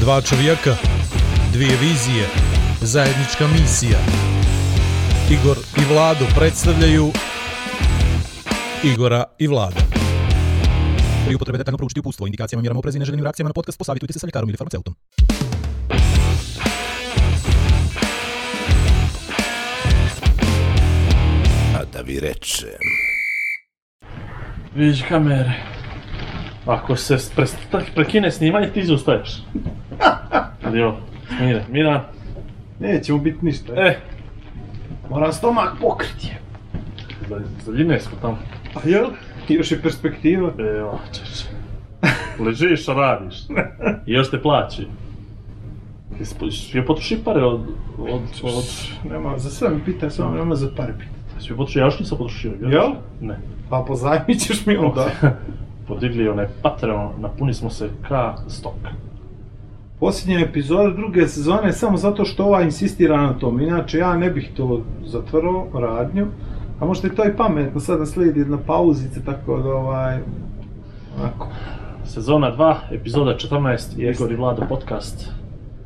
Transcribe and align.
Dva 0.00 0.20
čovjeka, 0.20 0.76
dvije 1.52 1.76
vizije, 1.80 2.26
zajednička 2.80 3.46
misija. 3.46 3.98
Igor 5.30 5.56
i 5.76 5.94
Vlado 5.94 6.24
predstavljaju 6.36 7.10
Igora 8.84 9.24
i 9.38 9.46
Vlada. 9.46 9.80
Pri 11.26 11.34
upotrebe 11.34 11.58
detaljno 11.58 11.78
proučiti 11.78 12.00
upustvo, 12.00 12.26
indikacijama, 12.26 12.60
mjerama 12.60 12.78
oprezi 12.78 12.98
i 12.98 13.00
neželjenim 13.00 13.24
reakcijama 13.24 13.48
na 13.48 13.52
podcast, 13.52 13.78
posavitujte 13.78 14.12
se 14.12 14.18
sa 14.18 14.26
ljekarom 14.26 14.48
ili 14.48 14.56
farmaceutom. 14.56 14.94
A 21.76 21.84
da 21.92 22.00
vi 22.04 22.20
rečem. 22.20 22.68
Vidiš 24.74 25.02
kamere. 25.08 25.52
Ako 26.66 26.96
se 26.96 27.18
prekine 27.94 28.30
snimanje, 28.30 28.70
ti 28.72 28.84
zaustaješ. 28.84 29.30
Jo, 30.74 30.96
mire, 31.40 31.64
Miran. 31.68 32.00
Neće 32.80 33.12
mu 33.12 33.18
biti 33.18 33.44
ništa. 33.44 33.72
E, 33.76 33.98
Moram 35.10 35.32
stomak 35.32 35.72
pokriti. 35.80 36.34
za, 37.28 37.40
za 37.64 37.72
ljine 37.72 38.00
smo 38.00 38.18
tamo. 38.20 38.38
A 38.74 38.88
jel? 38.88 39.06
Još 39.48 39.72
je 39.72 39.82
perspektiva. 39.82 40.52
Evo, 40.78 41.00
čeče. 41.12 41.48
Ležiš, 42.44 42.88
a 42.88 42.92
radiš. 42.94 43.36
I 44.06 44.12
još 44.12 44.30
te 44.30 44.42
plaći. 44.42 44.86
Jesi 46.18 46.34
potroši 46.86 47.18
pare 47.24 47.44
od... 47.44 47.60
od... 47.98 48.22
od... 48.42 48.64
Nema, 49.10 49.38
za 49.38 49.50
sve 49.50 49.70
mi 49.70 49.84
pita, 49.84 50.10
samo 50.10 50.34
nema 50.34 50.54
za 50.54 50.68
pare 50.76 50.92
pita. 50.98 51.10
Jesi 51.36 51.48
potroši, 51.48 51.78
ja 51.78 51.84
još 51.84 51.98
nisam 51.98 52.18
potrošio. 52.18 52.52
Jel? 52.60 52.90
Ne. 53.20 53.38
Pa 53.70 53.84
pozajmit 53.86 54.40
ćeš 54.40 54.66
mi 54.66 54.76
onda. 54.76 55.10
Podigli 55.88 56.28
onaj 56.28 56.46
Patreon, 56.62 57.08
napuni 57.18 57.54
smo 57.54 57.70
se 57.70 57.88
ka 58.08 58.34
stok. 58.48 58.74
Posljednja 60.00 60.40
epizoda 60.40 60.90
druge 60.90 61.28
sezone 61.28 61.72
samo 61.72 61.96
zato 61.96 62.24
što 62.24 62.44
ova 62.44 62.62
insistira 62.62 63.16
na 63.16 63.38
tom. 63.38 63.60
Inače, 63.60 63.98
ja 63.98 64.16
ne 64.16 64.30
bih 64.30 64.50
to 64.56 64.82
zatvrao, 65.04 65.66
radnju. 65.74 66.26
A 66.80 66.84
možda 66.84 67.08
je 67.08 67.14
to 67.14 67.24
i 67.24 67.36
pametno, 67.36 67.80
sada 67.80 68.06
slijedi 68.06 68.40
jedna 68.40 68.58
pauzica, 68.66 69.20
tako 69.24 69.58
da 69.58 69.68
ovaj... 69.68 70.18
Onako, 71.18 71.48
Sezona 72.04 72.56
2, 72.56 72.76
epizoda 72.90 73.34
14, 73.34 73.70
Jeste. 73.70 74.24
Igor 74.24 74.32
i 74.32 74.36
Vlado 74.36 74.62
podcast. 74.68 75.30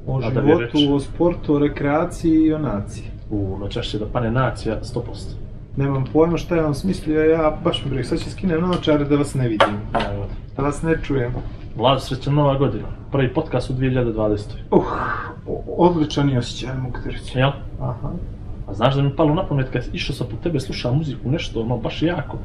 o 0.07 0.21
životu, 0.21 0.95
o 0.95 1.01
sportu, 1.01 1.55
o 1.55 1.59
rekreaciji 1.59 2.43
i 2.43 2.53
o 2.53 2.59
naciji. 2.59 3.05
U 3.31 3.59
noćas 3.61 3.87
će 3.87 3.99
da 3.99 4.07
pane 4.07 4.31
nacija 4.31 4.81
100%. 4.83 5.44
Nemam 5.77 6.05
pojma 6.13 6.37
šta 6.37 6.55
je 6.55 6.65
on 6.65 6.75
smislio, 6.75 7.25
ja 7.25 7.59
baš 7.65 7.85
mi 7.85 7.91
briga, 7.91 8.09
sad 8.09 8.19
će 8.19 8.31
skinem 8.31 8.61
naočare 8.61 9.05
da 9.05 9.17
vas 9.17 9.35
ne 9.35 9.49
vidim, 9.49 9.75
Evo. 10.13 10.27
da 10.57 10.63
vas 10.63 10.83
ne 10.83 10.99
čujem. 11.03 11.33
Vlado, 11.77 12.01
srećna 12.01 12.33
nova 12.33 12.59
godina. 12.59 12.85
Prvi 13.13 13.35
podcast 13.35 13.71
u 13.71 13.73
2020. 13.73 14.39
Uh, 14.71 14.85
odličan 15.79 16.29
je 16.31 16.39
osjećaj, 16.39 16.77
mogu 16.77 16.99
ti 17.05 17.11
reći. 17.11 17.39
Jel? 17.39 17.51
Aha. 17.81 18.11
A 18.67 18.75
znaš 18.75 18.95
da 18.95 19.03
mi 19.03 19.09
je 19.09 19.17
palo 19.17 19.35
na 19.35 19.47
pamet 19.47 19.71
kad 19.73 19.83
išao 19.93 20.17
sam 20.17 20.27
po 20.31 20.37
tebe 20.43 20.61
slušao 20.61 20.95
muziku, 20.95 21.31
nešto 21.31 21.61
ono 21.61 21.79
baš 21.79 22.03
jako. 22.03 22.39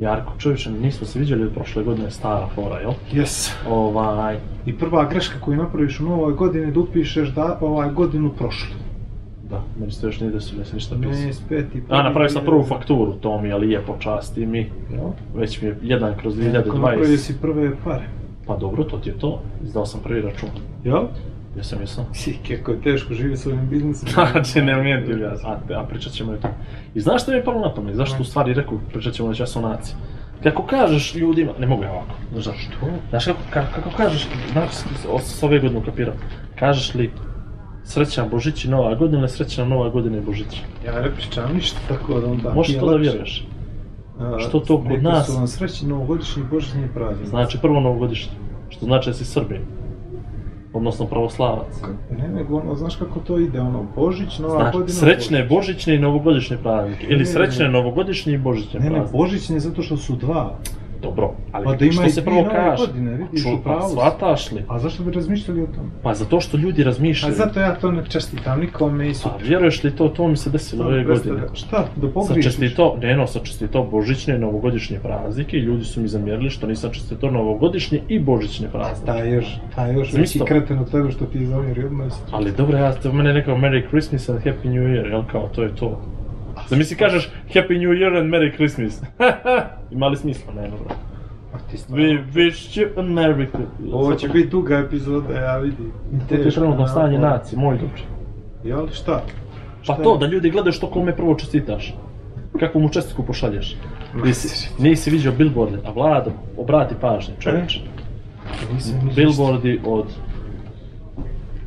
Jarko, 0.00 0.32
čovječe, 0.38 0.70
nismo 0.70 1.06
se 1.06 1.18
viđali 1.18 1.44
od 1.44 1.54
prošle 1.54 1.82
godine, 1.82 2.10
stara 2.10 2.48
fora, 2.54 2.80
jel? 2.80 2.92
Yes. 3.12 3.52
Ovaj, 3.68 4.36
I 4.66 4.78
prva 4.78 5.04
greška 5.04 5.40
koju 5.40 5.56
napraviš 5.56 6.00
u 6.00 6.04
novoj 6.04 6.32
godini 6.32 6.72
da 6.72 6.80
upišeš 6.80 7.28
da 7.28 7.58
ovaj 7.60 7.90
godinu 7.90 8.30
prošlu. 8.30 8.81
Da, 9.52 9.62
meni 9.76 9.92
se 9.92 10.06
još 10.06 10.20
nije 10.20 10.32
desilo, 10.32 10.60
ja 10.60 10.64
se 10.64 10.74
ništa 10.74 10.94
Ne, 10.96 11.08
pisao. 11.08 11.32
speti. 11.34 11.82
A, 11.88 12.02
napravio 12.02 12.28
sam 12.28 12.44
prvu 12.44 12.64
fakturu, 12.64 13.12
to 13.12 13.40
mi 13.40 13.48
je 13.48 13.56
lijepo, 13.56 13.96
časti 13.98 14.46
mi. 14.46 14.58
Jel? 14.90 15.08
Već 15.34 15.62
mi 15.62 15.68
je 15.68 15.76
jedan 15.82 16.14
kroz 16.16 16.38
Ako 16.38 16.44
napravio 16.68 17.04
2020. 17.04 17.16
si 17.16 17.40
prve 17.40 17.70
pare. 17.84 18.04
Pa 18.46 18.56
dobro, 18.56 18.84
to 18.84 18.98
ti 18.98 19.08
je 19.08 19.18
to. 19.18 19.42
Izdao 19.64 19.86
sam 19.86 20.00
prvi 20.00 20.20
račun. 20.20 20.48
Jel? 20.84 21.02
Jesam, 21.56 21.80
jesam. 21.80 22.04
Si, 22.12 22.36
kako 22.48 22.70
je 22.70 22.80
teško 22.80 23.14
živjeti 23.14 23.42
s 23.42 23.46
ovim 23.46 23.68
biznisom. 23.68 24.08
Znači, 24.32 24.62
ne 24.62 24.80
umijem 24.80 25.06
ti 25.06 25.12
objasniti. 25.14 25.46
A, 25.70 25.80
a 25.80 25.84
pričat 25.84 26.12
ćemo 26.12 26.34
i 26.34 26.38
to. 26.38 26.48
I 26.94 27.00
znaš 27.00 27.22
što 27.22 27.30
mi 27.30 27.36
je 27.36 27.44
palo 27.44 27.60
na 27.60 27.74
pamet? 27.74 27.94
Zašto 27.94 28.16
u 28.20 28.24
stvari 28.24 28.54
rekao, 28.54 28.78
pričat 28.88 29.12
ćemo 29.14 29.28
večeras 29.28 29.56
o 29.56 29.60
naciji? 29.60 29.94
Kako 30.42 30.62
kažeš 30.62 31.14
ljudima, 31.14 31.52
ne 31.58 31.66
mogu 31.66 31.82
ja 31.82 31.92
ovako, 31.92 32.14
znaš 32.32 32.44
zašto? 32.44 32.72
Znaš 33.10 33.24
kako, 33.24 33.38
ka- 33.50 33.74
kako 33.74 33.90
kažeš, 33.90 34.28
znaš, 34.52 34.68
s- 35.20 35.42
ove 35.42 35.58
godine 35.58 35.78
ukapiram, 35.80 36.14
kažeš 36.58 36.94
li 36.94 37.10
srećan 37.84 38.28
Božić 38.30 38.64
i 38.64 38.68
Nova 38.68 38.94
godina 38.94 39.28
srećan 39.28 39.68
Nova 39.68 39.88
godina 39.88 40.16
i 40.18 40.20
Božić? 40.20 40.60
Ja 40.86 41.00
ne 41.00 41.10
pričam 41.10 41.54
ništa, 41.54 41.78
tako 41.88 42.20
da 42.20 42.26
onda... 42.26 42.54
Možeš 42.54 42.78
to 42.78 42.90
da 42.90 42.96
vjeruješ? 42.96 43.46
A, 44.18 44.36
Što 44.38 44.60
to 44.60 44.84
kod 44.84 45.02
nas? 45.02 45.26
su 45.26 45.32
vam 45.32 45.46
srećni 45.46 45.88
novogodišnji 45.88 46.42
i 46.42 46.46
božićni 46.50 46.88
praznik. 46.94 47.28
Znači 47.28 47.58
prvo 47.62 47.80
novogodišnje, 47.80 48.32
što 48.68 48.84
znači 48.86 49.10
da 49.10 49.14
si 49.14 49.24
Srbin, 49.24 49.60
odnosno 50.72 51.06
pravoslavac. 51.06 51.82
Ne, 52.18 52.28
nego 52.28 52.56
ono, 52.56 52.74
znaš 52.74 52.96
kako 52.96 53.20
to 53.20 53.38
ide, 53.38 53.60
ono, 53.60 53.86
Božić, 53.96 54.38
Nova 54.38 54.54
Znaš, 54.60 54.72
godina... 54.72 54.98
srećne 54.98 55.38
Božić. 55.38 55.50
božićne 55.50 55.94
i 55.94 55.98
novogodišnje 55.98 56.56
praznike. 56.56 57.06
Ili 57.06 57.18
Ne, 57.18 57.26
srećne 57.26 57.64
ne. 57.64 57.70
novogodišnje 57.70 58.32
i 58.34 58.38
božićne 58.38 58.80
Ne, 58.80 58.86
ne, 58.86 58.92
praznike. 58.92 59.16
Božićni 59.18 59.60
zato 59.60 59.82
što 59.82 59.96
su 59.96 60.16
dva. 60.16 60.58
Dobro, 61.02 61.30
ali 61.52 61.64
Pa 61.64 61.74
da 61.74 61.84
ima 61.84 61.92
što 61.94 62.08
se 62.10 62.24
prvo 62.24 62.44
kaže? 62.52 62.86
godine, 62.86 63.10
vidiš, 63.12 63.44
Ču- 63.44 63.54
u 63.54 63.62
pravu 63.62 63.80
pa 63.80 63.88
shvataš 63.88 64.52
li? 64.52 64.64
A 64.68 64.78
zašto 64.78 65.02
bi 65.02 65.10
razmišljali 65.10 65.62
o 65.62 65.66
tome? 65.66 65.88
Pa 66.02 66.14
zato 66.14 66.40
što 66.40 66.56
ljudi 66.56 66.82
A 66.82 66.84
razmišljaju. 66.84 67.34
zato 67.34 67.60
ja 67.60 67.74
to 67.74 67.90
ne 67.90 68.04
čestitam 68.06 68.60
nikome 68.60 69.06
i 69.06 69.08
Pa 69.08 69.14
super. 69.14 69.42
vjeruješ 69.42 69.84
li 69.84 69.90
to, 69.92 70.08
to 70.08 70.28
mi 70.28 70.36
se 70.36 70.50
desilo 70.50 70.86
ove 70.86 71.04
godine. 71.04 71.40
Šta, 71.54 71.76
da 71.96 72.02
Sam 72.02 72.12
pogriješiš? 72.12 72.44
čestito, 72.52 72.96
ne 72.96 73.16
no, 73.16 73.26
sam 73.26 73.42
čestito 73.44 73.82
božićne 73.84 74.34
i 74.34 74.40
novogodišnje 74.40 74.98
praznike 74.98 75.56
i 75.56 75.60
ljudi 75.60 75.84
su 75.84 76.00
mi 76.00 76.08
zamjerili 76.08 76.50
što 76.50 76.66
nisam 76.66 76.90
čestito 76.90 77.30
novogodišnje 77.30 78.00
i 78.08 78.18
božićne 78.20 78.68
praznike. 78.68 79.06
Taj 79.06 79.30
još, 79.30 79.56
taj 79.74 79.94
još 79.94 80.12
veći 80.12 80.40
kreten 80.40 80.78
od 80.78 80.90
tebe 80.90 81.10
što 81.10 81.24
ti 81.24 81.46
zamjeri 81.46 81.84
odmah. 81.84 82.12
si- 82.12 82.20
Ali 82.30 82.52
dobro, 82.52 82.78
ja 82.78 82.94
mene 83.12 83.32
nekao 83.32 83.56
Merry 83.56 83.88
Christmas 83.88 84.28
and 84.28 84.40
Happy 84.40 84.64
New 84.66 84.82
Year, 84.84 85.10
jel 85.10 85.22
kao, 85.32 85.48
to 85.48 85.62
je 85.62 85.76
to. 85.76 86.00
Zamisli 86.72 86.96
kažeš 86.96 87.30
Happy 87.54 87.78
New 87.78 87.92
Year 87.92 88.18
and 88.18 88.30
Merry 88.30 88.56
Christmas. 88.56 89.02
Ima 89.90 90.08
li 90.08 90.16
smisla? 90.16 90.52
Ne, 90.54 90.62
dobro. 90.62 90.94
A 91.54 91.58
ti 91.70 91.76
stvarno. 91.76 92.04
We 92.04 92.24
wish 92.32 92.80
you 92.80 92.86
a 92.96 93.02
Merry 93.02 93.46
Christmas. 93.46 93.92
Ovo 93.92 94.14
će 94.14 94.28
biti 94.28 94.48
duga 94.48 94.78
epizoda, 94.78 95.34
ja 95.34 95.58
vidim. 95.58 95.92
To 96.28 96.36
ti 96.36 96.42
je 96.42 96.50
trenutno 96.50 96.86
stanje 96.86 97.18
nacije, 97.18 97.58
moj 97.58 97.78
dobri. 97.78 98.02
Jel, 98.64 98.88
šta? 98.88 99.22
Pa 99.78 99.84
Šta 99.84 99.94
to, 100.02 100.12
je? 100.12 100.18
da 100.18 100.26
ljudi 100.26 100.50
gledaju 100.50 100.72
što 100.72 100.90
kome 100.90 101.16
prvo 101.16 101.34
čestitaš. 101.34 101.94
Kakvu 102.60 102.80
mu 102.80 102.88
čestitku 102.88 103.22
pošalješ. 103.22 103.76
Nisi, 104.24 104.68
nisi 104.78 105.10
vidio 105.10 105.32
billboarde, 105.32 105.78
a 105.84 105.90
Vlado, 105.90 106.30
obrati 106.56 106.94
pažnju, 107.00 107.34
čovječe. 107.40 107.80
Nisam 108.72 109.00
ni 109.06 109.12
Billboardi 109.14 109.80
od... 109.84 110.06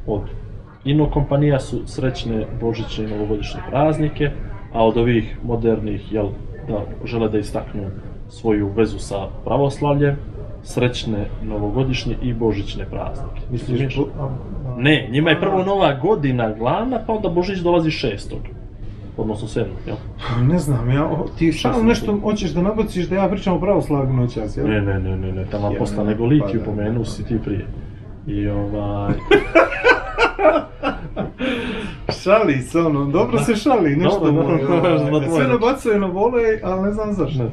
od 0.08 0.22
Ino 0.86 1.10
kompanija 1.12 1.60
su 1.60 1.82
srećne 1.88 2.46
božićne 2.62 3.04
i 3.04 3.08
novogodišnje 3.08 3.60
praznike, 3.70 4.32
a 4.76 4.86
od 4.86 4.98
ovih 4.98 5.38
modernih, 5.44 6.12
jel, 6.12 6.28
da 6.68 6.74
žele 7.06 7.30
da 7.30 7.38
istaknu 7.38 7.82
svoju 8.30 8.70
vezu 8.70 9.00
sa 9.00 9.16
pravoslavljem, 9.46 10.16
srećne 10.64 11.26
novogodišnje 11.44 12.16
i 12.22 12.34
božićne 12.34 12.86
praznike. 12.86 13.42
Misliš, 13.52 13.70
Razumiješ? 13.72 13.96
bo- 13.98 14.10
a- 14.20 14.26
a- 14.26 14.76
Ne, 14.78 15.08
njima 15.12 15.30
je 15.30 15.40
prvo 15.40 15.64
nova 15.64 15.94
godina 15.94 16.52
glavna, 16.52 17.00
pa 17.00 17.14
onda 17.14 17.30
Božić 17.30 17.60
dolazi 17.60 17.92
šestog. 17.92 18.40
Odnosno 19.18 19.48
sedmog, 19.48 19.78
jel? 19.88 19.96
Ne 20.52 20.60
znam, 20.60 20.90
ja, 20.92 21.06
o, 21.06 21.26
ti 21.38 21.52
samo 21.54 21.74
sam 21.74 21.86
nešto 21.86 22.20
hoćeš 22.20 22.52
da 22.52 22.62
nabaciš 22.62 23.06
da 23.06 23.16
ja 23.16 23.28
pričam 23.28 23.54
o 23.54 23.60
pravoslavlju 23.60 24.14
noćas, 24.14 24.58
jel? 24.58 24.68
Ne, 24.68 24.82
ne, 24.82 25.00
ne, 25.00 25.18
ne, 25.18 25.32
ne, 25.32 25.46
tamo 25.46 25.72
Ja, 25.72 25.80
posla 25.80 26.04
ne, 26.04 26.10
nego 26.10 26.26
litiju 26.26 26.50
pa 26.56 26.58
da, 26.62 26.66
pomenuo 26.68 27.00
da. 27.00 27.06
si 27.06 27.26
ti 27.26 27.40
prije. 27.40 27.66
I 28.28 28.48
ovaj... 28.48 29.14
Šali 32.10 32.62
se 32.62 32.80
ono, 32.80 33.06
dobro 33.06 33.40
se 33.40 33.56
šali, 33.56 33.96
nešto 33.96 34.20
Dobro, 34.20 34.58
dobro, 34.68 34.96
ovaj, 35.12 35.30
Sve 35.36 35.48
nabacuje 35.48 36.00
na 36.00 36.08
volej, 36.08 36.60
ali 36.64 36.82
ne 36.82 36.92
znam 36.92 37.14
zašto. 37.14 37.44
Ne. 37.44 37.50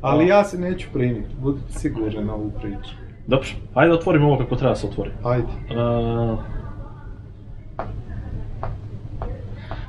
Ali 0.00 0.26
ja 0.26 0.44
se 0.44 0.58
neću 0.58 0.88
primiti, 0.92 1.34
budite 1.40 1.72
sigurni 1.72 2.24
na 2.24 2.34
ovu 2.34 2.52
priču. 2.60 2.94
Dobro, 3.26 3.48
ajde 3.74 3.92
otvorimo 3.92 4.26
ovo 4.26 4.38
kako 4.38 4.56
treba 4.56 4.74
se 4.74 4.86
otvori. 4.86 5.10
Ajde. 5.24 5.46
Uh, 5.46 6.38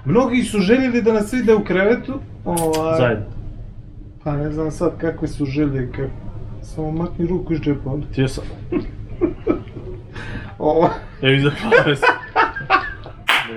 Mnogi 0.06 0.44
su 0.44 0.60
željeli 0.60 1.02
da 1.02 1.14
nas 1.14 1.34
vide 1.34 1.56
u 1.56 1.64
krevetu, 1.64 2.14
ovaj, 2.46 2.98
zajedno. 2.98 3.26
pa 4.24 4.32
ne 4.32 4.52
znam 4.52 4.72
sad 4.72 4.98
kakve 4.98 5.28
su 5.28 5.46
želje, 5.46 5.92
kak... 5.92 6.10
samo 6.62 6.92
makni 6.92 7.28
ruku 7.28 7.54
iz 7.54 7.60
džepa. 7.60 7.92
Ti 8.16 8.28
sam. 8.28 8.44
Ovaj, 10.60 10.90
Evo 11.22 11.34
iza 11.34 11.52
pare 11.72 11.96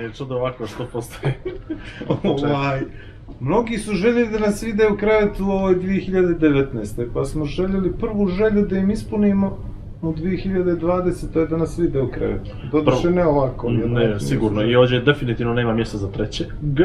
Ne, 0.01 0.13
čudo 0.13 0.35
ovako 0.35 0.67
što 0.67 0.85
postoji. 0.85 1.33
ovaj, 2.45 2.81
mnogi 3.39 3.77
su 3.77 3.93
željeli 3.93 4.29
da 4.29 4.39
nas 4.39 4.63
vide 4.63 4.87
u 4.87 4.97
krevetu 4.97 5.45
u 5.45 5.49
ovoj 5.49 5.75
2019. 5.75 7.07
Pa 7.13 7.25
smo 7.25 7.45
željeli 7.45 7.93
prvu 7.99 8.27
želju 8.27 8.65
da 8.65 8.77
im 8.77 8.91
ispunimo 8.91 9.57
u 10.01 10.13
2020. 10.13 11.33
to 11.33 11.39
je 11.39 11.47
da 11.47 11.57
nas 11.57 11.79
vide 11.79 12.01
u 12.01 12.11
krevetu. 12.11 12.51
Doduše 12.71 13.01
Prvo. 13.01 13.15
ne 13.15 13.25
ovako. 13.25 13.69
jer 13.69 13.89
Ne, 13.89 14.19
sigurno. 14.19 14.63
I 14.63 14.75
ovdje 14.75 15.01
definitivno 15.01 15.53
nema 15.53 15.73
mjesta 15.73 15.97
za 15.97 16.11
treće. 16.11 16.45
G. 16.61 16.83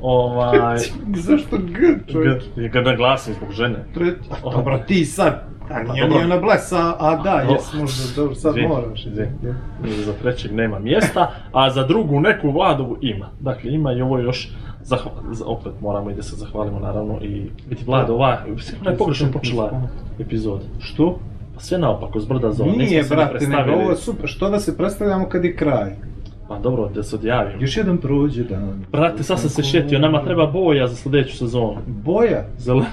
Ovaj... 0.00 0.78
Zašto 1.28 1.56
G, 1.58 2.12
čovječ? 2.12 2.42
G. 2.56 2.66
I 2.66 2.70
kad 2.70 2.84
naglasim 2.84 3.34
zbog 3.34 3.52
žene. 3.52 3.84
Tre... 3.94 4.06
A, 4.30 4.50
Dobro, 4.50 4.78
ti 4.86 5.04
sad. 5.04 5.51
A 5.72 5.84
Pa 5.86 5.92
nije 5.92 6.04
dobro. 6.04 6.18
mi 6.18 6.24
ona 6.24 6.38
blesa, 6.38 6.94
a 6.98 7.16
da, 7.16 7.44
O. 7.48 7.52
jes, 7.52 7.72
možda, 7.74 8.02
dobro, 8.16 8.34
sad 8.34 8.54
moraš. 8.58 9.06
izvini. 9.06 9.28
Za 9.96 10.12
trećeg 10.12 10.52
nema 10.52 10.78
mjesta, 10.78 11.30
a 11.52 11.70
za 11.70 11.86
drugu 11.86 12.20
neku 12.20 12.50
Vladovu 12.50 12.96
ima. 13.00 13.28
Dakle, 13.40 13.70
ima 13.70 13.92
i 13.92 14.02
ovo 14.02 14.18
još, 14.18 14.50
zahva, 14.82 15.10
za- 15.30 15.44
opet 15.46 15.72
moramo 15.80 16.10
i 16.10 16.14
da 16.14 16.22
se 16.22 16.36
zahvalimo 16.36 16.78
naravno 16.78 17.18
i 17.22 17.50
biti 17.68 17.84
Vlado, 17.86 18.14
ova, 18.14 18.38
ona 18.80 18.90
je 18.90 18.96
pogrešno 18.96 19.28
počela 19.32 19.82
epizod. 20.18 20.60
Što? 20.80 21.18
Pa 21.54 21.60
sve 21.60 21.78
naopako, 21.78 22.20
zbrda 22.20 22.48
nismo 22.48 22.64
Nije, 22.66 23.02
ni 23.02 23.08
brate, 23.08 23.46
nego 23.46 23.72
ovo 23.72 23.90
je 23.90 23.96
super. 23.96 24.28
Što 24.28 24.50
da 24.50 24.60
se 24.60 24.76
predstavljamo 24.76 25.28
kad 25.28 25.44
je 25.44 25.56
kraj? 25.56 25.90
Pa 26.52 26.58
dobro, 26.58 26.88
da 26.94 27.02
se 27.02 27.16
odjavim. 27.16 27.60
Još 27.60 27.76
jedan 27.76 27.98
prođe 27.98 28.44
dan. 28.44 28.84
Brate, 28.92 29.22
sad 29.22 29.40
sam 29.40 29.50
se 29.50 29.62
šetio, 29.62 29.98
nama 29.98 30.24
treba 30.24 30.46
boja 30.46 30.88
za 30.88 30.96
sljedeću 30.96 31.36
sezonu. 31.36 31.76
Boja? 31.86 32.44
Zelena. 32.58 32.86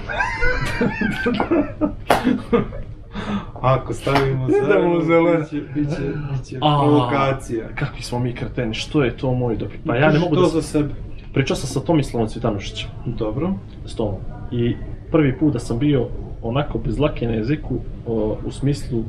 Ako 3.60 3.92
stavimo 3.94 4.48
Idemo 4.48 4.98
u 4.98 5.02
zeleno. 5.02 5.38
biće, 5.38 5.62
biće, 5.74 6.02
biće 6.32 6.58
A. 6.60 6.78
provokacija. 6.82 7.68
Kakvi 7.74 8.02
smo 8.02 8.18
mi 8.18 8.34
kreteni, 8.34 8.74
što 8.74 9.04
je 9.04 9.16
to 9.16 9.34
moj 9.34 9.56
dopit? 9.56 9.80
Pa 9.86 9.96
ja 9.96 10.12
ne 10.12 10.18
mogu 10.18 10.34
to 10.34 10.42
da... 10.42 10.48
za 10.48 10.62
sebe. 10.62 10.94
Pričao 11.34 11.56
sam 11.56 11.68
sa 11.68 11.80
Tomislavom 11.80 12.28
Cvitanušićem. 12.28 12.90
Dobro. 13.06 13.52
s 13.86 13.94
tobom. 13.94 14.18
I 14.52 14.76
prvi 15.10 15.38
put 15.38 15.52
da 15.52 15.58
sam 15.58 15.78
bio 15.78 16.08
onako 16.42 16.78
bez 16.78 16.98
lake 16.98 17.26
na 17.26 17.32
jeziku, 17.32 17.74
o, 18.06 18.36
u 18.46 18.50
smislu, 18.50 19.04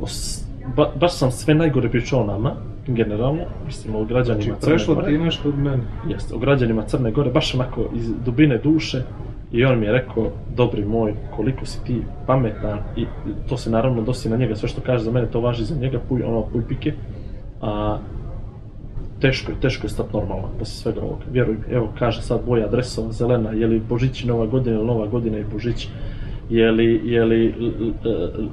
o 0.00 0.06
ba, 0.76 0.92
baš 1.00 1.12
sam 1.12 1.30
sve 1.30 1.54
najgore 1.54 1.90
pričao 1.90 2.26
nama, 2.26 2.56
generalno, 2.86 3.42
mislim 3.66 3.94
o 3.94 4.04
građanima 4.04 4.42
Znači, 4.44 4.60
Crne 4.60 4.74
prešlo 4.74 4.94
Gore. 4.94 5.06
ti 5.06 5.18
nešto 5.18 5.48
od 5.48 5.58
mene. 5.58 5.82
Jeste, 6.08 6.34
o 6.34 6.38
građanima 6.38 6.82
Crne 6.82 7.10
Gore, 7.10 7.30
baš 7.30 7.54
onako 7.54 7.84
iz 7.94 8.10
dubine 8.24 8.58
duše. 8.58 9.02
I 9.52 9.64
on 9.64 9.78
mi 9.80 9.86
je 9.86 9.92
rekao, 9.92 10.30
dobri 10.56 10.84
moj, 10.84 11.14
koliko 11.36 11.66
si 11.66 11.84
ti 11.84 12.02
pametan 12.26 12.78
i 12.96 13.06
to 13.48 13.56
se 13.56 13.70
naravno 13.70 14.02
dosi 14.02 14.28
na 14.28 14.36
njega, 14.36 14.56
sve 14.56 14.68
što 14.68 14.80
kaže 14.80 15.04
za 15.04 15.10
mene 15.12 15.26
to 15.26 15.40
važi 15.40 15.64
za 15.64 15.74
njega, 15.76 15.98
puj, 16.08 16.22
ono 16.22 16.42
puj 16.42 16.62
pike. 16.68 16.92
A, 17.62 17.98
teško 19.20 19.52
je, 19.52 19.60
teško 19.60 19.86
je 19.86 19.90
stati 19.90 20.08
normalno 20.16 20.48
posle 20.58 20.74
svega 20.74 21.00
ovoga. 21.00 21.22
Vjeruj 21.32 21.54
mi, 21.54 21.74
evo 21.74 21.88
kaže 21.98 22.22
sad 22.22 22.40
boja 22.46 22.68
dresova 22.68 23.12
zelena, 23.12 23.50
je 23.50 23.66
li 23.66 23.80
Božić 23.88 24.24
i 24.24 24.26
Nova 24.26 24.46
godina 24.46 24.76
ili 24.76 24.86
Nova 24.86 25.06
godina 25.06 25.38
i 25.38 25.44
Božić, 25.52 25.88
je 26.50 26.70
li, 26.70 27.00
je 27.04 27.24
li 27.24 27.54
l- 27.60 27.66
l- 27.66 28.10
l- 28.38 28.48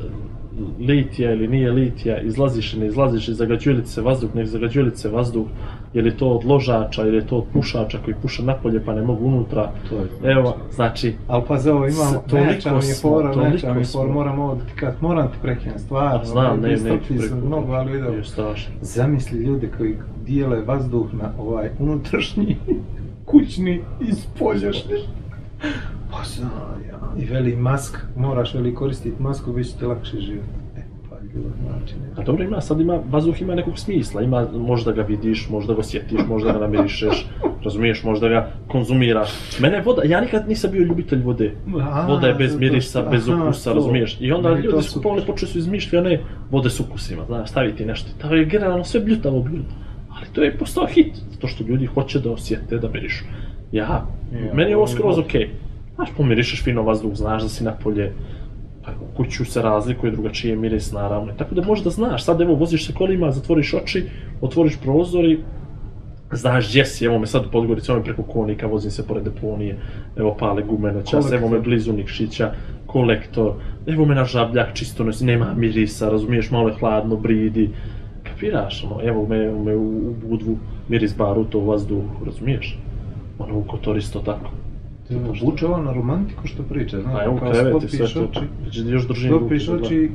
litija 0.80 1.34
ili 1.34 1.48
nije 1.48 1.72
litija, 1.72 2.22
izlaziš 2.22 2.74
ili 2.74 2.82
ne 2.82 2.88
izlaziš, 2.88 3.28
i 3.28 3.34
zagađuje 3.34 3.86
se 3.86 4.02
vazduh, 4.02 4.36
ne 4.36 4.46
zagađuje 4.46 4.86
li 4.86 4.96
se 4.96 5.10
vazduh, 5.10 5.48
je 5.94 6.02
li 6.02 6.18
to 6.18 6.30
od 6.30 6.46
ložača 6.46 7.08
ili 7.08 7.18
je 7.18 7.28
to 7.28 7.38
od 7.38 7.44
pušača 7.54 7.98
koji 8.06 8.16
puša 8.22 8.44
napolje 8.44 8.82
pa 8.86 8.94
ne 8.96 9.02
mogu 9.02 9.26
unutra. 9.26 9.72
To 9.90 9.96
je 9.96 10.32
Evo, 10.32 10.58
znači, 10.72 11.16
Ali 11.28 11.44
pa 11.48 11.58
za 11.58 11.74
ovo 11.74 11.88
imamo, 11.88 12.24
neča 12.32 12.72
mi 12.72 12.88
je 12.88 12.96
fora, 13.02 13.36
neča 13.36 13.74
mi 13.74 13.82
je 13.82 13.86
fora, 13.86 14.14
moram 14.14 14.40
ovo 14.40 14.56
da 14.56 14.62
ti 14.66 14.72
kad, 14.76 14.96
moram 15.02 15.28
ti 15.28 15.38
prekinem 15.42 15.80
stvarno. 15.80 16.26
znam, 16.26 16.62
ne, 16.62 16.70
ne, 16.70 17.00
mnogo, 17.46 17.74
ali 17.74 17.92
vidio. 17.92 18.24
Zamisli 18.82 19.40
ljude 19.40 19.70
koji 19.78 19.96
dijele 20.26 20.62
vazduh 20.62 21.14
na 21.14 21.32
ovaj 21.40 21.70
unutrašnji, 21.80 22.58
kućni 23.32 23.82
i 24.02 24.14
spoljašnji. 24.14 24.96
Pa 26.12 26.24
znam, 26.24 26.84
ja. 26.90 27.00
I 27.18 27.26
veli 27.26 27.56
mask, 27.56 27.98
moraš 28.18 28.54
veli 28.54 28.76
koristiti 28.76 29.22
masku, 29.22 29.54
bit 29.54 29.68
će 29.68 29.78
ti 29.78 29.86
lakše 29.86 30.20
život. 30.20 30.46
E, 30.78 30.82
pa 31.10 31.16
bilo 31.34 31.46
znači 31.62 31.96
ne. 31.96 32.10
A 32.18 32.24
dobro 32.24 32.44
ima, 32.44 32.62
sad 32.62 32.80
ima, 32.80 33.00
vazduh 33.10 33.42
ima 33.42 33.56
nekog 33.56 33.80
smisla, 33.80 34.22
ima, 34.22 34.48
možda 34.54 34.92
ga 34.92 35.02
vidiš, 35.02 35.50
možda 35.50 35.74
ga 35.74 35.80
osjetiš, 35.80 36.20
možda 36.28 36.52
ga 36.52 36.60
namirišeš, 36.60 37.28
razumiješ, 37.66 38.04
možda 38.04 38.30
ga 38.30 38.52
konzumiraš. 38.68 39.30
Mene 39.60 39.82
voda, 39.82 40.02
ja 40.06 40.22
nikad 40.22 40.48
nisam 40.48 40.72
bio 40.72 40.84
ljubitelj 40.84 41.24
vode. 41.24 41.56
Voda 42.08 42.28
je 42.28 42.34
bez 42.34 42.60
mirisa, 42.60 43.02
bez 43.02 43.28
ukusa, 43.28 43.74
razumiješ? 43.74 44.18
I 44.22 44.32
onda 44.32 44.50
ljudi 44.50 44.84
su 44.84 45.02
pomali 45.02 45.26
počeli 45.26 45.52
su 45.52 45.58
izmišljati 45.58 45.98
one 45.98 46.22
vode 46.52 46.70
s 46.70 46.80
ukusima, 46.80 47.26
znaš, 47.26 47.50
staviti 47.50 47.86
nešto. 47.86 48.10
To 48.22 48.36
je 48.36 48.46
generalno 48.46 48.84
sve 48.84 49.00
bljutavo 49.00 49.42
bilo. 49.42 49.64
Ali 50.10 50.28
to 50.34 50.44
je 50.44 50.58
postao 50.58 50.88
hit, 50.88 51.16
zato 51.32 51.48
što 51.48 51.64
ljudi 51.64 51.86
hoće 51.86 52.20
da 52.20 52.32
osjete, 52.32 52.78
da 52.78 52.90
mirišu. 52.90 53.26
Ja, 53.72 54.06
Ja, 54.34 54.54
meni 54.54 54.72
je 54.72 54.78
ovo 54.78 54.88
skroz 54.88 55.18
okej. 55.18 55.50
Znaš, 55.96 56.10
pomirišeš 56.18 56.64
fino 56.64 56.84
vazduh, 56.84 57.16
znaš 57.16 57.44
da 57.44 57.50
si 57.50 57.64
napolje, 57.64 58.12
pa 58.86 58.92
u 58.92 59.16
kuću 59.18 59.46
se 59.46 59.62
razlikuje 59.62 60.12
drugačije 60.12 60.56
miris 60.56 60.92
naravno. 60.92 61.34
Tako 61.38 61.56
da 61.56 61.62
možda 61.66 61.90
znaš, 61.90 62.24
sad 62.24 62.42
evo 62.42 62.54
voziš 62.54 62.88
se 62.88 62.94
kolima, 62.94 63.32
zatvoriš 63.32 63.74
oči, 63.74 64.06
otvoriš 64.42 64.78
prozor 64.82 65.26
i 65.26 65.40
znaš 66.32 66.70
gdje 66.70 66.86
si, 66.86 67.06
evo 67.06 67.20
me 67.20 67.28
sad 67.28 67.46
u 67.46 67.52
Podgorici, 67.52 67.92
evo 67.92 68.00
me 68.00 68.06
preko 68.06 68.24
konika, 68.24 68.68
vozim 68.68 68.92
se 68.92 69.08
pored 69.08 69.24
deponije, 69.24 69.78
evo 70.18 70.36
pale 70.40 70.64
gume 70.64 70.92
na 70.92 71.02
čas, 71.02 71.32
evo 71.32 71.50
me 71.50 71.60
blizu 71.60 71.94
Nikšića, 71.94 72.52
kolektor, 72.86 73.54
evo 73.88 74.06
me 74.06 74.16
na 74.16 74.26
žabljak 74.26 74.74
čisto 74.74 75.04
nosi, 75.04 75.26
nema 75.26 75.54
mirisa, 75.58 76.10
razumiješ, 76.10 76.52
malo 76.52 76.70
je 76.70 76.76
hladno, 76.76 77.16
bridi, 77.16 77.70
kapiraš, 78.24 78.84
ono, 78.84 79.02
evo 79.04 79.28
me, 79.28 79.46
evo 79.46 79.64
me 79.64 79.76
u, 79.76 80.10
u 80.10 80.16
Budvu, 80.30 80.58
miris 80.88 81.18
baruta 81.18 81.58
u 81.58 81.66
vazduhu, 81.66 82.26
razumiješ? 82.26 82.78
Ono 83.40 83.58
u 83.58 83.64
Kotor 83.64 83.98
isto 83.98 84.20
tako. 84.20 84.52
Vuče 85.42 85.66
ovo 85.66 85.78
na 85.78 85.94
romantiku 85.94 86.48
što 86.48 86.64
priča, 86.64 87.02
znaš, 87.02 87.16
A 87.16 87.24
evo 87.24 87.36
u 87.36 87.40
kao 87.40 87.52
krevet 87.52 87.84
i 87.84 87.88
sve 87.88 88.08
stopiš 88.08 88.14
to, 88.14 88.40
oči, 88.40 88.48
već 88.66 88.78
još 88.78 89.08
držim 89.08 89.32
stopiš 89.32 89.68
ruku, 89.68 89.80
da 89.80 89.86
oči, 89.86 90.12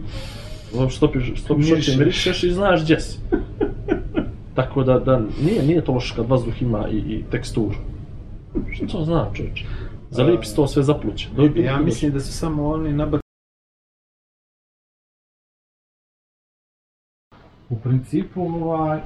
Zato 0.72 0.88
što 0.88 0.96
stopiš, 0.96 1.40
stopiš 1.40 1.72
oči, 1.72 1.98
Mirišeš. 1.98 2.42
i 2.42 2.50
znaš 2.50 2.82
gdje 2.82 3.00
si. 3.00 3.18
Tako 4.56 4.84
da, 4.84 4.98
da 4.98 5.22
nije, 5.44 5.62
nije 5.62 5.84
to 5.84 5.92
loše 5.92 6.14
kad 6.16 6.28
vazduh 6.28 6.62
ima 6.62 6.88
i, 6.88 6.96
i 6.96 7.24
teksturu. 7.30 7.74
Što 8.88 9.04
znam 9.04 9.34
čovječe? 9.34 9.64
Zalipi 10.10 10.46
se 10.46 10.56
to 10.56 10.66
sve 10.66 10.82
zapluće. 10.82 11.28
Dobi- 11.36 11.64
ja 11.64 11.80
mislim 11.80 12.12
da 12.12 12.20
su 12.20 12.32
samo 12.32 12.68
oni 12.68 12.92
nabacili 12.92 13.24
U 17.70 17.76
principu, 17.76 18.42
ovaj... 18.42 19.00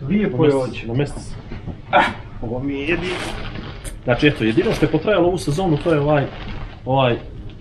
Lijepo 0.00 0.44
je 0.44 0.54
ovdje. 0.54 0.80
Na 0.86 0.94
mjestu 0.94 1.20
si. 1.20 1.34
Ovo 2.42 2.58
mi 2.58 2.72
je 2.72 2.80
jedino. 2.80 3.14
Znači 4.04 4.26
eto, 4.26 4.44
jedino 4.44 4.72
što 4.72 4.84
je 4.84 4.90
potrajalo 4.90 5.28
ovu 5.28 5.38
sezonu 5.38 5.76
to 5.76 5.92
je 5.92 6.00
ovaj, 6.00 6.24
ovaj 6.84 7.16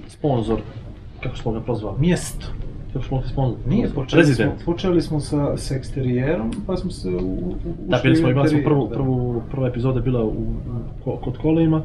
sponsor, 0.07 0.59
kako 1.23 1.37
smo 1.37 1.51
ga 1.51 1.59
prozvali? 1.61 1.95
Mjesto. 1.99 2.45
Kako 2.93 3.05
smo 3.05 3.19
ga 3.19 3.27
sponsor? 3.27 3.59
Nije, 3.67 3.89
počeli 3.89 4.25
smo, 4.25 4.55
počeli 4.65 5.01
smo 5.01 5.19
sa, 5.19 5.57
s 5.57 5.71
eksterijerom, 5.71 6.51
pa 6.67 6.77
smo 6.77 6.91
se 6.91 7.09
u, 7.09 7.17
u, 7.17 7.47
ušli 7.49 7.87
Da, 7.87 7.99
bili 8.03 8.15
smo, 8.15 8.29
imali 8.29 8.49
smo 8.49 8.59
prvu, 8.63 8.87
da. 8.87 8.93
prvu, 8.93 9.41
prva 9.51 9.67
epizoda 9.67 9.99
je 9.99 10.03
bila 10.03 10.23
u, 10.23 10.27
u, 10.27 10.53
ko- 11.05 11.17
kod 11.17 11.37
Kolima, 11.37 11.81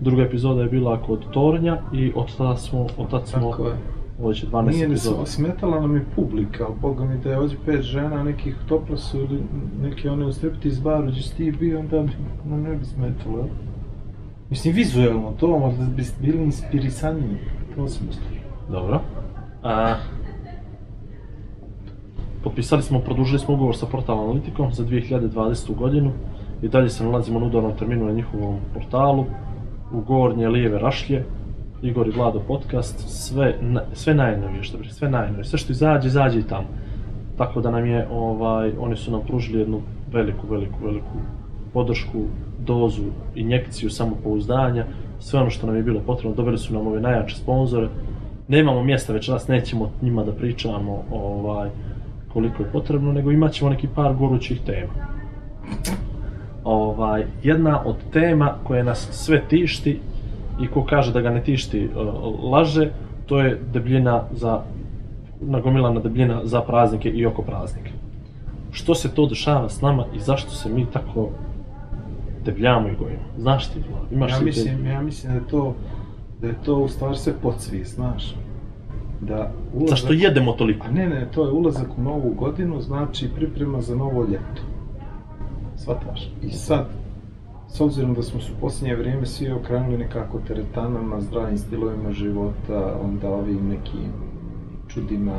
druga 0.00 0.22
epizoda 0.22 0.62
je 0.62 0.68
bila 0.68 1.02
kod 1.02 1.30
Tornja 1.30 1.78
i 1.92 2.12
od 2.14 2.36
tada 2.36 2.56
smo, 2.56 2.86
od 2.96 3.10
tada 3.10 3.26
smo, 3.26 3.50
Tako 3.50 3.66
je. 3.66 3.72
Ovo 4.20 4.32
će 4.34 4.46
12 4.46 4.70
Nije 4.70 4.88
ni 4.88 4.96
smetala 5.24 5.80
nam 5.80 5.96
je 5.96 6.04
publika, 6.14 6.64
ali 6.64 6.74
boga 6.80 7.04
mi 7.04 7.18
da 7.18 7.30
je 7.30 7.38
ovdje 7.38 7.56
pet 7.66 7.82
žena, 7.82 8.22
nekih 8.22 8.56
topla 8.68 8.96
su 8.96 9.18
ili 9.18 9.42
neke 9.82 10.10
one 10.10 10.26
u 10.26 10.32
striptease 10.32 10.80
baru 10.80 11.06
gdje 11.06 11.22
si 11.22 11.36
ti 11.36 11.52
bio, 11.52 11.80
onda 11.80 12.02
bi, 12.02 12.12
nam 12.44 12.62
ne 12.62 12.76
bi 12.76 12.84
smetalo, 12.84 13.38
jel? 13.38 13.48
Mislim, 14.50 14.74
vizuelno 14.74 15.32
to, 15.40 15.58
možda 15.58 15.84
bi 15.84 16.02
bili 16.20 16.42
inspirisaniji, 16.42 17.36
u 17.72 17.74
tom 17.74 17.88
smislu. 17.88 18.22
Dobro. 18.70 19.00
A, 19.62 19.96
potpisali 22.44 22.82
smo, 22.82 23.00
produžili 23.00 23.38
smo 23.38 23.54
ugovor 23.54 23.76
sa 23.76 23.86
Portal 23.86 24.24
Analitikom 24.24 24.72
za 24.72 24.84
2020. 24.84 25.74
godinu 25.76 26.12
i 26.62 26.68
dalje 26.68 26.88
se 26.88 27.04
nalazimo 27.04 27.40
na 27.40 27.46
udarnom 27.46 27.76
terminu 27.76 28.06
na 28.06 28.12
njihovom 28.12 28.56
portalu 28.74 29.24
u 29.92 30.00
gornje 30.00 30.48
lijeve 30.48 30.78
rašlje 30.78 31.24
Igor 31.82 32.08
i 32.08 32.10
Vlado 32.10 32.40
podcast, 32.40 33.08
sve, 33.08 33.56
na- 33.60 33.82
sve 33.92 34.14
najnovije 34.14 34.62
što 34.62 34.76
rekli, 34.76 34.92
sve 34.92 35.10
najnovije, 35.10 35.44
sve 35.44 35.58
što 35.58 35.72
izađe, 35.72 36.08
izađe 36.08 36.38
i 36.38 36.42
tamo. 36.42 36.66
Tako 37.38 37.60
da 37.60 37.70
nam 37.70 37.86
je, 37.86 38.08
ovaj, 38.12 38.72
oni 38.78 38.96
su 38.96 39.10
nam 39.10 39.20
pružili 39.26 39.58
jednu 39.58 39.80
veliku, 40.12 40.46
veliku, 40.50 40.84
veliku 40.84 41.18
podršku, 41.72 42.18
dozu, 42.58 43.02
injekciju 43.34 43.90
samopouzdanja, 43.90 44.84
sve 45.18 45.40
ono 45.40 45.50
što 45.50 45.66
nam 45.66 45.76
je 45.76 45.82
bilo 45.82 46.00
potrebno, 46.00 46.36
doveli 46.36 46.58
su 46.58 46.74
nam 46.74 46.86
ove 46.86 47.00
najjače 47.00 47.36
sponzore. 47.36 47.88
Nemamo 48.48 48.82
mjesta 48.82 49.12
večeras, 49.12 49.48
nećemo 49.48 49.90
njima 50.02 50.24
da 50.24 50.32
pričamo 50.32 51.02
ovaj, 51.12 51.70
koliko 52.32 52.62
je 52.62 52.72
potrebno, 52.72 53.12
nego 53.12 53.30
imat 53.30 53.52
ćemo 53.52 53.70
neki 53.70 53.88
par 53.94 54.14
gorućih 54.14 54.60
tema. 54.66 54.92
Ovaj, 56.64 57.24
jedna 57.42 57.82
od 57.84 57.96
tema 58.12 58.54
koja 58.64 58.82
nas 58.82 59.08
sve 59.10 59.42
tišti 59.48 60.00
i 60.62 60.66
ko 60.66 60.84
kaže 60.84 61.12
da 61.12 61.20
ga 61.20 61.30
ne 61.30 61.42
tišti 61.42 61.88
uh, 61.88 62.50
laže, 62.52 62.90
to 63.26 63.40
je 63.40 63.60
debljina 63.72 64.22
za 64.32 64.62
nagomilana 65.40 66.00
debljina 66.00 66.40
za 66.44 66.60
praznike 66.60 67.08
i 67.08 67.26
oko 67.26 67.42
praznika. 67.42 67.90
Što 68.70 68.94
se 68.94 69.14
to 69.14 69.26
dešava 69.26 69.68
s 69.68 69.80
nama 69.80 70.04
i 70.14 70.20
zašto 70.20 70.50
se 70.50 70.68
mi 70.68 70.86
tako 70.86 71.28
debljamo 72.44 72.88
i 72.88 72.96
gojimo? 72.96 73.22
Znaš 73.38 73.68
ti, 73.68 73.78
Vlad, 73.90 74.12
imaš 74.12 74.32
Ja 74.32 74.40
mislim, 74.40 74.86
ja 74.86 75.02
mislim 75.02 75.32
da 75.32 75.38
je 75.38 75.48
to, 75.48 75.74
da 76.40 76.46
je 76.46 76.54
to 76.64 76.76
u 76.76 76.88
stvari 76.88 77.16
sve 77.16 77.32
podsvijest, 77.42 77.94
znaš. 77.94 78.34
Da 79.20 79.50
ulazak... 79.74 79.98
Zašto 79.98 80.12
jedemo 80.12 80.52
toliko? 80.52 80.86
A 80.86 80.90
ne, 80.90 81.08
ne, 81.08 81.28
to 81.34 81.44
je 81.44 81.52
ulazak 81.52 81.98
u 81.98 82.02
novu 82.02 82.34
godinu, 82.34 82.80
znači 82.80 83.28
priprema 83.36 83.80
za 83.80 83.96
novo 83.96 84.22
ljeto. 84.22 84.62
Svataš? 85.76 86.30
I 86.42 86.50
sad 86.50 87.01
s 87.72 87.80
obzirom 87.80 88.14
da 88.14 88.22
smo 88.22 88.40
se 88.40 88.52
u 88.52 88.60
posljednje 88.60 88.96
vrijeme 88.96 89.26
svi 89.26 89.52
okrenuli 89.52 89.98
nekako 89.98 90.38
teretanama, 90.48 91.20
zdravim 91.20 91.58
stilovima 91.58 92.12
života, 92.12 92.96
onda 93.04 93.30
ovim 93.30 93.68
nekim 93.68 94.12
čudima, 94.88 95.32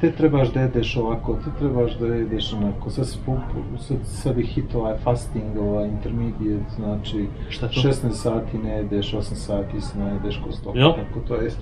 te 0.00 0.12
trebaš 0.12 0.52
da 0.52 0.60
jedeš 0.60 0.96
ovako, 0.96 1.38
te 1.44 1.50
trebaš 1.58 1.98
da 1.98 2.06
jedeš 2.06 2.52
onako, 2.52 2.90
sad 2.90 3.08
se 3.08 3.18
popu- 3.26 3.78
sad, 3.78 3.96
sad 4.04 4.38
je 4.38 4.44
hit 4.44 4.74
ovaj 4.74 4.98
fasting, 4.98 5.58
ovaj 5.60 5.88
intermediate, 5.88 6.74
znači 6.76 7.26
Šta 7.48 7.66
je 7.66 7.72
to? 7.72 7.80
16 7.80 8.10
sati 8.12 8.58
ne 8.58 8.70
jedeš, 8.70 9.14
8 9.14 9.20
sati 9.34 9.80
se 9.80 9.98
ne 9.98 10.12
jedeš 10.12 10.40
ko 10.44 10.52
stoka, 10.52 10.78
Jel? 10.78 10.92
tako 10.92 11.20
to 11.28 11.34
jest. 11.34 11.58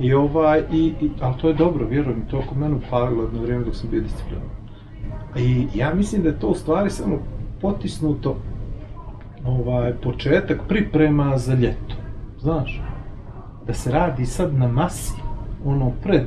I 0.00 0.14
ovaj, 0.14 0.62
i, 0.72 0.92
i, 1.00 1.10
ali 1.20 1.34
to 1.40 1.48
je 1.48 1.54
dobro, 1.54 1.86
vjerujem, 1.86 2.26
to 2.30 2.36
je 2.36 2.46
kod 2.48 2.58
mene 2.58 2.74
upalilo 2.74 3.22
jedno 3.22 3.42
vrijeme 3.42 3.64
dok 3.64 3.74
sam 3.74 3.90
bio 3.90 4.00
disciplinovan. 4.00 4.50
I 5.36 5.66
ja 5.74 5.94
mislim 5.94 6.22
da 6.22 6.28
je 6.28 6.38
to 6.38 6.48
u 6.48 6.54
stvari 6.54 6.90
samo 6.90 7.18
potisnuto 7.60 8.36
ovaj, 9.46 9.92
početak 9.92 10.60
priprema 10.68 11.38
za 11.38 11.54
ljeto, 11.54 11.94
znaš, 12.40 12.82
da 13.66 13.74
se 13.74 13.92
radi 13.92 14.26
sad 14.26 14.54
na 14.54 14.68
masi, 14.68 15.14
ono 15.64 15.92
pred, 16.02 16.26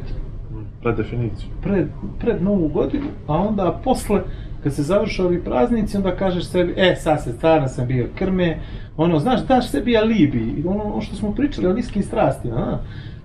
Pred 0.81 0.95
definiciju. 0.95 1.50
pred, 1.63 1.88
pred 2.19 2.43
novu 2.43 2.67
godinu, 2.67 3.05
a 3.27 3.38
onda 3.38 3.79
posle, 3.83 4.21
kad 4.63 4.74
se 4.74 4.83
završe 4.83 5.24
ovi 5.24 5.43
praznici, 5.43 5.97
onda 5.97 6.15
kažeš 6.15 6.45
sebi, 6.45 6.74
e, 6.77 6.95
sad 6.95 7.24
se 7.24 7.31
stvarno 7.33 7.67
sam 7.67 7.88
bio 7.88 8.07
krme, 8.15 8.59
ono, 8.97 9.19
znaš, 9.19 9.41
daš 9.41 9.69
sebi 9.69 9.97
alibi, 9.97 10.63
ono, 10.67 10.83
ono 10.83 11.01
što 11.01 11.15
smo 11.15 11.31
pričali 11.31 11.67
o 11.67 11.74
niskim 11.74 12.03
strastima, 12.03 12.55
a? 12.55 12.77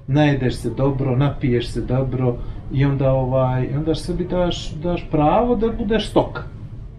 najedeš 0.06 0.54
se 0.54 0.70
dobro, 0.70 1.16
napiješ 1.16 1.68
se 1.68 1.80
dobro, 1.80 2.36
i 2.72 2.84
onda, 2.84 3.12
ovaj, 3.12 3.76
onda 3.76 3.94
sebi 3.94 4.24
daš, 4.24 4.74
daš 4.74 5.06
pravo 5.10 5.56
da 5.56 5.68
budeš 5.68 6.10
stoka. 6.10 6.42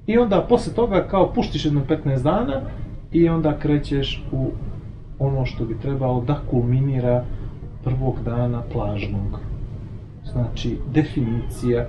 I 0.07 0.17
onda 0.17 0.45
posle 0.49 0.73
toga 0.73 1.07
kao 1.07 1.33
puštiš 1.33 1.65
jedno 1.65 1.81
15 1.89 2.23
dana 2.23 2.61
i 3.11 3.29
onda 3.29 3.59
krećeš 3.59 4.23
u 4.31 4.51
ono 5.19 5.45
što 5.45 5.65
bi 5.65 5.79
trebalo 5.79 6.21
da 6.21 6.41
kulminira 6.49 7.23
prvog 7.83 8.15
dana 8.25 8.61
plažnog. 8.71 9.39
Znači, 10.31 10.77
definicija 10.93 11.87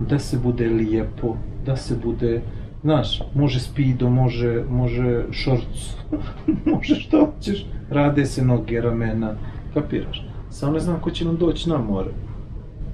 da 0.00 0.18
se 0.18 0.38
bude 0.38 0.68
lijepo, 0.68 1.36
da 1.66 1.76
se 1.76 1.96
bude, 2.04 2.42
znaš, 2.82 3.22
može 3.34 3.60
spido, 3.60 4.10
može, 4.10 4.64
može 4.70 5.24
šorc, 5.30 5.96
može 6.72 6.94
što 6.94 7.26
hoćeš, 7.26 7.66
rade 7.90 8.26
se 8.26 8.44
noge, 8.44 8.80
ramena, 8.80 9.34
kapiraš. 9.74 10.26
Samo 10.50 10.72
ne 10.72 10.80
znam 10.80 11.00
ko 11.00 11.10
će 11.10 11.24
nam 11.24 11.36
doći 11.36 11.68
na 11.68 11.78
more 11.78 12.10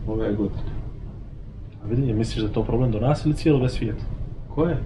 ove 0.08 0.32
godine. 0.32 0.72
A 1.84 1.88
vidi, 1.88 2.12
misliš 2.12 2.42
da 2.42 2.48
je 2.48 2.54
to 2.54 2.64
problem 2.64 2.90
do 2.90 3.00
nas 3.00 3.26
ili 3.26 3.34
cijelog 3.34 3.70
svijeta? 3.70 4.04
Ko 4.54 4.64
je? 4.64 4.76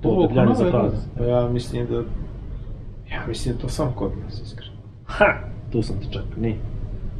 To 0.00 0.08
Ovo, 0.08 0.26
debljanje 0.26 0.50
oko 0.50 0.58
za 0.58 0.70
godine? 0.70 1.02
Pa 1.18 1.24
ja 1.24 1.48
mislim 1.48 1.86
da... 1.86 1.96
Ja 3.14 3.26
mislim 3.28 3.54
da 3.54 3.58
je 3.58 3.62
to 3.62 3.68
samo 3.68 3.92
kod 3.92 4.12
nas, 4.24 4.42
iskreno. 4.42 4.72
Ha! 5.04 5.26
Tu 5.72 5.82
sam 5.82 5.96
te 5.96 6.06
čekao, 6.06 6.40
nije. 6.40 6.56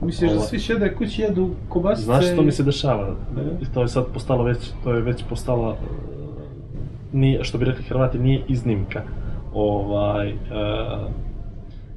Misliš 0.02 0.30
da 0.30 0.36
Ova- 0.36 0.46
svi 0.46 0.58
sjede 0.58 0.94
kući 0.94 1.22
jedu 1.22 1.50
kobasice? 1.68 2.04
Znaš 2.04 2.32
što 2.32 2.42
mi 2.42 2.52
se 2.52 2.62
dešava? 2.62 3.16
I 3.60 3.64
to 3.74 3.82
je 3.82 3.88
sad 3.88 4.06
postalo 4.14 4.44
već, 4.44 4.70
to 4.84 4.92
je 4.92 5.00
već 5.00 5.24
postala, 5.28 5.70
e, 5.70 5.76
nije, 7.12 7.44
što 7.44 7.58
bi 7.58 7.64
rekli 7.64 7.84
Hrvati, 7.84 8.18
nije 8.18 8.42
iznimka. 8.48 9.02
Ovaj, 9.54 10.28
e, 10.28 10.34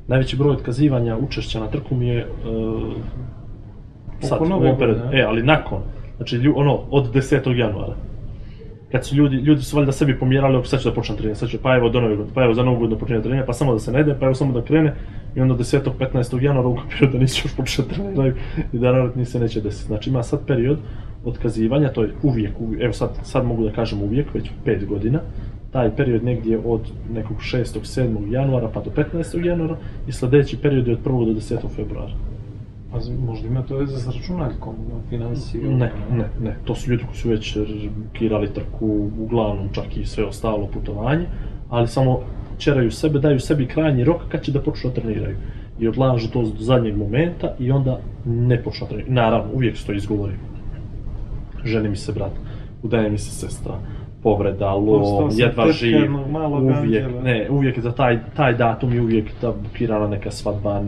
najveći 0.08 0.38
broj 0.38 0.52
otkazivanja 0.52 1.18
učešća 1.18 1.60
na 1.60 1.68
trku 1.68 1.96
mi 1.96 2.08
je 2.08 2.20
e, 2.20 2.26
sad, 4.20 4.42
u 4.42 4.46
a? 4.46 5.10
E, 5.14 5.22
ali 5.28 5.44
nakon, 5.44 5.80
znači 6.18 6.54
ono, 6.56 6.80
od 6.90 7.14
10. 7.14 7.56
januara. 7.56 7.96
Kad 8.92 9.06
su 9.06 9.16
ljudi, 9.16 9.36
ljudi 9.36 9.62
su 9.62 9.78
valjda 9.78 9.92
sebi 9.92 10.20
pomjerali, 10.20 10.58
ok, 10.58 10.68
sad 10.68 10.82
ću 10.82 10.90
da 10.90 10.96
počnem 10.96 11.18
trenirati, 11.18 11.40
sad 11.40 11.50
ću, 11.50 11.58
pa 11.62 11.76
evo 11.76 11.90
do 11.90 12.02
nove 12.02 12.16
godine, 12.16 12.36
pa 12.36 12.44
evo 12.44 12.54
za 12.54 12.64
novu 12.64 12.80
godinu 12.80 13.00
počinjem 13.00 13.22
trenirati, 13.22 13.48
pa 13.48 13.54
samo 13.54 13.74
da 13.74 13.80
se 13.80 13.92
ne 13.92 14.02
ide, 14.02 14.16
pa 14.20 14.26
evo 14.26 14.36
samo 14.36 14.54
da 14.54 14.62
krene, 14.62 14.94
i 15.36 15.42
onda 15.42 15.56
10. 15.56 15.90
15. 16.00 16.44
januara 16.44 16.68
ukapiraju 16.68 17.12
da 17.12 17.20
nisi 17.20 17.42
još 17.46 17.56
počeo 17.56 17.86
trenirati 17.86 18.40
i 18.74 18.78
da 18.78 18.92
naravno 18.92 19.12
ni 19.16 19.26
se 19.26 19.40
neće 19.40 19.62
desiti. 19.62 19.88
Znači 19.88 20.10
ima 20.10 20.24
sad 20.24 20.46
period 20.48 20.78
otkazivanja, 21.26 21.94
to 21.94 22.04
je 22.04 22.14
uvijek, 22.24 22.60
uvijek 22.60 22.84
evo 22.84 22.94
sad, 22.94 23.10
sad 23.24 23.46
mogu 23.46 23.64
da 23.64 23.72
kažem 23.72 24.02
uvijek, 24.02 24.34
već 24.34 24.50
5 24.66 24.86
godina, 24.86 25.20
taj 25.72 25.96
period 25.96 26.24
negdje 26.24 26.60
od 26.66 26.82
nekog 27.14 27.38
6. 27.38 27.64
7. 27.64 28.32
januara 28.32 28.70
pa 28.74 28.82
do 28.82 28.92
15. 28.96 29.46
januara 29.46 29.78
i 30.08 30.12
sljedeći 30.12 30.58
period 30.58 30.88
je 30.88 30.94
od 30.94 31.04
1. 31.04 31.26
do 31.26 31.32
10. 31.32 31.76
februara. 31.76 32.12
Pa 32.96 33.02
z- 33.02 33.12
možda 33.26 33.48
ima 33.48 33.62
to 33.62 33.78
veze 33.78 33.98
s 33.98 34.08
računaljkom, 34.08 34.76
no, 34.90 35.00
financije. 35.10 35.64
Ne, 35.64 35.92
ne, 36.12 36.30
ne. 36.42 36.56
To 36.66 36.76
su 36.76 36.92
ljudi 36.92 37.04
koji 37.04 37.16
su 37.18 37.30
već 37.30 37.58
kirali 38.14 38.54
trku, 38.54 38.88
uglavnom 39.20 39.70
čak 39.74 39.98
i 39.98 40.06
sve 40.06 40.26
ostalo 40.26 40.68
putovanje, 40.68 41.26
ali 41.70 41.88
samo 41.88 42.20
čeraju 42.58 42.92
sebe, 42.92 43.20
daju 43.20 43.40
sebi 43.40 43.68
krajnji 43.68 44.04
rok 44.04 44.22
kad 44.30 44.42
će 44.44 44.52
da 44.52 44.62
počnu 44.62 44.90
da 44.90 45.02
treniraju. 45.02 45.36
I 45.80 45.88
odlažu 45.88 46.30
to 46.32 46.42
do 46.42 46.52
zadnjeg 46.60 46.98
momenta 46.98 47.56
i 47.60 47.72
onda 47.72 48.00
ne 48.26 48.64
počnu 48.64 48.86
da 48.86 48.90
treniraju. 48.90 49.14
Naravno, 49.14 49.54
uvijek 49.54 49.78
su 49.78 49.86
to 49.86 49.94
izgovori. 49.94 50.34
Ženi 51.66 51.90
mi 51.90 51.96
se 51.96 52.12
brat, 52.12 52.32
udaje 52.84 53.10
mi 53.10 53.18
se 53.18 53.32
sestra, 53.32 53.74
povreda, 54.26 54.74
sam 55.18 55.40
jedva 55.40 55.72
živ, 55.72 56.12
uvijek, 56.82 57.06
ne, 57.24 57.48
uvijek 57.50 57.80
za 57.80 57.92
taj, 57.92 58.20
taj 58.36 58.54
datum 58.54 58.94
je 58.94 59.02
uvijek 59.02 59.26
ta 59.42 59.54
bukirana 59.64 60.08
neka 60.08 60.32
svadba 60.32 60.82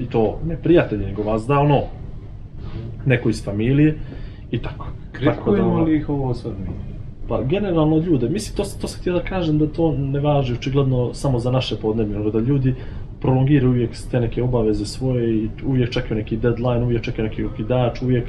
i 0.00 0.06
to, 0.06 0.38
ne 0.46 0.56
prijatelj 0.56 0.98
nego 0.98 1.22
vas 1.22 1.46
da 1.46 1.58
ono, 1.58 1.80
neko 3.06 3.28
iz 3.28 3.44
familije 3.44 3.98
i 4.50 4.58
tako. 4.58 4.86
Da, 4.86 5.18
Kritikujemo 5.18 5.80
li 5.80 5.96
ih 5.96 6.08
ovo 6.08 6.34
sad 6.34 6.52
mi? 6.52 6.66
Pa 7.28 7.42
generalno 7.42 7.98
ljude, 7.98 8.28
mislim 8.28 8.56
to, 8.56 8.62
to 8.80 8.88
sam 8.88 9.00
htio 9.00 9.12
da 9.12 9.20
kažem 9.20 9.58
da 9.58 9.66
to 9.66 9.92
ne 9.98 10.20
važi 10.20 10.52
očigledno 10.52 11.14
samo 11.14 11.38
za 11.38 11.50
naše 11.50 11.76
podneblje, 11.76 12.18
nego 12.18 12.30
da 12.30 12.38
ljudi 12.38 12.74
prolongiraju 13.20 13.70
uvijek 13.70 13.90
te 14.10 14.20
neke 14.20 14.42
obaveze 14.42 14.86
svoje 14.86 15.34
i 15.34 15.48
uvijek 15.66 15.90
čekaju 15.90 16.16
neki 16.16 16.36
deadline, 16.36 16.84
uvijek 16.84 17.02
čekaju 17.02 17.28
neki 17.28 17.44
okidač, 17.44 18.02
uvijek 18.02 18.24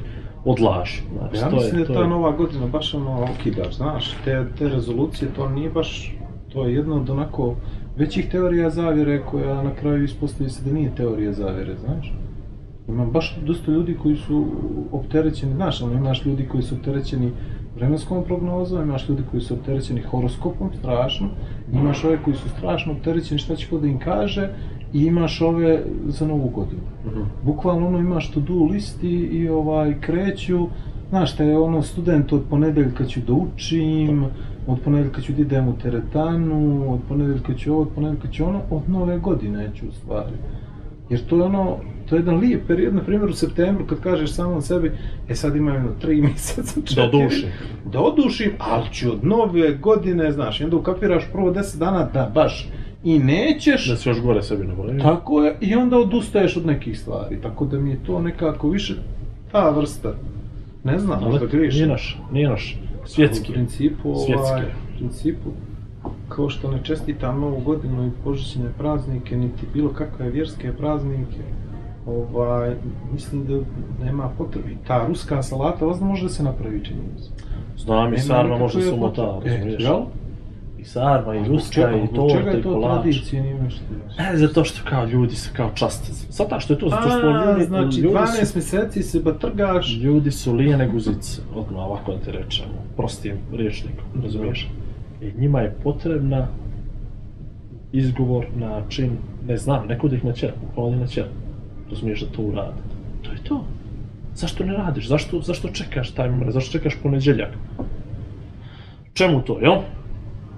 odlažu. 0.46 1.02
Znači, 1.18 1.38
Ja 1.38 1.50
to 1.50 1.56
mislim 1.56 1.72
da 1.72 1.78
je, 1.78 1.82
je 1.82 1.88
to 1.88 1.94
ta 1.94 2.00
je, 2.00 2.08
nova 2.08 2.32
godina 2.32 2.68
baš 2.68 2.94
ono 2.94 3.24
okidač, 3.24 3.76
znaš, 3.76 4.16
te, 4.26 4.46
te 4.58 4.70
rezolucije, 4.70 5.32
to 5.36 5.50
nije 5.50 5.70
baš, 5.70 6.16
to 6.54 6.66
je 6.66 6.76
jedna 6.76 6.96
od 6.96 7.10
onako 7.10 7.56
većih 7.98 8.30
teorija 8.32 8.70
zavjere 8.70 9.22
koja 9.32 9.64
na 9.64 9.76
kraju 9.76 10.04
ispostavi 10.04 10.50
se 10.50 10.64
da 10.66 10.72
nije 10.72 10.96
teorija 10.96 11.34
zavjere, 11.34 11.76
znaš. 11.76 12.14
Ima 12.88 13.06
baš 13.06 13.38
dosta 13.46 13.72
ljudi 13.72 13.98
koji 14.02 14.16
su 14.16 14.46
opterećeni, 14.92 15.54
znaš, 15.54 15.82
ono, 15.82 15.94
imaš 15.94 16.26
ljudi 16.26 16.48
koji 16.48 16.64
su 16.64 16.76
opterećeni 16.76 17.32
vremenskom 17.76 18.24
prognozom, 18.24 18.82
imaš 18.82 19.10
ljudi 19.10 19.24
koji 19.32 19.42
su 19.42 19.54
opterećeni 19.54 20.02
horoskopom, 20.02 20.70
strašno, 20.80 21.28
imaš 21.74 22.04
ove 22.04 22.18
koji 22.24 22.36
su 22.36 22.50
strašno 22.50 22.94
opterećeni 22.94 23.40
šta 23.40 23.56
će 23.56 23.70
ko 23.70 23.78
da 23.78 23.88
im 23.88 24.00
kaže, 24.00 24.50
i 24.96 25.06
imaš 25.06 25.42
ove 25.42 25.84
za 26.08 26.28
novu 26.28 26.50
godinu. 26.50 26.82
Mhm. 27.08 27.22
Bukvalno 27.44 27.88
ono 27.88 28.00
imaš 28.00 28.32
to 28.32 28.40
do 28.40 28.54
listi 28.72 29.12
i 29.12 29.50
ovaj 29.50 30.02
kreću, 30.02 30.68
znaš 31.10 31.34
šta 31.34 31.44
je 31.44 31.58
ono 31.58 31.82
student 31.82 32.34
od 32.34 32.42
ponedeljka 32.50 33.06
ću 33.06 33.20
da 33.28 33.34
učim, 33.34 34.26
od 34.68 34.80
ponedeljka 34.84 35.22
ću 35.22 35.34
da 35.34 35.42
idem 35.42 35.68
u 35.68 35.74
teretanu, 35.74 36.60
od 36.94 37.00
ponedeljka 37.10 37.54
ću 37.54 37.74
ovo, 37.74 37.82
od 37.82 37.90
ponedeljka 37.96 38.28
ću 38.28 38.46
ono, 38.46 38.62
od 38.70 38.90
nove 38.90 39.18
godine 39.20 39.70
ću 39.76 39.86
u 39.90 39.92
stvari. 39.92 40.32
Jer 41.10 41.26
to 41.26 41.38
je 41.38 41.44
ono, 41.44 41.78
to 42.10 42.16
je 42.16 42.20
jedan 42.20 42.38
lijep 42.38 42.68
period, 42.68 42.96
na 42.96 43.02
primjer 43.02 43.30
u 43.30 43.34
septembru 43.34 43.86
kad 43.86 44.00
kažeš 44.00 44.32
samo 44.32 44.62
sebi, 44.62 44.92
e 45.30 45.36
sad 45.36 45.56
imam 45.56 45.74
jedno 45.74 45.92
tri 46.02 46.22
mjeseca, 46.28 46.82
četiri, 46.82 46.96
Da 46.96 47.18
odušim. 47.18 47.50
da 47.92 48.00
odušim, 48.02 48.52
ali 48.60 48.86
ću 48.92 49.12
od 49.12 49.26
nove 49.26 49.74
godine, 49.74 50.32
znaš, 50.32 50.62
i 50.62 50.64
onda 50.64 50.76
ukapiraš 50.78 51.24
prvo 51.32 51.52
deset 51.52 51.80
dana 51.80 52.10
da 52.14 52.32
baš 52.34 52.70
i 53.06 53.20
nećeš, 53.20 53.90
da 53.90 53.96
se 53.96 54.10
još 54.10 54.22
gore 54.22 54.42
sebi 54.44 54.68
naboravio. 54.68 55.04
tako 55.04 55.44
je, 55.44 55.56
i 55.62 55.76
onda 55.76 55.98
odustaješ 55.98 56.58
od 56.58 56.66
nekih 56.66 57.00
stvari, 57.00 57.42
tako 57.42 57.66
da 57.66 57.80
mi 57.80 57.90
je 57.90 58.00
to 58.06 58.20
nekako 58.22 58.70
više 58.70 58.94
ta 59.52 59.70
vrsta. 59.70 60.14
Ne 60.84 61.00
znam, 61.00 61.24
možda 61.24 61.40
Ali 61.40 61.50
griješim. 61.52 61.78
nije 61.80 61.88
naš, 61.88 62.20
nije 62.32 62.50
naš, 62.50 62.80
svjetski. 63.06 63.52
U 63.52 63.54
principu, 63.54 64.10
ovaj, 64.10 64.26
Svjetski. 64.26 64.62
u 64.96 64.98
principu, 64.98 65.50
kao 66.30 66.50
što 66.50 66.72
ne 66.72 66.80
čestitam 66.84 67.40
novu 67.40 67.62
godinu 67.66 68.08
i 68.08 68.12
božićne 68.26 68.66
praznike, 68.78 69.38
niti 69.38 69.66
bilo 69.74 69.90
kakve 69.90 70.30
vjerske 70.30 70.74
praznike, 70.74 71.42
ovaj, 72.06 72.76
mislim 73.14 73.46
da 73.46 73.54
nema 74.06 74.30
potrebe. 74.38 74.70
Ta 74.88 75.06
ruska 75.08 75.44
salata, 75.44 75.86
vas 75.86 76.02
može 76.02 76.24
da 76.24 76.30
se 76.30 76.44
napravi, 76.44 76.84
čini 76.86 77.00
mi 77.16 77.22
se. 77.24 77.30
Znam 77.78 78.14
i 78.14 78.18
sarma 78.18 78.58
može 78.58 78.82
sumota, 78.82 79.26
potrebe. 79.26 79.56
razumiješ? 79.56 79.82
E, 79.82 79.84
jel? 79.84 80.02
I 80.86 80.88
sarma, 80.88 81.36
i 81.36 81.48
ruska, 81.48 81.92
i 81.92 82.08
zbog 82.08 82.32
čega 82.32 82.52
je 82.52 82.62
to 82.62 82.82
tradicija, 82.82 83.44
nije. 83.44 83.56
E, 84.34 84.38
zato 84.38 84.64
što 84.64 84.90
kao 84.90 85.06
ljudi 85.06 85.36
su 85.36 85.50
kao 85.56 85.72
čast. 85.76 86.12
Zato 86.30 86.60
što 86.60 86.74
je 86.74 86.80
to, 86.80 86.90
zato 86.90 87.10
što 87.10 87.46
ljudi, 87.46 87.66
znači 87.66 88.00
ljudi 88.00 88.16
12 88.16 88.46
su, 88.46 88.58
mjeseci 88.58 89.04
se 89.04 89.20
batrgaš, 89.20 89.98
ljudi 89.98 90.32
su 90.32 90.54
lijene 90.54 90.88
guzice, 90.88 91.42
odmah 91.56 91.86
ovako 91.86 92.12
da 92.14 92.20
ti 92.20 92.32
rečemo, 92.32 92.74
prostim 92.96 93.38
riječnikom, 93.54 94.06
razumiješ? 94.24 94.70
I 95.22 95.40
njima 95.40 95.62
je 95.62 95.76
potrebna 95.84 96.48
izgovor, 97.92 98.46
način, 98.56 99.18
ne 99.48 99.58
znam, 99.58 99.88
neko 99.88 100.08
da 100.08 100.16
ih 100.16 100.26
natjera, 100.26 100.54
bukvalno 100.62 100.90
da 100.90 100.96
ih 100.96 101.02
natjera. 101.02 101.30
Razumiješ 101.90 102.22
da 102.22 102.32
to 102.32 102.42
urade. 102.42 102.82
To 103.22 103.32
je 103.32 103.38
to. 103.44 103.64
Zašto 104.36 104.66
ne 104.66 104.74
radiš? 104.74 105.08
Zašto, 105.08 105.42
zašto 105.42 105.70
čekaš 105.70 106.12
taj? 106.12 106.30
Zašto 106.50 106.72
čekaš 106.72 106.98
ponedjeljak? 107.04 107.50
Čemu 109.14 109.42
to, 109.42 109.60
jel? 109.62 109.82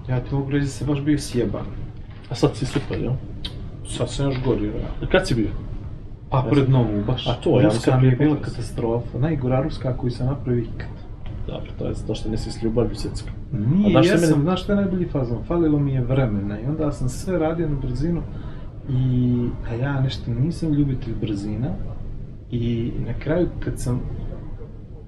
Ja 0.08 0.20
ti 0.20 0.34
mogu 0.34 0.50
reći 0.50 0.64
da 0.64 0.70
se 0.70 0.84
baš 0.84 1.00
bio 1.00 1.18
sjeban. 1.18 1.64
A 2.30 2.34
sad 2.34 2.56
si 2.56 2.66
super, 2.66 3.00
jel? 3.00 3.12
Sad 3.88 4.10
sam 4.10 4.26
još 4.26 4.42
gori, 4.44 4.66
ja. 4.66 5.08
Kad 5.12 5.26
si 5.28 5.34
bio? 5.34 5.50
Pa 6.30 6.46
pred 6.50 6.70
novu 6.70 7.04
baš. 7.06 7.26
A 7.28 7.32
to, 7.34 7.60
ja 7.60 7.66
mislim 7.68 8.00
mi 8.00 8.06
je 8.06 8.16
bila 8.16 8.36
katastrofa. 8.36 9.18
Najgora 9.18 9.62
ruska 9.62 9.96
koju 9.96 10.10
sam 10.10 10.26
napravio 10.26 10.62
ikad. 10.62 10.88
Dobro, 11.46 11.70
to 11.78 11.86
je 11.86 11.94
zato 11.94 12.14
što 12.14 12.30
nisi 12.30 12.50
s 12.52 12.62
ljubavlju 12.62 12.94
secka. 12.94 13.30
Nije, 13.52 13.96
A 13.98 14.00
jesam, 14.00 14.30
meni- 14.30 14.42
znaš 14.42 14.62
šta 14.62 14.72
je 14.72 14.80
najbolji 14.80 15.06
fazon? 15.06 15.38
Falilo 15.46 15.78
mi 15.78 15.92
je 15.92 16.00
vremena 16.04 16.60
i 16.60 16.64
onda 16.66 16.92
sam 16.92 17.08
sve 17.08 17.38
radio 17.38 17.68
na 17.68 17.76
brzinu 17.76 18.22
i, 18.88 19.34
a 19.70 19.74
ja 19.74 20.00
nešto 20.00 20.30
nisam 20.30 20.72
ljubitelj 20.72 21.14
brzina 21.20 21.68
i 22.50 22.92
na 23.06 23.12
kraju 23.18 23.48
kad 23.60 23.80
sam 23.80 24.00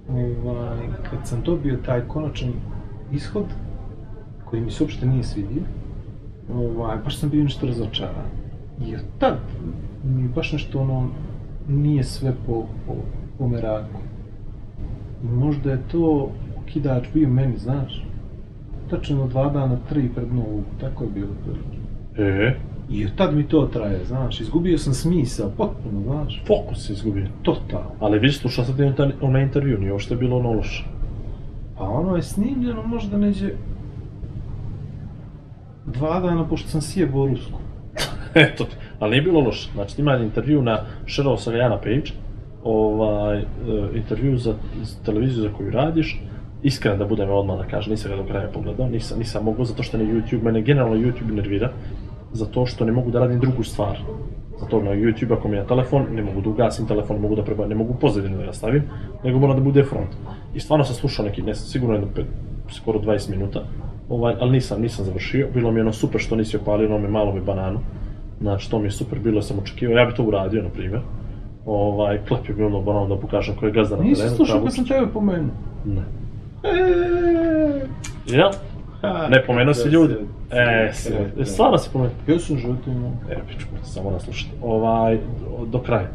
ovaj, 0.09 0.79
kad 1.11 1.19
sam 1.29 1.43
dobio 1.43 1.79
taj 1.87 2.01
konačan 2.09 2.53
ishod 3.13 3.45
koji 4.51 4.63
mi 4.63 4.71
se 4.71 4.83
uopšte 4.83 5.07
nije 5.07 5.23
svidio 5.23 5.63
ovaj, 6.55 6.97
baš 7.05 7.19
sam 7.19 7.31
bio 7.31 7.45
nešto 7.45 7.67
razočaran 7.67 8.27
jer 8.87 9.01
tad 9.19 9.39
mi 10.05 10.29
baš 10.29 10.53
nešto 10.53 10.81
ono 10.81 11.09
nije 11.69 12.05
sve 12.05 12.33
po, 12.47 12.67
po, 12.87 12.95
po 13.39 13.49
meraku 13.49 14.01
I 15.25 15.27
možda 15.27 15.71
je 15.71 15.79
to 15.93 16.31
kidač 16.67 17.05
bio 17.15 17.29
meni, 17.29 17.59
znaš. 17.59 18.05
Tačno 18.91 19.27
dva 19.27 19.49
dana, 19.49 19.79
tri 19.89 20.09
pred 20.15 20.35
novu, 20.35 20.63
tako 20.81 21.05
je 21.05 21.11
bilo. 21.11 21.29
E, 22.19 22.57
I 22.91 23.05
od 23.05 23.11
tad 23.17 23.35
mi 23.35 23.49
to 23.49 23.67
traje, 23.73 24.05
znaš. 24.05 24.41
Izgubio 24.41 24.79
sam 24.79 24.95
smisao, 24.95 25.51
potpuno, 25.57 26.03
znaš. 26.03 26.43
fokus 26.47 26.87
si 26.87 26.93
izgubio. 26.93 27.27
Totalno. 27.43 27.91
Ali 28.01 28.19
vidiš, 28.19 28.39
slušao 28.39 28.65
sam 28.65 28.77
ti 28.77 28.83
onaj- 28.83 29.43
intervju, 29.43 29.79
nije 29.79 29.93
uopšte 29.93 30.17
bilo 30.17 30.37
ono 30.37 30.53
loše. 30.53 30.85
Pa 31.79 31.85
ono 31.85 32.17
je 32.17 32.23
snimljeno 32.23 32.83
možda 32.87 33.19
neđe 33.19 33.53
dva 35.87 36.21
dana 36.21 36.49
pošto 36.49 36.69
sam 36.69 36.81
sjebao 36.81 37.27
rusku. 37.27 37.59
Eto, 38.35 38.67
ali 38.99 39.11
nije 39.11 39.23
bilo 39.23 39.41
loše. 39.41 39.71
Znači, 39.73 40.01
ima 40.01 40.17
intervju 40.17 40.63
na 40.63 40.81
Šerao 41.07 41.37
Sagajana 41.37 41.77
page, 41.77 42.11
ovaj, 42.65 43.39
e, 43.39 43.45
intervju 43.95 44.39
za, 44.39 44.55
za 44.83 45.05
televiziju 45.05 45.43
za 45.43 45.53
koju 45.57 45.71
radiš, 45.71 46.21
iskren 46.63 46.99
da 46.99 47.05
budem 47.05 47.31
odmah 47.31 47.59
da 47.59 47.65
kažem, 47.65 47.91
nisam 47.91 48.11
ga 48.11 48.17
do 48.17 48.25
kraja 48.25 48.49
pogledao, 48.49 48.89
nisam, 48.89 49.19
nisam 49.19 49.45
mogao 49.45 49.65
zato 49.65 49.83
što 49.83 49.99
ne 49.99 50.05
YouTube, 50.05 50.43
mene 50.43 50.63
generalno 50.63 50.97
YouTube 50.97 51.35
nervira, 51.35 51.73
zato 52.33 52.67
što 52.67 52.85
ne 52.85 52.93
mogu 52.93 53.11
da 53.11 53.21
radim 53.21 53.41
drugu 53.41 53.63
stvar. 53.63 53.99
Zato 54.61 54.83
na 54.83 54.91
YouTube 54.91 55.33
ako 55.33 55.49
mi 55.49 55.57
je 55.57 55.67
telefon, 55.67 56.07
ne 56.11 56.23
mogu 56.23 56.41
da 56.41 56.49
ugasim 56.51 56.87
telefon, 56.87 57.17
ne 57.17 57.23
mogu 57.23 57.37
da 57.37 57.45
preba, 57.45 57.67
ne 57.67 57.75
mogu 57.75 57.95
pozadinu 58.01 58.39
da 58.39 58.45
ga 58.45 58.53
stavim, 58.53 58.83
nego 59.25 59.39
mora 59.39 59.55
da 59.55 59.61
bude 59.61 59.85
front. 59.85 60.11
I 60.55 60.61
stvarno 60.61 60.85
sam 60.85 60.95
slušao 60.95 61.25
neki, 61.25 61.43
ne 61.43 61.55
sigurno 61.55 61.95
jedno 61.95 62.09
pet, 62.15 62.27
skoro 62.71 62.99
20 62.99 63.31
minuta, 63.31 63.65
ovaj, 64.11 64.35
ali 64.41 64.51
nisam, 64.53 64.81
nisam 64.83 65.05
završio. 65.05 65.49
Bilo 65.55 65.71
mi 65.73 65.79
je 65.79 65.83
ono 65.83 65.93
super 65.93 66.21
što 66.21 66.37
nisi 66.37 66.57
opalio, 66.57 66.89
ono 66.89 66.99
me 66.99 67.09
malo 67.09 67.33
mi 67.35 67.41
bananu. 67.41 67.81
Znači, 68.41 68.71
to 68.71 68.79
mi 68.79 68.87
je 68.87 68.91
super 68.91 69.19
bilo, 69.19 69.43
sam 69.43 69.59
očekivao, 69.59 69.99
ja 69.99 70.05
bi 70.07 70.15
to 70.15 70.23
uradio, 70.25 70.63
na 70.63 70.69
primjer. 70.69 71.01
Ovaj, 71.67 72.19
klepio 72.29 72.55
bi 72.55 72.63
ono 72.63 72.81
banano 72.81 73.07
da 73.15 73.17
pokažem 73.21 73.57
ko 73.57 73.67
je 73.67 73.73
gazda 73.73 73.97
na 73.97 74.03
Nisi 74.03 74.21
terenu. 74.21 74.37
slušao 74.37 74.57
kao 74.57 74.65
kad 74.65 74.75
sam 74.75 74.87
tebe 74.87 75.07
pomenuo? 75.13 75.51
Ne. 75.85 76.03
Eee, 76.65 77.87
Jel? 78.27 78.51
Ne 79.31 79.43
pomenuo 79.47 79.75
si 79.75 79.89
ljudi. 79.89 80.15
E, 80.51 80.91
si, 80.93 81.13
deset. 81.37 81.53
stvarno 81.53 81.79
si 81.79 81.91
pomenuo. 81.93 82.15
Ja 82.27 82.39
sam 82.39 82.57
životinja. 82.57 83.09
E, 83.31 83.37
pičku, 83.49 83.71
samo 83.83 84.11
da 84.11 84.21
slušati. 84.21 84.53
Ovaj, 84.63 85.19
do 85.67 85.79
kraja. 85.79 86.09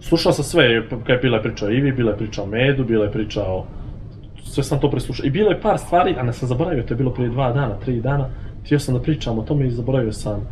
Slušao 0.00 0.32
sam 0.32 0.44
sve, 0.44 0.88
kad 0.88 1.08
je 1.08 1.18
bila 1.18 1.42
priča 1.42 1.66
o 1.66 1.70
Ivi, 1.70 1.92
bila 1.92 2.10
je 2.10 2.16
priča 2.16 2.42
o 2.42 2.46
Medu, 2.46 2.84
bila 2.84 3.04
je 3.04 3.12
priča 3.12 3.42
o... 3.42 3.64
Sve 4.48 4.64
sam 4.64 4.80
to 4.80 4.90
preslušao. 4.90 5.26
I 5.26 5.30
bilo 5.30 5.50
je 5.50 5.60
par 5.60 5.78
stvari, 5.78 6.14
a 6.18 6.22
ne 6.22 6.32
sam 6.32 6.48
zaboravio, 6.48 6.82
to 6.82 6.94
je 6.94 6.98
bilo 6.98 7.10
prije 7.10 7.30
dva 7.30 7.52
dana, 7.52 7.74
tri 7.84 8.00
dana. 8.00 8.28
Htio 8.64 8.78
sam 8.78 8.94
da 8.94 9.00
pričam 9.02 9.38
o 9.38 9.42
tome 9.42 9.66
i 9.66 9.70
zaboravio 9.70 10.12
sam 10.12 10.46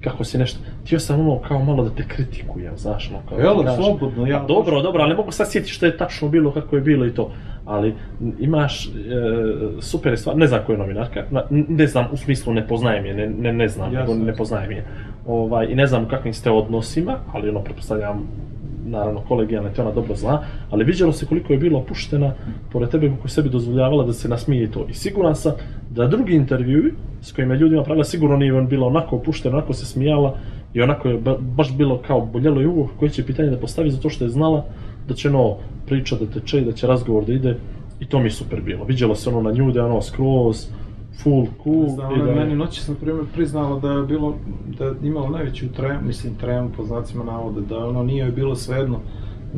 kako 0.00 0.24
si 0.24 0.38
nešto... 0.38 0.60
Htio 0.84 1.00
sam 1.00 1.20
ono 1.20 1.38
kao 1.38 1.64
malo 1.64 1.84
da 1.84 1.90
te 1.90 2.04
kritikujem, 2.08 2.76
znaš, 2.76 3.10
ono 3.10 3.20
kao... 3.28 3.38
Jel, 3.38 3.62
da 3.62 3.76
slobodno, 3.76 4.26
ja 4.26 4.44
dobro, 4.48 4.82
dobro, 4.82 5.02
ali 5.02 5.10
ne 5.10 5.16
mogu 5.16 5.32
sad 5.32 5.50
sjetiti 5.50 5.72
što 5.72 5.86
je 5.86 5.96
tačno 5.96 6.28
bilo, 6.28 6.52
kako 6.52 6.76
je 6.76 6.82
bilo 6.82 7.06
i 7.06 7.14
to. 7.14 7.30
Ali 7.64 7.94
imaš 8.38 8.86
e, 8.86 8.90
super 9.80 10.18
stvar, 10.18 10.36
ne 10.36 10.46
znam 10.46 10.60
koja 10.66 10.74
je 10.74 10.78
novinarka, 10.78 11.24
ne 11.50 11.86
znam, 11.86 12.06
u 12.12 12.16
smislu 12.16 12.52
ne 12.52 12.66
poznajem 12.66 13.06
je, 13.06 13.14
ne, 13.14 13.26
ne, 13.26 13.52
ne 13.52 13.68
znam, 13.68 13.92
Jasno, 13.92 14.14
nego 14.14 14.26
ne 14.26 14.36
poznajem 14.36 14.70
je. 14.70 14.84
Ovaj, 15.26 15.66
I 15.70 15.74
ne 15.74 15.86
znam 15.86 16.04
u 16.04 16.08
kakvim 16.08 16.34
ste 16.34 16.50
odnosima, 16.50 17.18
ali 17.32 17.48
ono, 17.48 17.60
pretpostavljam, 17.60 18.28
naravno, 18.90 19.20
kolegijalno 19.28 19.70
te 19.70 19.82
ona 19.82 19.92
dobro 19.92 20.16
zna, 20.16 20.40
ali 20.70 20.84
viđalo 20.84 21.12
se 21.12 21.26
koliko 21.26 21.52
je 21.52 21.58
bilo 21.58 21.78
opuštena 21.78 22.32
pored 22.72 22.90
tebe 22.90 23.10
kako 23.16 23.28
sebi 23.28 23.48
dozvoljavala 23.48 24.04
da 24.04 24.12
se 24.12 24.28
nasmije 24.28 24.70
to. 24.70 24.86
I 24.90 24.94
siguran 24.94 25.36
sam 25.36 25.52
da 25.90 26.06
drugi 26.06 26.34
intervjui 26.34 26.92
s 27.20 27.32
kojima 27.32 27.54
je 27.54 27.60
ljudima 27.60 27.82
pravila, 27.82 28.04
sigurno 28.04 28.36
nije 28.36 28.62
bila 28.62 28.86
onako 28.86 29.16
opuštena, 29.16 29.56
onako 29.56 29.72
se 29.72 29.86
smijala 29.86 30.36
i 30.74 30.82
onako 30.82 31.08
je 31.08 31.18
ba- 31.18 31.38
baš 31.40 31.76
bilo 31.76 31.98
kao 32.06 32.20
boljelo 32.20 32.62
i 32.62 32.66
uvo 32.66 32.88
koje 32.98 33.10
će 33.10 33.26
pitanje 33.26 33.50
da 33.50 33.56
postavi 33.56 33.90
zato 33.90 34.10
što 34.10 34.24
je 34.24 34.30
znala 34.30 34.64
da 35.08 35.14
će 35.14 35.28
ono 35.28 35.56
priča 35.86 36.16
da 36.16 36.26
teče 36.26 36.58
i 36.58 36.64
da 36.64 36.72
će 36.72 36.86
razgovor 36.86 37.24
da 37.24 37.32
ide 37.32 37.56
i 38.00 38.06
to 38.06 38.18
mi 38.18 38.26
je 38.26 38.30
super 38.30 38.60
bilo. 38.60 38.84
Viđalo 38.84 39.14
se 39.14 39.30
ono 39.30 39.40
na 39.42 39.52
nju 39.52 39.70
je 39.74 39.82
ono 39.82 40.02
skroz 40.02 40.66
full 41.22 41.46
cool 41.64 41.88
Znam, 41.88 42.10
i 42.10 42.14
ona 42.14 42.24
da 42.24 42.34
meni 42.34 42.54
noći 42.56 42.80
sam 42.80 42.94
primjer 42.94 43.24
priznala 43.34 43.78
da 43.80 43.92
je 43.92 44.02
bilo, 44.02 44.34
da 44.78 44.84
je 44.84 44.94
imala 45.02 45.30
najveću 45.30 45.68
tremu, 45.68 46.00
mislim 46.02 46.34
tremu 46.34 46.70
po 46.76 46.84
znacima 46.84 47.24
navoda, 47.24 47.60
da 47.60 47.86
ono 47.86 48.02
nije 48.02 48.20
joj 48.20 48.32
bilo 48.32 48.54
svejedno 48.54 48.98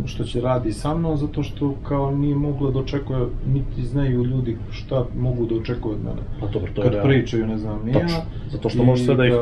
što 0.05 0.25
će 0.25 0.41
radi 0.41 0.73
sa 0.73 0.95
mnom, 0.95 1.17
zato 1.17 1.43
što 1.43 1.75
kao 1.89 2.11
nije 2.11 2.35
mogla 2.35 2.71
da 2.71 2.79
očekuje, 2.79 3.19
niti 3.47 3.83
znaju 3.83 4.25
ljudi 4.25 4.57
šta 4.71 5.05
mogu 5.19 5.47
da 5.47 5.55
očekuju 5.55 5.93
od 5.93 6.05
mene. 6.05 6.21
Pa 6.41 6.47
dobro, 6.47 6.71
to 6.75 6.81
je 6.81 6.85
Kad 6.85 6.93
realno. 6.93 7.11
pričaju, 7.11 7.47
ne 7.47 7.59
znam, 7.59 7.81
ni 7.85 7.93
ja. 7.93 8.01
Točno, 8.01 8.19
zato 8.51 8.69
što 8.69 8.85
možeš 8.85 9.05
sve 9.07 9.15
da 9.15 9.27
ih- 9.27 9.33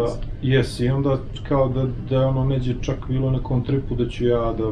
Jes, 0.42 0.81
i 0.81 0.88
onda 0.88 1.18
kao 1.48 1.68
da, 1.68 1.87
da 2.11 2.16
je 2.16 2.26
ono 2.26 2.44
neđe 2.44 2.74
čak 2.81 2.96
bilo 3.09 3.31
na 3.31 3.37
nekom 3.37 3.64
tripu 3.64 3.94
da 3.94 4.09
ću 4.09 4.24
ja 4.26 4.52
da 4.52 4.70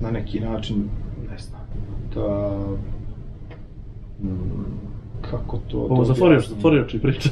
na 0.00 0.10
neki 0.10 0.40
način, 0.40 0.76
ne 1.30 1.38
znam, 1.38 1.60
da... 2.14 2.58
mm, 4.22 4.83
kako 5.38 5.58
to... 5.70 5.78
Ovo, 5.78 5.98
da 5.98 6.04
zatvorio, 6.04 6.40
zatvorio 6.40 6.82
oči 6.82 6.96
i 6.96 7.00
priča. 7.00 7.28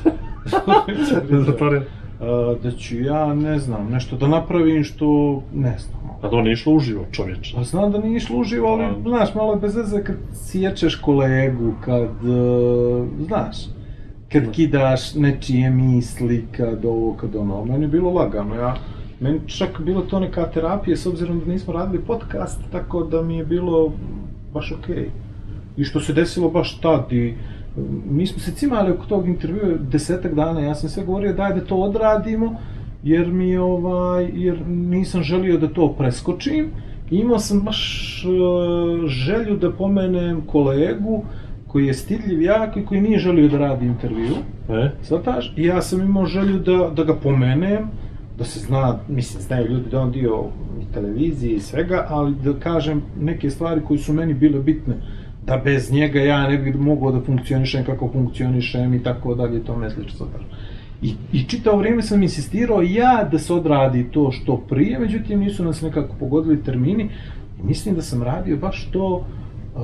zatvorio. 1.47 1.83
A, 2.21 2.55
da 2.62 2.71
ću 2.71 3.01
ja, 3.01 3.35
ne 3.35 3.59
znam, 3.59 3.88
nešto 3.91 4.17
da 4.17 4.29
napravim 4.29 4.85
što, 4.85 5.43
ne 5.55 5.79
znam. 5.79 6.03
Pa 6.21 6.29
to 6.29 6.43
nije 6.43 6.53
išlo 6.53 6.73
uživo, 6.73 7.05
čovječe. 7.12 7.57
Pa 7.57 7.62
znam 7.62 7.93
da 7.93 7.99
nije 7.99 8.17
išlo 8.17 8.38
uživo, 8.38 8.69
ali, 8.69 8.85
Pa- 9.05 9.11
znaš, 9.11 9.35
malo 9.35 9.53
je 9.53 9.61
bez 9.61 9.77
veze 9.77 10.05
kad 10.05 10.17
sječeš 10.33 10.95
kolegu, 10.97 11.73
kad, 11.85 12.03
e, 12.03 13.25
znaš, 13.27 13.57
kad 14.33 14.51
kidaš 14.51 15.15
nečije 15.15 15.71
misli, 15.71 16.47
kad 16.57 16.85
ovo, 16.85 17.15
kad 17.15 17.37
ono, 17.37 17.65
meni 17.65 17.85
je 17.85 17.88
bilo 17.88 18.11
lagano, 18.11 18.55
ja, 18.55 18.75
meni 19.21 19.41
čak 19.47 19.81
bilo 19.81 20.01
to 20.01 20.21
neka 20.21 20.47
terapija, 20.47 20.97
s 20.97 21.07
obzirom 21.07 21.41
da 21.41 21.53
nismo 21.53 21.73
radili 21.73 22.03
podcast, 22.07 22.61
tako 22.73 23.03
da 23.03 23.23
mi 23.23 23.37
je 23.37 23.45
bilo 23.45 23.93
baš 24.55 24.73
okej. 24.73 25.09
I 25.77 25.85
što 25.85 26.01
se 26.01 26.12
desilo 26.12 26.51
baš 26.51 26.79
tad 26.79 27.12
i 27.12 27.35
mi 28.11 28.27
smo 28.27 28.39
se 28.39 28.53
cimali 28.53 28.93
oko 28.93 29.07
tog 29.07 29.29
intervjua 29.29 29.79
desetak 29.79 30.35
dana, 30.35 30.61
ja 30.61 30.75
sam 30.75 30.89
sve 30.89 31.05
govorio 31.05 31.33
daj 31.33 31.55
da 31.55 31.65
to 31.65 31.77
odradimo, 31.77 32.57
jer 33.03 33.27
mi 33.27 33.57
ovaj, 33.57 34.31
jer 34.35 34.67
nisam 34.69 35.23
želio 35.23 35.59
da 35.59 35.69
to 35.69 35.93
preskočim. 35.93 36.71
Imao 37.11 37.39
sam 37.39 37.61
baš 37.61 38.25
e, 38.25 39.07
želju 39.07 39.57
da 39.57 39.73
pomenem 39.73 40.41
kolegu 40.47 41.25
koji 41.67 41.87
je 41.87 41.95
stidljiv 41.95 42.43
jak 42.43 42.77
i 42.77 42.85
koji 42.85 43.01
nije 43.01 43.19
želio 43.19 43.49
da 43.49 43.59
radi 43.59 43.87
intervju. 43.87 44.35
E? 44.69 44.91
Svataš? 45.03 45.53
I 45.57 45.65
ja 45.65 45.83
sam 45.83 46.01
imao 46.01 46.27
želju 46.27 46.59
da, 46.59 46.91
da 46.97 47.05
ga 47.05 47.15
pomenem, 47.15 47.89
da 48.39 48.45
se 48.45 48.61
zna, 48.61 48.99
mislim, 49.09 49.43
znaju 49.43 49.69
ljudi 49.69 49.91
da 49.91 50.01
on 50.01 50.13
dio 50.13 50.45
televizije 50.95 51.55
i 51.55 51.61
svega, 51.61 52.07
ali 52.09 52.35
da 52.45 52.53
kažem 52.53 53.03
neke 53.21 53.51
stvari 53.51 53.81
koje 53.85 53.99
su 53.99 54.13
meni 54.13 54.35
bile 54.35 54.61
bitne, 54.61 54.95
da 55.46 55.57
bez 55.57 55.92
njega 55.92 56.20
ja 56.20 56.48
ne 56.48 56.59
bih 56.59 56.76
mogao 56.76 57.12
da 57.12 57.20
funkcionišem 57.20 57.85
kako 57.85 58.09
funkcionišem 58.12 58.94
i 58.94 59.02
tako 59.02 59.35
dalje, 59.35 59.59
i 59.59 59.64
tome 59.64 59.90
slično. 59.90 60.26
I, 61.02 61.14
I 61.33 61.44
čitavo 61.44 61.78
vrijeme 61.78 62.02
sam 62.02 62.22
insistirao 62.22 62.83
ja 62.83 63.28
da 63.31 63.38
se 63.38 63.55
odradi 63.55 64.11
to 64.11 64.31
što 64.33 64.57
prije, 64.57 64.98
međutim 64.98 65.40
nisu 65.40 65.64
nas 65.64 65.83
nekako 65.83 66.14
pogodili 66.20 66.62
termini 66.62 67.09
i 67.61 67.66
mislim 67.66 67.94
da 67.94 68.02
sam 68.02 68.22
radio 68.22 68.57
baš 68.57 68.88
to 68.92 69.14
uh, 69.14 69.83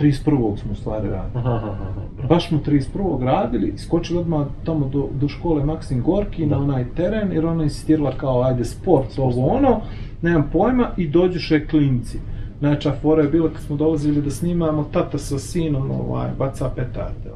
31. 0.00 0.56
smo 0.56 0.72
u 0.72 0.74
stvari 0.74 1.08
radili. 1.08 1.32
Aha, 1.34 1.54
aha, 1.54 1.76
aha. 1.80 2.26
Baš 2.28 2.48
smo 2.48 2.58
31. 2.66 3.24
radili, 3.24 3.72
skočili 3.78 4.18
odmah 4.18 4.46
tamo 4.64 4.88
do, 4.88 5.08
do 5.20 5.28
škole 5.28 5.64
Maksim 5.64 6.02
Gorki 6.02 6.46
Da. 6.46 6.56
na 6.56 6.62
onaj 6.62 6.84
teren, 6.96 7.32
jer 7.32 7.46
ona 7.46 7.62
insistirala 7.62 8.12
kao 8.16 8.42
ajde 8.42 8.64
sport, 8.64 9.18
ovo 9.18 9.46
ono, 9.46 9.80
nemam 10.22 10.48
pojma, 10.52 10.90
i 10.96 11.08
dođuše 11.08 11.66
klinci. 11.66 12.18
Najjača 12.62 12.92
fora 12.92 13.22
je 13.22 13.28
bila 13.28 13.48
kad 13.48 13.62
smo 13.62 13.76
dolazili 13.76 14.22
da 14.22 14.30
snimamo 14.30 14.84
tata 14.84 15.18
sa 15.18 15.38
sinom, 15.38 15.90
ovaj, 15.90 16.30
baca 16.38 16.68
petarde. 16.68 17.30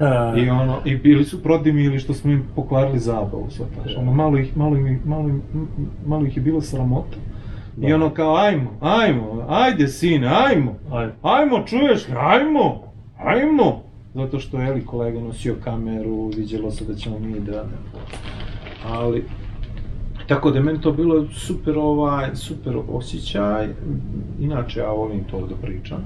ovaj. 0.00 0.40
I 0.40 0.50
ono, 0.50 0.78
i 0.84 0.96
bili 0.96 1.24
su 1.24 1.42
prodimili 1.42 1.98
što 1.98 2.14
smo 2.14 2.32
im 2.32 2.44
pokvarili 2.56 2.98
zabavu, 2.98 3.46
shvataš. 3.50 3.96
Ono, 3.96 4.12
malo 4.12 4.38
ih, 4.38 4.56
malo 4.56 4.76
ih, 4.76 5.06
malo, 5.06 5.28
ih- 5.28 5.40
malo 6.06 6.26
ih 6.26 6.36
je 6.36 6.42
bilo 6.42 6.60
sramota. 6.60 7.16
I 7.78 7.88
Da. 7.88 7.94
ono 7.94 8.10
kao, 8.10 8.36
ajmo, 8.36 8.70
ajmo, 8.80 9.46
ajde 9.48 9.88
sine, 9.88 10.28
ajmo, 10.28 10.74
ajmo, 11.22 11.62
čuješ 11.66 12.08
li, 12.08 12.14
ajmo, 12.18 12.82
ajmo. 13.18 13.82
Zato 14.14 14.40
što 14.40 14.60
je 14.60 14.72
li 14.72 14.86
kolega 14.86 15.20
nosio 15.20 15.54
kameru, 15.64 16.26
vidjelo 16.28 16.70
se 16.70 16.84
da 16.84 16.94
ćemo 16.94 17.18
mi 17.18 17.40
da... 17.40 17.64
ali 18.86 19.24
tako 20.26 20.50
da 20.50 20.60
meni 20.60 20.80
to 20.80 20.92
bilo 20.92 21.26
super 21.28 21.78
ovaj, 21.78 22.30
super 22.34 22.76
osjećaj, 22.90 23.68
inače 24.40 24.80
ja 24.80 24.90
volim 24.90 25.24
to 25.24 25.40
da 25.40 25.54
pričam. 25.56 26.04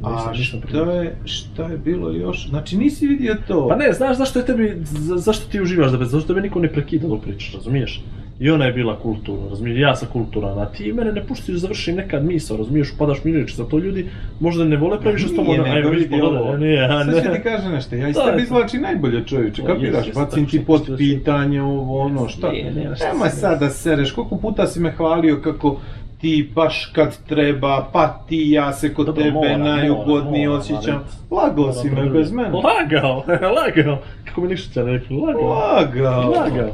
Nisam 0.00 0.28
A 0.28 0.34
šta 0.34 0.56
je, 0.92 1.16
šta 1.24 1.64
je 1.64 1.78
bilo 1.78 2.10
još? 2.10 2.48
Znači 2.48 2.76
nisi 2.76 3.06
vidio 3.06 3.36
to? 3.48 3.68
Pa 3.68 3.76
ne, 3.76 3.92
znaš 3.92 4.16
zašto 4.16 4.38
je 4.38 4.46
tebi, 4.46 4.76
za- 4.82 5.16
zašto 5.16 5.50
ti 5.50 5.60
uživaš 5.60 5.92
da 5.92 6.04
zašto 6.04 6.26
tebe 6.26 6.40
niko 6.40 6.60
ne 6.60 6.72
prekida 6.72 7.08
dok 7.08 7.22
pričaš, 7.22 7.54
razumiješ? 7.54 8.02
I 8.40 8.50
ona 8.50 8.64
je 8.64 8.72
bila 8.72 8.98
kulturna, 8.98 9.48
razumiješ, 9.48 9.78
ja 9.80 9.96
sam 9.96 10.08
kulturan, 10.12 10.58
a 10.58 10.66
ti 10.66 10.92
mene 10.92 11.12
ne 11.12 11.26
puštiš 11.26 11.48
da 11.54 11.58
završim 11.58 11.96
nekad 11.96 12.24
misao, 12.24 12.56
razumiješ, 12.56 12.92
upadaš 12.92 13.24
mi 13.24 13.46
za 13.48 13.64
to 13.64 13.78
ljudi 13.78 14.06
možda 14.40 14.64
ne 14.64 14.76
vole 14.76 15.00
previše 15.00 15.28
s 15.28 15.36
tobom, 15.36 15.56
nego 15.56 15.88
vidi 15.90 16.20
ovo. 16.20 16.56
nije, 16.56 16.84
a 16.84 17.04
Sad 17.04 17.14
ću 17.14 17.20
ti 17.22 17.28
ne. 17.28 17.42
kažem 17.42 17.72
nešto, 17.72 17.96
ja 17.96 18.08
iz 18.08 18.16
je 18.16 18.24
tebe 18.24 18.36
to. 18.36 18.42
izvlačim 18.42 18.82
najbolje 18.82 19.24
čovječe, 19.26 19.62
kapiraš, 19.62 20.06
bacim 20.14 20.44
tako 20.44 20.50
ti 20.50 20.64
pod 20.64 20.94
pitanje, 20.98 21.62
ovo, 21.62 22.00
ono, 22.00 22.28
šta? 22.28 22.52
Nema 22.52 22.94
Nemoj 23.12 23.30
sad 23.30 23.60
da 23.60 23.70
sereš, 23.70 24.12
koliko 24.12 24.36
puta 24.36 24.66
si 24.66 24.80
me 24.80 24.90
hvalio 24.90 25.40
kako 25.44 25.80
ti 26.20 26.50
baš 26.54 26.86
kad 26.86 27.16
treba, 27.26 27.88
pa 27.92 28.24
ti 28.28 28.50
ja 28.50 28.72
se 28.72 28.94
kod 28.94 29.06
Dobro, 29.06 29.22
tebe 29.22 29.34
moram, 29.34 29.60
najugodnije 29.60 30.48
moram, 30.48 30.60
osjećam. 30.60 31.04
Lagao 31.30 31.72
si 31.72 31.90
me 31.90 32.10
bez 32.10 32.32
mene. 32.32 32.48
Lagao, 32.48 33.16
lagao, 33.58 33.98
kako 34.24 34.40
mi 34.40 34.48
ništa 34.48 34.82
rekli, 34.82 35.16
lagao. 35.16 35.48
Lagao. 35.48 36.30
Lagao. 36.30 36.70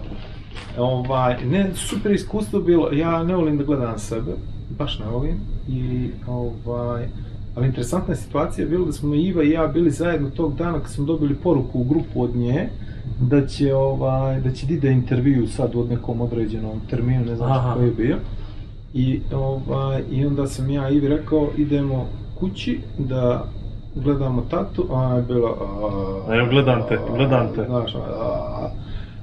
Ovaj, 0.79 1.45
ne, 1.45 1.71
super 1.75 2.13
iskustvo 2.13 2.61
bilo, 2.61 2.93
ja 2.93 3.25
ne 3.25 3.37
volim 3.37 3.59
da 3.59 3.65
gledam 3.65 3.99
sebe, 3.99 4.33
baš 4.79 4.99
ne 4.99 5.07
volim, 5.07 5.41
i 5.69 6.11
ovaj, 6.27 7.09
ali 7.55 7.67
interesantna 7.67 8.17
situacija 8.17 8.65
je 8.65 8.71
bila 8.71 8.87
da 8.87 8.93
smo 8.93 9.15
Iva 9.15 9.43
i 9.43 9.51
ja 9.51 9.67
bili 9.67 9.91
zajedno 9.91 10.31
tog 10.31 10.57
dana 10.57 10.81
kad 10.81 10.91
smo 10.91 11.05
dobili 11.05 11.35
poruku 11.35 11.81
u 11.81 11.85
grupu 11.85 12.23
od 12.23 12.37
nje, 12.37 12.69
da 13.21 13.47
će, 13.47 13.75
ovaj, 13.75 14.41
da 14.41 14.51
će 14.51 14.67
da 14.67 14.75
ide 14.75 14.93
intervju 14.93 15.49
sad 15.49 15.75
u 15.75 15.85
nekom 15.85 16.21
određenom 16.21 16.81
terminu, 16.91 17.25
ne 17.25 17.37
znam 17.37 17.75
koji 17.75 17.87
je 17.87 17.93
bio. 17.93 18.17
I, 18.95 19.21
ovaj, 19.35 20.03
I 20.11 20.27
onda 20.27 20.47
sam 20.47 20.71
ja 20.71 20.89
Ivi 20.89 21.09
rekao, 21.09 21.49
idemo 21.57 22.07
kući 22.41 22.81
da 22.99 23.45
gledamo 23.95 24.43
tatu, 24.51 24.87
a 24.91 24.95
ona 24.95 25.17
je 25.17 25.23
bila... 25.23 25.51
a, 25.51 26.35
Evo, 26.35 26.47
gledam 26.51 26.83
te, 26.89 26.99
gledam 27.17 27.49
te. 27.55 27.65
Znaš, 27.65 27.95
a, 27.95 28.71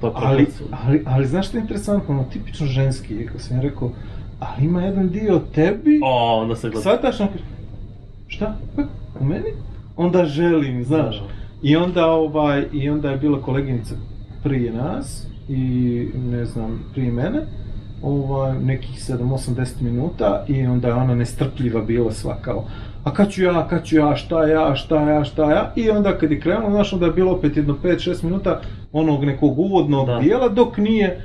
To 0.00 0.12
ali, 0.14 0.46
ali, 0.84 1.02
ali 1.06 1.26
znaš 1.26 1.48
što 1.48 1.56
je 1.56 1.60
interesantno, 1.60 2.14
ono, 2.14 2.24
tipično 2.24 2.66
ženski, 2.66 3.26
kako 3.26 3.38
sam 3.38 3.56
ja 3.56 3.62
rekao, 3.62 3.90
ali 4.40 4.64
ima 4.66 4.82
jedan 4.82 5.08
dio 5.08 5.40
tebi, 5.54 6.00
O, 6.04 6.40
onda 6.42 6.56
se 6.56 6.68
gleda. 6.68 6.80
shvataš, 6.80 7.20
on 7.20 7.28
kaže, 7.28 7.44
šta, 8.26 8.56
Pa, 8.76 8.82
u 9.20 9.24
meni? 9.24 9.50
Onda 9.96 10.24
želim, 10.24 10.84
znaš. 10.84 11.18
Da. 11.18 11.24
I 11.62 11.76
onda, 11.76 12.06
ovaj, 12.06 12.66
I 12.72 12.90
onda 12.90 13.10
je 13.10 13.16
bila 13.16 13.42
koleginica 13.42 13.94
prije 14.42 14.72
nas, 14.72 15.26
i 15.48 16.08
ne 16.30 16.44
znam, 16.44 16.84
prije 16.92 17.12
mene, 17.12 17.40
ovaj, 18.02 18.58
nekih 18.58 18.98
7-8-10 18.98 19.66
minuta, 19.80 20.44
i 20.48 20.66
onda 20.66 20.88
je 20.88 20.94
ona 20.94 21.14
nestrpljiva 21.14 21.80
bila 21.80 22.12
sva 22.12 22.36
kao, 22.42 22.64
a 23.04 23.14
kad 23.14 23.30
ću 23.30 23.42
ja, 23.42 23.68
kad 23.68 23.84
ću 23.84 23.96
ja, 23.96 24.16
šta 24.16 24.46
ja, 24.46 24.74
šta 24.76 25.10
ja, 25.10 25.24
šta 25.24 25.50
ja, 25.50 25.72
i 25.76 25.90
onda 25.90 26.18
kad 26.18 26.30
je 26.30 26.40
krenulo, 26.40 26.70
znaš, 26.70 26.92
onda 26.92 27.06
je 27.06 27.12
bilo 27.12 27.32
opet 27.32 27.56
jedno 27.56 27.76
5-6 27.82 28.24
minuta 28.24 28.60
onog 28.92 29.24
nekog 29.24 29.58
uvodnog 29.58 30.06
Da. 30.06 30.18
dijela, 30.18 30.48
dok 30.48 30.76
nije 30.78 31.20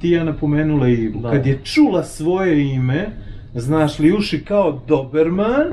Tijana 0.00 0.32
pomenula 0.32 0.88
Ivu. 0.88 1.20
Da. 1.20 1.30
Kad 1.30 1.46
je 1.46 1.60
čula 1.64 2.02
svoje 2.02 2.74
ime, 2.74 3.08
znaš 3.54 3.98
li, 3.98 4.12
uši 4.12 4.44
kao 4.44 4.80
Doberman, 4.88 5.64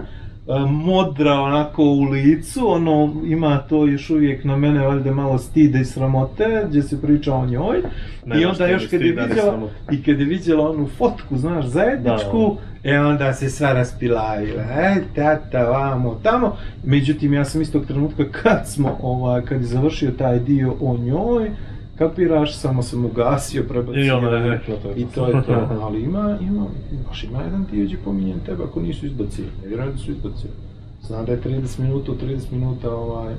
modra 0.69 1.33
onako 1.33 1.83
u 1.83 2.03
licu, 2.03 2.71
ono, 2.71 3.13
ima 3.25 3.57
to 3.57 3.85
još 3.85 4.09
uvijek 4.09 4.43
na 4.43 4.57
mene 4.57 4.87
valjda 4.87 5.11
malo 5.13 5.37
stide 5.37 5.79
i 5.79 5.85
sramote, 5.85 6.65
gdje 6.67 6.81
se 6.81 7.01
priča 7.01 7.33
o 7.33 7.45
njoj. 7.45 7.81
Ne, 8.25 8.41
I 8.41 8.45
onda 8.45 8.67
još 8.67 8.87
kad 8.87 9.01
je 9.01 9.11
vidjela, 9.11 9.59
i 9.91 10.03
kad 10.03 10.19
je 10.19 10.25
vidjela 10.25 10.69
onu 10.69 10.87
fotku, 10.87 11.37
znaš, 11.37 11.65
zajedničku, 11.65 12.57
e 12.83 12.99
onda 12.99 13.33
se 13.33 13.49
sva 13.49 13.73
raspilajila, 13.73 14.63
e, 14.63 14.95
tata, 15.15 15.63
vamo, 15.63 16.19
tamo. 16.23 16.57
Međutim, 16.83 17.33
ja 17.33 17.45
sam 17.45 17.61
istog 17.61 17.85
trenutka 17.85 18.23
kad 18.31 18.61
smo, 18.67 18.97
ovaj, 19.01 19.41
kad 19.41 19.61
je 19.61 19.67
završio 19.67 20.11
taj 20.11 20.39
dio 20.39 20.75
o 20.81 20.97
njoj, 20.97 21.51
kapiraš, 21.97 22.57
samo 22.57 22.83
sam 22.83 23.05
ugasio, 23.05 23.63
prebacio. 23.69 24.05
I 24.05 24.11
ona 24.11 24.29
je 24.29 24.49
rekla 24.49 24.75
to 24.75 24.89
je 24.89 24.95
I 24.95 25.05
to. 25.15 25.27
je 25.27 25.43
to, 25.43 25.67
ali 25.83 26.01
ima, 26.01 26.37
ima, 26.41 26.65
baš 27.07 27.23
ima 27.23 27.41
jedan 27.41 27.65
dio 27.71 27.85
gdje 27.85 27.97
pominjem 27.97 28.39
tebe 28.39 28.63
ako 28.63 28.81
nisu 28.81 29.05
izbacili, 29.05 29.47
ne 29.61 29.67
vjerujem 29.67 29.91
da 29.91 29.97
su 29.97 30.11
izbacili. 30.11 30.53
Znam 31.01 31.25
da 31.25 31.31
je 31.31 31.41
30 31.41 31.79
minuta, 31.79 32.11
u 32.11 32.15
30 32.15 32.51
minuta, 32.51 32.95
ovaj, 32.95 33.35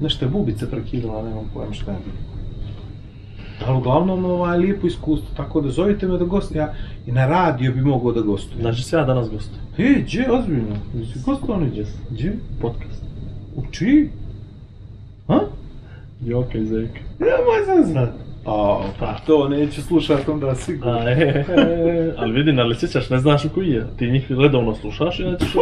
nešto 0.00 0.24
je 0.24 0.28
bubica 0.28 0.66
prekidala, 0.66 1.22
nemam 1.22 1.50
pojma 1.54 1.72
šta 1.72 1.92
je 1.92 1.98
bilo. 2.04 2.38
Ali 3.66 3.78
uglavnom, 3.78 4.24
ovaj, 4.24 4.58
lijepo 4.58 4.86
iskustvo, 4.86 5.28
tako 5.36 5.60
da 5.60 5.70
zovite 5.70 6.08
me 6.08 6.18
da 6.18 6.24
gostujem, 6.24 6.66
ja 6.66 6.74
i 7.06 7.12
na 7.12 7.26
radio 7.26 7.72
bi 7.72 7.80
mogao 7.80 8.12
da 8.12 8.20
gostujem. 8.20 8.60
Znači 8.60 8.82
se 8.82 8.96
ja 8.96 9.04
danas 9.04 9.30
gostujem. 9.30 9.62
E, 9.78 10.02
gdje, 10.02 10.32
ozbiljno, 10.32 10.76
jesi 10.94 11.18
gostovao 11.26 11.60
neđe? 11.60 11.84
Gdje? 12.10 12.38
Podcast. 12.60 13.02
U 13.56 13.62
čiji? 13.70 14.10
A? 15.28 15.38
Joka 16.20 16.58
i 16.58 16.66
Zeka. 16.66 17.00
Nemoj 17.18 17.64
zazvat. 17.66 18.10
A, 18.46 18.80
pa 19.00 19.16
to 19.26 19.48
neću 19.48 19.82
slušat 19.82 20.28
onda 20.28 20.54
sigurno. 20.54 20.92
A, 20.92 21.10
e, 21.10 21.44
e, 21.48 22.14
ali 22.16 22.32
vidi, 22.32 22.60
ali 22.60 22.74
sjećaš, 22.74 23.10
ne 23.10 23.18
znaš 23.18 23.44
u 23.44 23.48
koji 23.54 23.68
je. 23.68 23.86
Ti 23.96 24.10
njih 24.10 24.30
redovno 24.30 24.74
slušaš 24.74 25.20
i 25.20 25.22
ja 25.22 25.36
ćeš... 25.36 25.52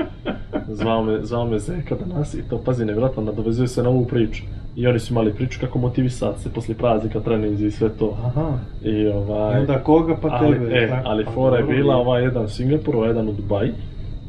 zvao 0.80 1.04
me, 1.04 1.18
zvao 1.22 1.46
me 1.46 1.58
Zeka 1.58 1.94
danas 1.94 2.34
i 2.34 2.42
to, 2.50 2.58
pazi, 2.64 2.84
nevjerojatno, 2.84 3.22
nadovezuje 3.22 3.68
se 3.68 3.82
na 3.82 3.88
ovu 3.88 4.06
priču. 4.06 4.42
I 4.76 4.86
oni 4.86 4.98
su 4.98 5.12
imali 5.12 5.34
priču 5.34 5.60
kako 5.60 5.78
motivisati 5.78 6.40
se 6.40 6.52
poslije 6.52 6.76
praznika, 6.78 7.20
treninzi 7.20 7.66
i 7.66 7.70
sve 7.70 7.88
to. 7.88 8.18
Aha. 8.24 8.58
I 8.84 9.06
ovaj... 9.06 9.60
Onda 9.60 9.78
koga 9.78 10.16
pa 10.22 10.28
ali, 10.30 10.58
tebe. 10.58 10.78
E, 10.78 10.88
tako? 10.88 11.08
ali 11.08 11.24
Pa 11.24 11.30
fora 11.30 11.56
je 11.56 11.64
bila 11.64 11.96
ovaj 11.96 12.22
jedan 12.22 12.44
u 12.44 12.48
Singapuru, 12.48 12.98
ovaj 12.98 13.10
jedan 13.10 13.28
u 13.28 13.32
Dubaji. 13.32 13.72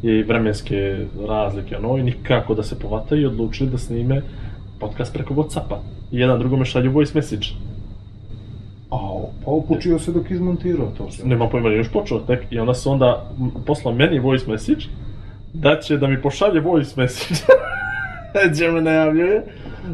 I 0.03 0.23
vremenske 0.23 1.05
razlike, 1.27 1.77
ono, 1.77 1.97
i 1.97 2.03
nikako 2.03 2.53
da 2.53 2.63
se 2.63 2.79
povataju 2.79 3.21
i 3.21 3.25
odlučili 3.25 3.69
da 3.69 3.77
snime 3.77 4.21
podcast 4.81 5.13
preko 5.13 5.33
Whatsappa. 5.33 5.77
I 6.11 6.19
jedan 6.19 6.39
drugome 6.39 6.65
šalju 6.65 6.91
voice 6.91 7.11
message. 7.15 7.47
Au, 8.89 9.29
pa 9.45 9.51
upučio 9.51 9.99
se 9.99 10.11
dok 10.11 10.31
izmontirao 10.31 10.91
to 10.97 11.11
sve. 11.11 11.25
Nema 11.25 11.49
pojma, 11.49 11.69
nije 11.69 11.77
još 11.77 11.91
počeo 11.91 12.19
tek. 12.19 12.39
I 12.51 12.59
onda 12.59 12.73
su 12.73 12.91
onda 12.91 13.31
poslao 13.65 13.93
meni 13.93 14.19
voice 14.19 14.51
message 14.51 14.85
da 15.53 15.79
će 15.79 15.97
da 15.97 16.07
mi 16.07 16.21
pošalje 16.21 16.59
voice 16.59 16.93
message 16.97 17.41
gdje 18.51 18.71
me 18.71 18.81
najavljuje 18.81 19.43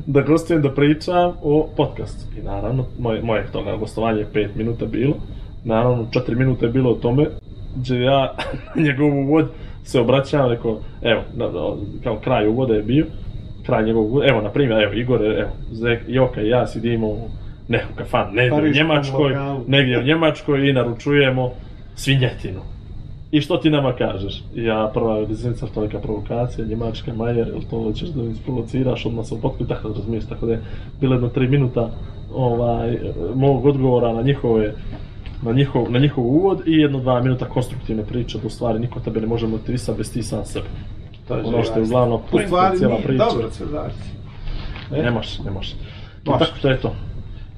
da 0.05 0.21
gostujem 0.21 0.61
da 0.61 0.73
pričam 0.73 1.33
o 1.41 1.69
podcastu. 1.77 2.39
I 2.39 2.43
naravno, 2.43 2.85
moje, 2.99 3.21
moje 3.21 3.47
toga 3.51 3.75
gostovanje 3.75 4.19
je 4.19 4.27
5 4.33 4.49
minuta 4.55 4.85
bilo. 4.85 5.13
Naravno, 5.63 6.07
4 6.11 6.35
minuta 6.35 6.65
je 6.65 6.71
bilo 6.71 6.91
o 6.91 6.95
tome 6.95 7.25
gdje 7.75 8.01
ja 8.01 8.35
njegov 8.85 9.07
uvod 9.07 9.49
se 9.83 9.99
obraćam, 9.99 10.49
rekao, 10.49 10.79
evo, 11.01 11.21
kao 12.03 12.19
kraj 12.23 12.47
uvoda 12.47 12.73
je 12.73 12.83
bio, 12.83 13.05
kraj 13.67 13.85
njegovog 13.85 14.23
evo, 14.29 14.41
na 14.41 14.49
primjer, 14.49 14.83
evo, 14.83 14.93
Igor, 14.93 15.21
evo, 15.25 15.49
Zek, 15.71 15.99
Joka 16.07 16.41
i 16.41 16.49
ja 16.49 16.67
sidimo 16.67 17.07
u 17.07 17.29
neku 17.67 17.93
kafan, 17.95 18.33
negdje 18.33 18.69
u 18.69 18.73
Njemačkoj, 18.73 19.33
lokalu. 19.33 19.63
negdje 19.67 19.99
u 19.99 20.03
Njemačkoj 20.03 20.69
i 20.69 20.73
naručujemo 20.73 21.51
svinjetinu. 21.95 22.59
I 23.31 23.41
što 23.41 23.57
ti 23.57 23.69
nama 23.69 23.93
kažeš? 23.93 24.43
Ja 24.55 24.91
prva 24.93 25.19
rezidenca, 25.29 25.67
to 25.73 25.83
je 25.83 25.89
provokacija, 25.89 26.67
Njemačka, 26.67 27.13
Majer, 27.13 27.47
jel 27.47 27.61
to 27.69 27.83
hoćeš 27.83 28.09
da 28.09 28.23
mi 28.23 28.31
isprovociraš, 28.31 29.05
odmah 29.05 29.25
potpuno 29.41 29.65
i 29.65 29.67
tako 29.67 29.89
da 29.89 29.95
razumiješ, 29.95 30.25
tako 30.25 30.45
da 30.45 30.51
je 30.51 30.61
bilo 31.01 31.15
jedno 31.15 31.29
tri 31.29 31.47
minuta 31.47 31.89
ovaj, 32.35 32.97
mog 33.35 33.65
odgovora 33.65 34.13
na 34.13 34.21
njihove 34.21 34.73
na 35.41 35.51
njihov, 35.51 35.91
na 35.91 35.99
njihov 35.99 36.25
uvod 36.25 36.61
i 36.65 36.71
jedno 36.71 36.99
dva 36.99 37.21
minuta 37.21 37.45
konstruktivne 37.45 38.03
priče, 38.03 38.37
da 38.37 38.47
u 38.47 38.49
stvari 38.49 38.79
niko 38.79 38.99
tebe 38.99 39.21
ne 39.21 39.27
može 39.27 39.47
motivisati 39.47 39.97
bez 39.97 40.13
ti 40.13 40.23
sam 40.23 40.45
sebe. 40.45 40.65
To 41.27 41.35
je 41.35 41.43
ono 41.43 41.63
što 41.63 41.79
je 41.79 41.83
uglavnom 41.83 42.21
U 42.31 42.39
stvari 42.39 42.77
cijela 42.77 42.93
nije, 42.93 43.05
priča. 43.05 43.25
dobro 43.25 43.51
se 43.51 43.65
daći. 43.65 43.95
E, 44.91 45.03
Ne 45.03 45.11
može, 45.11 45.43
ne 45.43 45.51
može. 45.51 45.75
I 46.25 46.29
Može. 46.29 46.39
tako 46.39 46.57
to 46.61 46.69
je 46.69 46.77
to. 46.77 46.93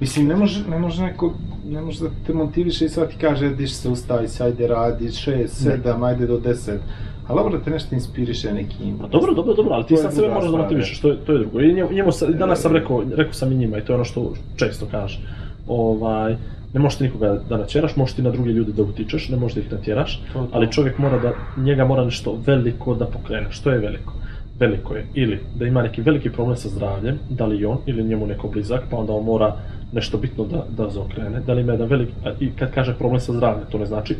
Mislim, 0.00 0.26
ne 0.26 0.36
može, 0.36 0.64
ne 0.68 0.78
može 0.78 1.02
neko, 1.02 1.32
ne 1.64 1.80
može 1.80 2.00
da 2.00 2.10
te 2.26 2.32
motiviše 2.34 2.84
i 2.84 2.88
sad 2.88 3.10
ti 3.10 3.16
kaže, 3.16 3.48
diš 3.50 3.72
se 3.72 3.88
ustavi, 3.88 4.28
se, 4.28 4.44
ajde 4.44 4.66
radi, 4.66 5.12
šest, 5.12 5.62
sedam, 5.62 6.02
ajde 6.02 6.26
do 6.26 6.38
deset. 6.38 6.80
Ali 7.26 7.36
dobro 7.36 7.58
da 7.58 7.64
te 7.64 7.70
nešto 7.70 7.94
inspiriše 7.94 8.52
neki 8.52 8.76
Pa 9.00 9.06
dobro, 9.08 9.34
dobro, 9.34 9.54
dobro, 9.54 9.74
ali 9.74 9.86
ti 9.86 9.96
sad 9.96 10.14
sebe 10.14 10.28
moraš 10.28 10.50
da 10.50 10.56
motivišeš, 10.58 11.00
to 11.00 11.08
je, 11.08 11.16
to 11.16 11.32
je 11.32 11.38
drugo. 11.38 11.60
I 11.60 11.74
njemu, 11.74 11.92
njemu 11.92 12.12
sa- 12.12 12.26
danas 12.26 12.60
sam 12.60 12.72
rekao, 12.72 13.02
rekao 13.10 13.32
sam 13.32 13.52
i 13.52 13.56
njima 13.56 13.78
i 13.78 13.84
to 13.84 13.92
je 13.92 13.94
ono 13.94 14.04
što 14.04 14.32
često 14.56 14.86
kaže. 14.90 15.18
Ovaj, 15.66 16.36
ne 16.74 16.80
možeš 16.80 16.98
ti 16.98 17.04
nikoga 17.04 17.38
da 17.48 17.56
natjeraš, 17.56 17.96
možeš 17.96 18.16
ti 18.16 18.22
na 18.22 18.30
druge 18.30 18.50
ljude 18.50 18.72
da 18.72 18.82
utičeš, 18.82 19.28
ne 19.28 19.36
možeš 19.36 19.54
da 19.54 19.60
ih 19.60 19.72
natjeraš, 19.72 20.22
ali 20.52 20.72
čovjek 20.72 20.98
mora 20.98 21.18
da, 21.18 21.32
njega 21.56 21.84
mora 21.84 22.04
nešto 22.04 22.38
veliko 22.46 22.94
da 22.94 23.06
pokrene. 23.06 23.46
Što 23.50 23.70
je 23.70 23.78
veliko? 23.78 24.12
Veliko 24.58 24.94
je 24.94 25.06
ili 25.14 25.40
da 25.54 25.66
ima 25.66 25.82
neki 25.82 26.02
veliki 26.02 26.30
problem 26.30 26.56
sa 26.56 26.68
zdravljem, 26.68 27.18
da 27.30 27.46
li 27.46 27.64
on 27.64 27.78
ili 27.86 28.04
njemu 28.04 28.26
neko 28.26 28.48
blizak, 28.48 28.82
pa 28.90 28.96
onda 28.96 29.12
on 29.12 29.24
mora 29.24 29.56
nešto 29.92 30.18
bitno 30.18 30.44
da, 30.44 30.64
da 30.76 30.90
zaokrene, 30.90 31.40
da 31.46 31.52
li 31.52 31.60
ima 31.60 31.72
jedan 31.72 31.88
veliki, 31.88 32.12
i 32.40 32.50
kad 32.50 32.74
kaže 32.74 32.94
problem 32.98 33.20
sa 33.20 33.32
zdravljem, 33.32 33.66
to 33.70 33.78
ne 33.78 33.86
znači 33.86 34.16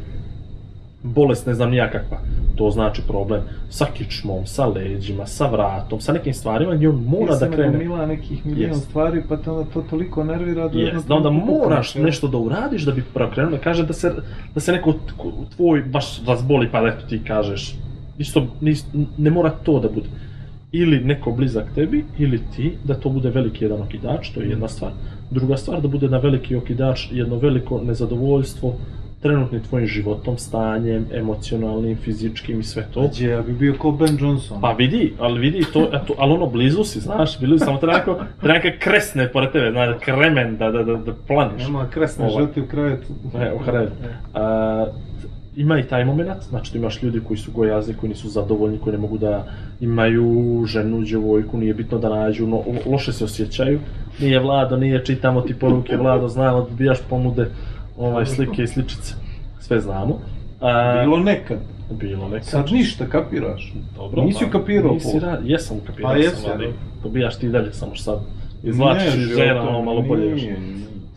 bolest 1.02 1.46
ne 1.46 1.54
znam 1.54 1.70
nija 1.70 1.90
kakva. 1.90 2.18
To 2.56 2.70
znači 2.70 3.02
problem 3.08 3.40
sa 3.70 3.86
kičmom, 3.94 4.46
sa 4.46 4.66
leđima, 4.66 5.26
sa 5.26 5.46
vratom, 5.46 6.00
sa 6.00 6.12
nekim 6.12 6.34
stvarima 6.34 6.74
gdje 6.74 6.88
on 6.88 7.04
mora 7.06 7.36
da 7.36 7.50
krene. 7.50 7.78
Mila 7.78 8.06
nekih 8.06 8.46
milion 8.46 8.70
Jest. 8.70 8.84
stvari, 8.84 9.22
pa 9.28 9.36
te 9.36 9.50
onda 9.50 9.70
to 9.70 9.82
toliko 9.82 10.24
nervira 10.24 10.68
da... 10.68 10.78
Jest, 10.78 11.08
da 11.08 11.14
onda 11.14 11.30
moraš 11.30 11.94
nešto 11.94 12.28
da 12.28 12.38
uradiš 12.38 12.82
da 12.82 12.92
bi 12.92 13.04
preokrenuo, 13.14 13.50
da 13.50 13.58
kaže 13.58 13.86
da 13.86 13.92
se, 13.92 14.12
da 14.54 14.60
se 14.60 14.72
neko 14.72 14.94
tvoj 15.56 15.82
baš 15.82 16.26
razboli 16.26 16.68
pa 16.72 16.80
da 16.80 16.90
ti 16.90 17.20
kažeš, 17.26 17.74
isto 18.18 18.46
nis, 18.60 18.84
ne 19.18 19.30
mora 19.30 19.50
to 19.50 19.80
da 19.80 19.88
bude. 19.88 20.06
Ili 20.72 21.00
neko 21.00 21.30
blizak 21.32 21.74
tebi, 21.74 22.04
ili 22.18 22.40
ti, 22.56 22.76
da 22.84 22.94
to 22.94 23.08
bude 23.08 23.30
veliki 23.30 23.64
jedan 23.64 23.82
okidač, 23.82 24.30
to 24.30 24.40
je 24.40 24.50
jedna 24.50 24.68
stvar. 24.68 24.92
Druga 25.30 25.56
stvar, 25.56 25.80
da 25.80 25.88
bude 25.88 26.08
na 26.08 26.18
veliki 26.18 26.56
okidač 26.56 27.08
jedno 27.12 27.36
veliko 27.36 27.80
nezadovoljstvo 27.84 28.74
trenutnim 29.20 29.61
tvojim 29.62 29.87
životom, 29.87 30.38
stanjem, 30.38 31.06
emocionalnim, 31.14 31.96
fizičkim 31.96 32.61
i 32.61 32.62
sve 32.62 32.87
to. 32.94 33.09
Gdje, 33.09 33.28
ja 33.28 33.42
bi 33.42 33.52
bio 33.52 33.74
ko 33.78 33.90
Ben 33.90 34.16
Johnson. 34.20 34.61
Pa 34.61 34.72
vidi, 34.72 35.14
ali 35.18 35.40
vidi 35.40 35.64
to, 35.72 35.88
eto, 35.92 36.14
ali 36.18 36.33
ono 36.33 36.46
blizu 36.46 36.85
si, 36.85 37.00
znaš, 37.00 37.40
blizu, 37.40 37.64
samo 37.64 37.78
treba 37.78 37.98
neko, 37.98 38.18
treba 38.40 38.54
neka 38.54 38.78
kresne 38.78 39.28
pored 39.33 39.52
tebe, 39.52 39.70
znaš, 39.70 39.96
kremen 40.00 40.56
da, 40.56 40.70
da, 40.70 40.83
da, 40.83 40.94
da 40.96 41.12
planiš. 41.26 41.62
Nema 41.62 41.87
kresne 41.87 42.26
Ovaj. 42.26 42.44
žrti 42.46 42.61
u 42.61 42.66
krevetu. 42.66 43.06
Ne, 43.35 43.52
u 43.54 43.59
Hredu. 43.59 43.90
A, 44.35 44.87
ima 45.56 45.78
i 45.78 45.83
taj 45.83 46.04
moment, 46.04 46.42
znači 46.48 46.72
tu 46.72 46.78
imaš 46.78 47.02
ljudi 47.02 47.20
koji 47.28 47.37
su 47.38 47.50
gojazni, 47.52 47.94
koji 47.94 48.11
nisu 48.11 48.28
zadovoljni, 48.28 48.78
koji 48.78 48.92
ne 48.92 48.98
mogu 48.98 49.18
da 49.18 49.46
imaju 49.80 50.64
ženu, 50.66 51.00
djevojku, 51.00 51.59
nije 51.59 51.74
bitno 51.74 51.98
da 51.98 52.09
nađu, 52.09 52.46
no, 52.46 52.56
lo- 52.56 52.92
loše 52.92 53.12
se 53.12 53.24
osjećaju. 53.24 53.78
Nije 54.20 54.40
Vlado, 54.40 54.76
nije 54.76 55.04
čitamo 55.04 55.40
ti 55.40 55.54
poruke, 55.54 55.96
Vlado, 55.96 56.28
znamo, 56.28 56.66
dobijaš 56.70 56.98
ponude, 57.11 57.46
ovaj, 57.96 58.26
slike 58.26 58.62
i 58.62 58.66
sličice, 58.66 59.14
sve 59.61 59.81
znamo. 59.81 60.18
A, 60.61 61.00
Bilo 61.05 61.18
nekad. 61.18 61.59
bilo 61.90 62.29
nekad. 62.29 62.44
Sad 62.46 62.72
ništa, 62.72 63.07
kapiraš. 63.07 63.72
Dobro, 63.96 64.22
Nisi 64.22 64.38
pa, 64.40 64.46
ukapirao 64.46 64.92
Nisi 64.92 65.18
ra... 65.18 65.38
Jesam 65.44 65.76
ukapirao 65.76 66.11
Pa 66.11 66.14
sam, 66.14 66.22
jesi, 66.22 66.46
ali 66.55 66.74
dobijaš 67.03 67.37
ti 67.38 67.46
i 67.46 67.50
dalje, 67.50 67.72
samo 67.72 67.94
što 67.94 68.05
sad 68.05 68.20
izvlačiš 68.62 69.14
iz 69.14 69.29
žena, 69.37 69.68
ono 69.68 69.83
malo 69.83 70.03
bolje 70.03 70.31
još. 70.31 70.42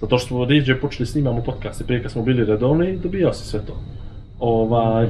Zato 0.02 0.18
što 0.18 0.28
smo 0.28 0.46
rijeđe 0.46 0.80
počeli 0.80 1.08
snimamo 1.08 1.42
podcaste 1.44 1.84
prije 1.84 2.02
kad 2.02 2.12
smo 2.12 2.22
bili 2.22 2.46
redovni, 2.46 2.98
dobijao 2.98 3.34
si 3.34 3.48
sve 3.48 3.60
to. 3.66 3.74
Ovaj, 4.40 5.08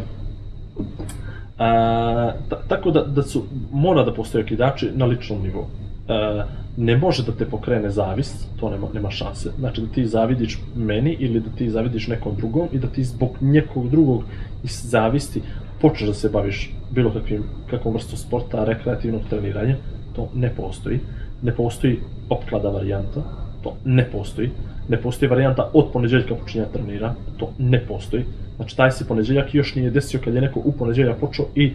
a, 1.57 2.31
ta- 2.49 2.61
tako 2.67 2.91
da, 2.91 3.03
da 3.03 3.23
su, 3.23 3.43
mora 3.71 4.03
da 4.03 4.13
postoje 4.13 4.43
okidači 4.43 4.89
na 4.93 5.05
ličnom 5.05 5.41
nivou. 5.41 5.65
E, 6.07 6.43
ne 6.77 6.97
može 6.97 7.23
da 7.23 7.31
te 7.31 7.45
pokrene 7.45 7.89
zavist, 7.89 8.47
to 8.59 8.69
nema, 8.69 8.87
nema 8.93 9.11
šanse. 9.11 9.49
Znači 9.59 9.81
da 9.81 9.87
ti 9.87 10.05
zavidiš 10.05 10.59
meni 10.75 11.17
ili 11.19 11.39
da 11.39 11.49
ti 11.57 11.69
zavidiš 11.69 12.07
nekom 12.07 12.35
drugom 12.35 12.67
i 12.71 12.79
da 12.79 12.87
ti 12.87 13.03
zbog 13.03 13.29
nekog 13.41 13.89
drugog 13.89 14.23
iz 14.63 14.81
zavisti 14.83 15.41
počneš 15.81 16.07
da 16.07 16.13
se 16.13 16.29
baviš 16.29 16.71
bilo 16.91 17.11
kakvim, 17.13 17.43
kakvom 17.69 17.93
vrstom 17.93 18.17
sporta, 18.17 18.65
rekreativnog 18.65 19.21
treniranja, 19.29 19.75
to 20.15 20.29
ne 20.33 20.49
postoji. 20.49 20.99
Ne 21.41 21.55
postoji 21.55 21.99
opklada 22.29 22.69
varijanta, 22.69 23.23
to 23.63 23.75
ne 23.85 24.05
postoji. 24.11 24.51
Ne 24.89 25.01
postoji 25.01 25.29
varijanta 25.29 25.69
od 25.73 25.91
poneđeljka 25.93 26.35
počinja 26.35 26.65
trenira, 26.65 27.15
to 27.37 27.51
ne 27.57 27.79
postoji. 27.87 28.23
Znači 28.55 28.77
taj 28.77 28.91
se 28.91 29.07
poneđeljak 29.07 29.53
još 29.53 29.75
nije 29.75 29.91
desio 29.91 30.19
kad 30.23 30.33
je 30.33 30.41
neko 30.41 30.61
u 30.63 30.71
poneđeljak 30.71 31.19
počeo 31.19 31.45
i 31.55 31.73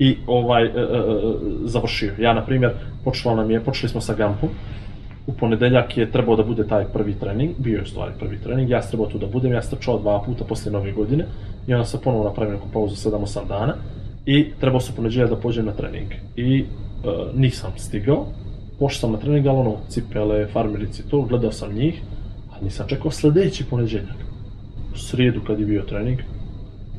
i 0.00 0.16
ovaj 0.26 0.64
e, 0.64 0.66
e, 0.66 0.70
e, 0.70 0.86
završio. 1.64 2.12
Ja 2.18 2.34
na 2.34 2.44
primjer 2.44 2.72
počelo 3.04 3.34
nam 3.34 3.50
je 3.50 3.60
počeli 3.60 3.88
smo 3.88 4.00
sa 4.00 4.14
gampom. 4.14 4.48
U 5.26 5.32
ponedeljak 5.32 5.96
je 5.96 6.10
trebao 6.10 6.36
da 6.36 6.42
bude 6.42 6.66
taj 6.66 6.84
prvi 6.84 7.14
trening, 7.14 7.50
bio 7.58 7.78
je 7.78 7.86
stvari 7.86 8.12
prvi 8.18 8.38
trening, 8.38 8.70
ja 8.70 8.82
sam 8.82 8.90
trebao 8.90 9.06
tu 9.06 9.18
da 9.18 9.26
budem, 9.26 9.52
ja 9.52 9.62
sam 9.62 9.78
trčao 9.78 9.98
dva 9.98 10.22
puta 10.26 10.44
posle 10.44 10.72
nove 10.72 10.92
godine 10.92 11.26
i 11.66 11.74
onda 11.74 11.84
sam 11.84 12.00
ponovo 12.04 12.24
napravio 12.24 12.54
neku 12.54 12.68
pauzu 12.72 13.10
7-8 13.10 13.48
dana 13.48 13.74
i 14.26 14.46
trebao 14.60 14.80
u 14.92 14.96
ponedeljak 14.96 15.30
da 15.30 15.36
pođem 15.36 15.66
na 15.66 15.72
trening 15.72 16.08
i 16.36 16.58
e, 16.58 16.64
nisam 17.34 17.72
stigao, 17.76 18.26
pošao 18.78 19.00
sam 19.00 19.12
na 19.12 19.18
trening, 19.18 19.46
ali 19.46 19.58
ono, 19.58 19.76
cipele, 19.88 20.46
farmerici, 20.46 21.08
to, 21.08 21.22
gledao 21.22 21.52
sam 21.52 21.74
njih, 21.74 22.02
a 22.52 22.64
nisam 22.64 22.86
čekao 22.88 23.10
sledeći 23.10 23.64
ponedeljak. 23.64 24.16
U 24.94 24.98
srijedu 24.98 25.40
kad 25.46 25.60
je 25.60 25.66
bio 25.66 25.82
trening, 25.82 26.18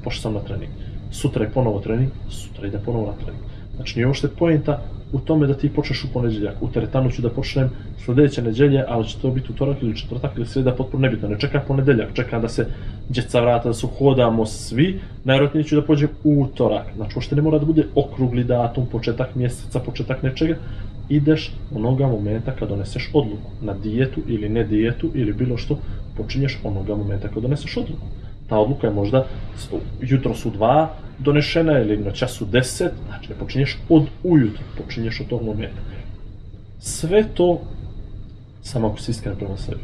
pošao 0.04 0.22
sam 0.22 0.34
na 0.34 0.40
trening. 0.40 0.72
Sutra 1.12 1.43
je 1.43 1.52
ponovo 1.52 1.80
trening, 1.80 2.10
sutra 2.30 2.67
ide 2.67 2.80
ponovo 2.86 3.06
na 3.06 3.24
trening. 3.24 3.43
Znači 3.76 4.00
nije 4.00 4.08
uopšte 4.08 4.28
poenta 4.28 4.82
u 5.13 5.19
tome 5.19 5.47
da 5.47 5.54
ti 5.54 5.69
počneš 5.69 6.04
u 6.04 6.08
ponedjeljak. 6.13 6.62
U 6.62 6.67
teretanu 6.67 7.12
ću 7.12 7.21
da 7.21 7.30
počnem 7.30 7.69
sledeće 8.06 8.41
neđelje, 8.41 8.84
ali 8.88 9.08
će 9.08 9.17
to 9.21 9.32
biti 9.32 9.52
utorak 9.52 9.78
ili 9.82 9.97
četvrtak 9.97 10.32
ili 10.38 10.45
sreda, 10.45 10.71
potpuno 10.71 11.02
nebitno. 11.02 11.28
Ne 11.28 11.39
čeka 11.39 11.60
ponedeljak, 11.67 12.13
čeka 12.13 12.39
da 12.39 12.50
se 12.50 12.67
djeca 13.10 13.41
vrata, 13.41 13.69
da 13.69 13.74
se 13.74 13.86
uhodamo 13.86 14.45
svi. 14.45 15.00
Najvjerojatnije 15.24 15.63
ću 15.63 15.76
da 15.76 15.82
pođem 15.82 16.10
u 16.24 16.41
utorak. 16.41 16.86
Znači 16.95 17.13
uopšte 17.15 17.36
ne 17.36 17.41
mora 17.41 17.60
da 17.60 17.65
bude 17.65 17.86
okrugli 17.95 18.43
datum, 18.43 18.86
početak 18.86 19.36
mjeseca, 19.36 19.80
početak 19.80 20.24
nečega. 20.24 20.56
Ideš 21.10 21.52
onoga 21.76 22.08
momenta 22.08 22.52
kad 22.52 22.69
doneseš 22.69 23.10
odluku. 23.13 23.52
Na 23.62 23.74
dijetu 23.74 24.21
ili 24.28 24.50
ne 24.50 24.63
dijetu 24.63 25.12
ili 25.13 25.34
bilo 25.34 25.58
što, 25.58 25.78
počinješ 26.17 26.60
onoga 26.63 26.95
momenta 26.95 27.28
kad 27.28 27.43
doneseš 27.43 27.78
odluku 27.78 28.21
ta 28.52 28.60
odluka 28.60 28.88
je 28.88 28.94
možda 28.94 29.26
jutro 30.02 30.36
su 30.36 30.50
dva 30.50 30.90
donešena 31.20 31.80
ili 31.80 31.98
noćas 31.98 32.32
su 32.32 32.46
deset, 32.46 32.92
znači 33.08 33.30
ne 33.30 33.36
počinješ 33.40 33.78
od 33.90 34.08
ujutro, 34.24 34.64
počinješ 34.78 35.22
od 35.22 35.28
tog 35.28 35.44
momenta. 35.44 35.82
Sve 36.80 37.24
to 37.34 37.62
samo 38.62 38.88
ako 38.88 39.00
si 39.00 39.12
iskren 39.12 39.36
prema 39.36 39.58
sebi. 39.58 39.82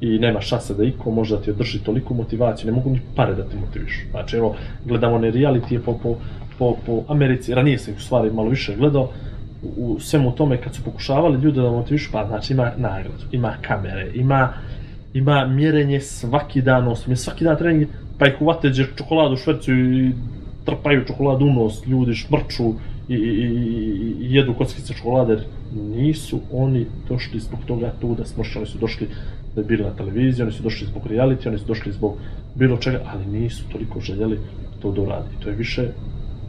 I 0.00 0.18
nema 0.18 0.40
šanse 0.40 0.74
da 0.74 0.84
iko 0.84 1.10
može 1.10 1.36
da 1.36 1.42
ti 1.42 1.50
održi 1.50 1.84
toliku 1.84 2.14
motivaciju, 2.14 2.66
ne 2.66 2.76
mogu 2.76 2.90
ni 2.90 3.00
pare 3.16 3.34
da 3.34 3.44
te 3.48 3.56
motiviš. 3.56 4.06
Znači 4.10 4.36
evo, 4.36 4.56
gledamo 4.84 5.16
one 5.16 5.30
realitije 5.30 5.80
po, 5.80 5.98
po, 6.02 6.16
po, 6.58 6.76
po 6.86 7.04
Americi, 7.08 7.54
ranije 7.54 7.78
sam 7.78 7.94
u 7.94 8.00
stvari 8.00 8.30
malo 8.30 8.48
više 8.48 8.76
gledao, 8.76 9.08
u 9.76 10.00
svemu 10.00 10.32
tome 10.32 10.60
kad 10.60 10.74
su 10.74 10.82
pokušavali 10.84 11.42
ljude 11.42 11.62
da 11.62 11.70
motivišu, 11.70 12.10
pa 12.12 12.26
znači 12.26 12.52
ima 12.52 12.72
nagradu, 12.76 13.24
ima 13.32 13.54
kamere, 13.62 14.10
ima 14.14 14.52
ima 15.14 15.46
mjerenje 15.46 16.00
svaki 16.00 16.62
dan 16.62 16.84
nos, 16.84 17.06
ima 17.06 17.16
svaki 17.16 17.44
dan 17.44 17.56
trening, 17.56 17.88
pa 18.18 18.26
ih 18.26 18.34
uvate 18.40 18.68
gdje 18.68 18.86
čokoladu 18.96 19.36
švercu 19.36 19.72
i 19.72 20.12
trpaju 20.64 21.04
čokoladu 21.06 21.44
u 21.46 21.52
nos, 21.52 21.86
ljudi 21.86 22.14
šmrču 22.14 22.64
i, 23.08 23.14
i, 23.14 23.16
i, 23.16 23.54
i- 24.20 24.34
jedu 24.34 24.54
kockice 24.54 24.94
čokolade, 24.94 25.32
jer 25.32 25.42
nisu 25.96 26.40
oni 26.52 26.86
došli 27.08 27.40
zbog 27.40 27.60
toga 27.66 27.92
tu 28.00 28.14
da 28.14 28.24
smrše, 28.24 28.58
oni 28.58 28.66
su 28.66 28.78
došli 28.78 29.08
da 29.54 29.62
bi 29.62 29.68
bili 29.68 29.82
na 29.84 29.90
televiziji, 29.90 30.42
oni 30.42 30.52
su 30.52 30.62
došli 30.62 30.86
zbog 30.86 31.02
reality, 31.06 31.48
oni 31.48 31.58
su 31.58 31.66
došli 31.66 31.92
zbog 31.92 32.16
bilo 32.54 32.76
čega, 32.76 33.00
ali 33.14 33.26
nisu 33.26 33.64
toliko 33.72 34.00
željeli 34.00 34.38
to 34.82 34.92
da 34.92 35.00
uradi. 35.02 35.28
To 35.42 35.48
je 35.48 35.56
više 35.56 35.88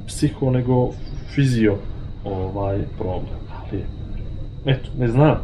psiho 0.07 0.49
nego 0.51 0.89
fizio 1.35 1.75
ovaj 2.25 2.79
problem. 2.97 3.35
Ali, 3.57 3.83
eto, 4.65 4.89
ne 4.99 5.07
znam, 5.07 5.37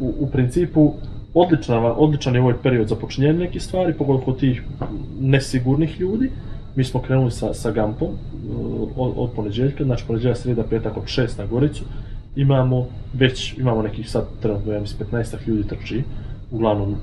u, 0.00 0.14
u 0.18 0.26
principu 0.30 0.94
odlična, 1.34 1.92
odličan 1.92 2.34
je 2.34 2.40
ovaj 2.40 2.54
period 2.62 2.88
za 2.88 2.96
počinjenje 2.96 3.38
nekih 3.38 3.62
stvari, 3.62 3.94
pogotovo 3.94 4.36
tih 4.36 4.62
nesigurnih 5.20 6.00
ljudi. 6.00 6.30
Mi 6.76 6.84
smo 6.84 7.00
krenuli 7.00 7.30
sa, 7.30 7.54
sa 7.54 7.70
Gampom 7.70 8.08
uh, 8.08 8.88
od, 8.96 9.12
od 9.16 9.30
poneđeljka, 9.36 9.84
znači 9.84 10.04
poneđeljak, 10.06 10.36
sreda, 10.36 10.62
petak 10.70 10.96
od 10.96 11.04
6 11.04 11.38
na 11.38 11.46
Goricu. 11.46 11.84
Imamo 12.36 12.86
već, 13.12 13.58
imamo 13.58 13.82
nekih 13.82 14.10
sad 14.10 14.26
trenutno, 14.42 14.72
ja 14.72 14.80
mislim, 14.80 15.08
15 15.10 15.48
ljudi 15.48 15.68
trči, 15.68 16.02
uglavnom 16.50 16.94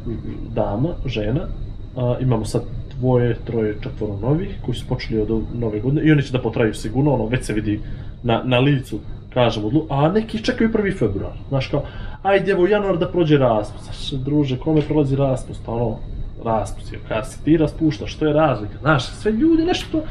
dama, 0.56 0.90
žena. 1.06 1.48
A, 1.96 2.16
imamo 2.22 2.46
sad 2.46 2.64
dvoje, 3.00 3.36
troje, 3.46 3.76
četvoro 3.84 4.18
novih 4.22 4.56
koji 4.66 4.76
su 4.76 4.88
počeli 4.88 5.22
od 5.22 5.30
ov- 5.30 5.44
nove 5.54 5.80
godine 5.80 6.08
i 6.08 6.12
oni 6.12 6.22
će 6.22 6.32
da 6.32 6.42
potraju 6.42 6.74
sigurno, 6.74 7.14
ono 7.14 7.26
već 7.26 7.46
se 7.46 7.54
vidi 7.54 7.80
na, 8.24 8.42
na 8.46 8.60
licu 8.60 9.00
kažem 9.34 9.66
odlu, 9.66 9.86
a 9.90 10.10
neki 10.10 10.44
čekaju 10.44 10.72
prvi 10.72 10.92
februar. 10.92 11.32
Znaš 11.50 11.68
kao, 11.68 11.84
ajde 12.24 12.52
evo 12.52 12.68
januar 12.68 12.98
da 12.98 13.08
prođe 13.08 13.38
raspust. 13.38 13.84
Znaš, 13.84 14.12
druže, 14.12 14.58
kome 14.58 14.82
prolazi 14.82 15.16
raspust? 15.16 15.62
Ono, 15.68 15.98
raspust 16.46 16.94
je, 16.94 17.00
kad 17.08 17.28
se 17.28 17.44
ti 17.44 17.58
raspuštaš, 17.58 18.14
što 18.14 18.26
je 18.26 18.34
razlika? 18.34 18.74
Znaš, 18.82 19.06
sve 19.06 19.32
ljudi 19.32 19.64
nešto 19.64 20.04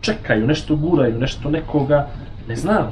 čekaju, 0.00 0.46
nešto 0.46 0.76
guraju, 0.76 1.18
nešto 1.18 1.50
nekoga, 1.50 2.08
ne 2.48 2.56
znam, 2.56 2.90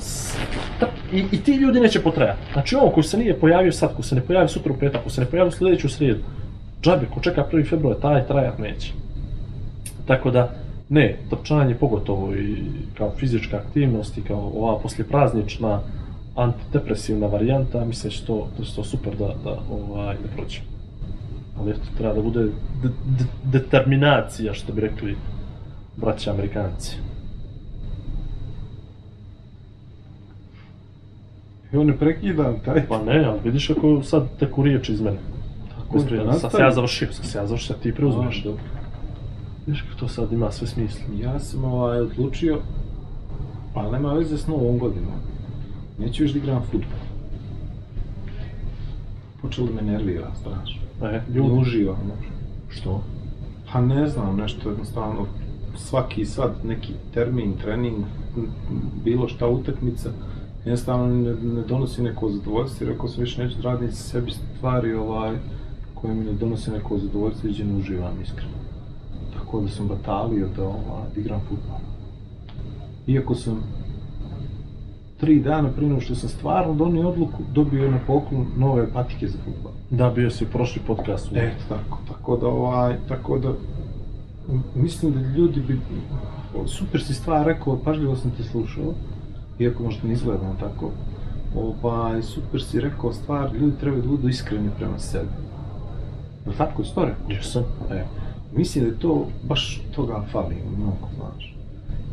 ta- 0.81 0.89
i, 1.13 1.25
i 1.33 1.41
ti 1.43 1.55
ljudi 1.55 1.81
neće 1.81 2.01
potrajati. 2.01 2.41
Znači 2.53 2.77
on 2.77 2.91
koji 2.91 3.05
se 3.05 3.19
nije 3.19 3.41
pojavio 3.41 3.73
sad, 3.73 3.97
ko 3.97 4.03
se 4.03 4.15
ne 4.15 4.21
pojavi 4.21 4.49
sutra 4.49 4.73
u 4.73 4.77
petak, 4.77 5.05
ko 5.05 5.11
se 5.11 5.21
ne 5.21 5.27
pojavi 5.27 5.49
u 5.49 5.53
sljedeću 5.53 5.89
srijedu, 5.89 6.21
džabe, 6.83 7.07
ko 7.15 7.21
čeka 7.21 7.45
prvi 7.45 7.65
februar, 7.65 7.97
taj 7.97 8.27
trajat 8.27 8.59
neće. 8.59 8.93
Tako 10.07 10.31
da, 10.31 10.51
ne, 10.93 11.17
trčanje 11.31 11.75
pogotovo 11.75 12.35
i 12.35 12.57
kao 12.99 13.11
fizička 13.17 13.57
aktivnost 13.57 14.19
i 14.19 14.23
kao 14.23 14.53
ova 14.55 14.79
poslijepraznična 14.79 15.81
antidepresivna 16.37 17.27
varijanta, 17.27 17.85
mislim 17.85 18.11
da 18.11 18.17
će 18.17 18.27
to, 18.27 18.49
da 18.59 18.65
će 18.65 18.75
to 18.75 18.85
super 18.85 19.17
da, 19.17 19.35
da 19.45 19.59
ovaj, 19.71 20.15
ne 20.15 20.37
prođe. 20.37 20.61
Ali 21.59 21.71
eto, 21.71 21.81
treba 21.99 22.15
da 22.15 22.23
bude 22.23 22.43
de, 22.43 22.89
de, 23.19 23.25
determinacija, 23.45 24.55
što 24.55 24.73
bi 24.73 24.81
rekli 24.81 25.17
braći 25.97 26.31
Amerikanci. 26.31 26.97
Evo 31.73 31.85
ne 31.85 31.97
prekidam 31.97 32.57
taj. 32.65 32.87
Pa 32.89 33.03
ne, 33.03 33.25
ali 33.25 33.41
vidiš 33.45 33.67
kako 33.67 34.03
sad 34.03 34.39
teku 34.39 34.63
riječi 34.63 34.93
iz 34.93 35.01
mene. 35.01 35.19
Tako 35.69 35.95
Bez 35.95 36.07
prije, 36.07 36.33
sad 36.33 36.53
se 36.53 36.63
ja 36.63 36.71
završio, 36.71 37.13
sad 37.13 37.27
se 37.27 37.39
ja 37.39 37.47
završio, 37.47 37.75
sad 37.75 37.83
ti 37.83 37.95
preuzmeš. 37.95 38.41
A, 38.41 38.45
dobro. 38.45 38.63
Viš 39.67 39.85
to 40.01 40.09
sad 40.09 40.33
ima 40.33 40.51
sve 40.51 40.67
smisla. 40.67 41.05
Ja 41.21 41.39
sam 41.39 41.65
ovaj, 41.65 42.01
odlučio, 42.01 42.59
ali 43.75 43.93
nema 43.93 44.13
veze 44.13 44.39
s 44.39 44.47
novom 44.47 44.79
godinom. 44.79 45.13
Neću 45.99 46.23
još 46.25 46.33
da 46.33 46.39
igram 46.39 46.63
futbol. 46.63 46.99
Počelo 49.43 49.67
da 49.67 49.75
me 49.75 49.83
nervira 49.93 50.31
strašno. 50.41 50.83
E, 51.03 51.13
Ne 51.13 51.23
ljudi, 51.35 51.59
uživam. 51.61 51.97
što? 52.69 53.03
Pa 53.73 53.81
ne 53.81 54.09
znam, 54.09 54.37
nešto 54.37 54.69
jednostavno, 54.71 55.27
svaki 55.77 56.25
sad 56.25 56.53
neki 56.65 56.93
termin, 57.15 57.55
trening, 57.63 57.97
bilo 59.05 59.29
šta 59.29 59.49
utakmica, 59.49 60.11
jednostavno 60.65 61.07
ne, 61.07 61.35
ne 61.55 61.63
donosi 61.63 62.03
neko 62.03 62.31
zadovoljstvo, 62.31 62.87
rekao 62.87 63.09
sam 63.09 63.21
više 63.21 63.45
neću 63.45 63.57
da 63.63 63.73
radim 63.73 63.93
sebi 63.93 64.31
stvari 64.31 64.95
ovaj, 64.95 65.37
koje 65.95 66.15
mi 66.15 66.25
ne 66.25 66.33
donose 66.33 66.71
neko 66.71 66.99
zadovoljstvo 66.99 67.51
i 67.51 67.65
ne 67.65 67.75
uživam 67.79 68.23
iskreno. 68.23 68.62
Tako 69.53 69.65
da 69.65 69.69
sam 69.69 69.89
batalio 69.89 70.49
da, 70.57 70.65
ovaj, 70.65 71.09
da 71.15 71.21
igram 71.21 71.41
futbol. 71.41 71.77
Iako 73.07 73.35
sam 73.35 73.63
tri 75.21 75.41
dana 75.41 75.69
prije 75.69 75.89
nego 75.89 76.01
što 76.01 76.15
sam 76.15 76.29
stvarno 76.29 76.75
donio 76.75 77.09
odluku, 77.09 77.43
dobio 77.55 77.91
na 77.91 77.99
poklon 78.07 78.47
nove 78.57 78.93
patike 78.93 79.29
za 79.29 79.39
futbol. 79.45 79.73
Da, 79.91 80.11
bio 80.11 80.31
si 80.31 80.45
u 80.45 80.49
prošli 80.53 80.83
podcast. 80.87 81.29
Eto 81.35 81.65
tako, 81.69 81.99
tako 82.09 82.37
da 82.37 82.47
ovaj, 82.47 82.97
tako 83.09 83.39
da 83.39 83.53
mislim 84.75 85.13
da 85.13 85.21
ljudi 85.21 85.61
bi, 85.61 85.81
super 86.67 87.03
si 87.03 87.15
stvar 87.15 87.47
rekao, 87.47 87.79
pažljivo 87.85 88.17
sam 88.17 88.31
te 88.31 88.43
slušao, 88.43 88.95
iako 89.59 89.83
možda 89.83 90.09
ne 90.09 90.13
izgledam 90.13 90.57
tako, 90.61 90.91
ovaj, 91.57 92.23
super 92.23 92.63
si 92.63 92.81
rekao 92.81 93.13
stvar, 93.13 93.55
ljudi 93.55 93.77
trebaju 93.81 94.03
da 94.03 94.09
budu 94.09 94.29
iskreni 94.29 94.71
prema 94.79 94.99
sebi. 94.99 95.31
Jel 96.47 96.55
tako 96.59 96.83
je 96.83 96.89
to 96.95 97.05
rekao? 97.05 97.31
Jesam. 97.31 97.65
E, 97.91 98.05
mislim 98.57 98.85
da 98.85 98.91
je 98.91 98.99
to, 98.99 99.27
baš 99.49 99.83
toga 99.95 100.25
fali 100.33 100.57
mnogo, 100.77 101.09
znaš. 101.17 101.55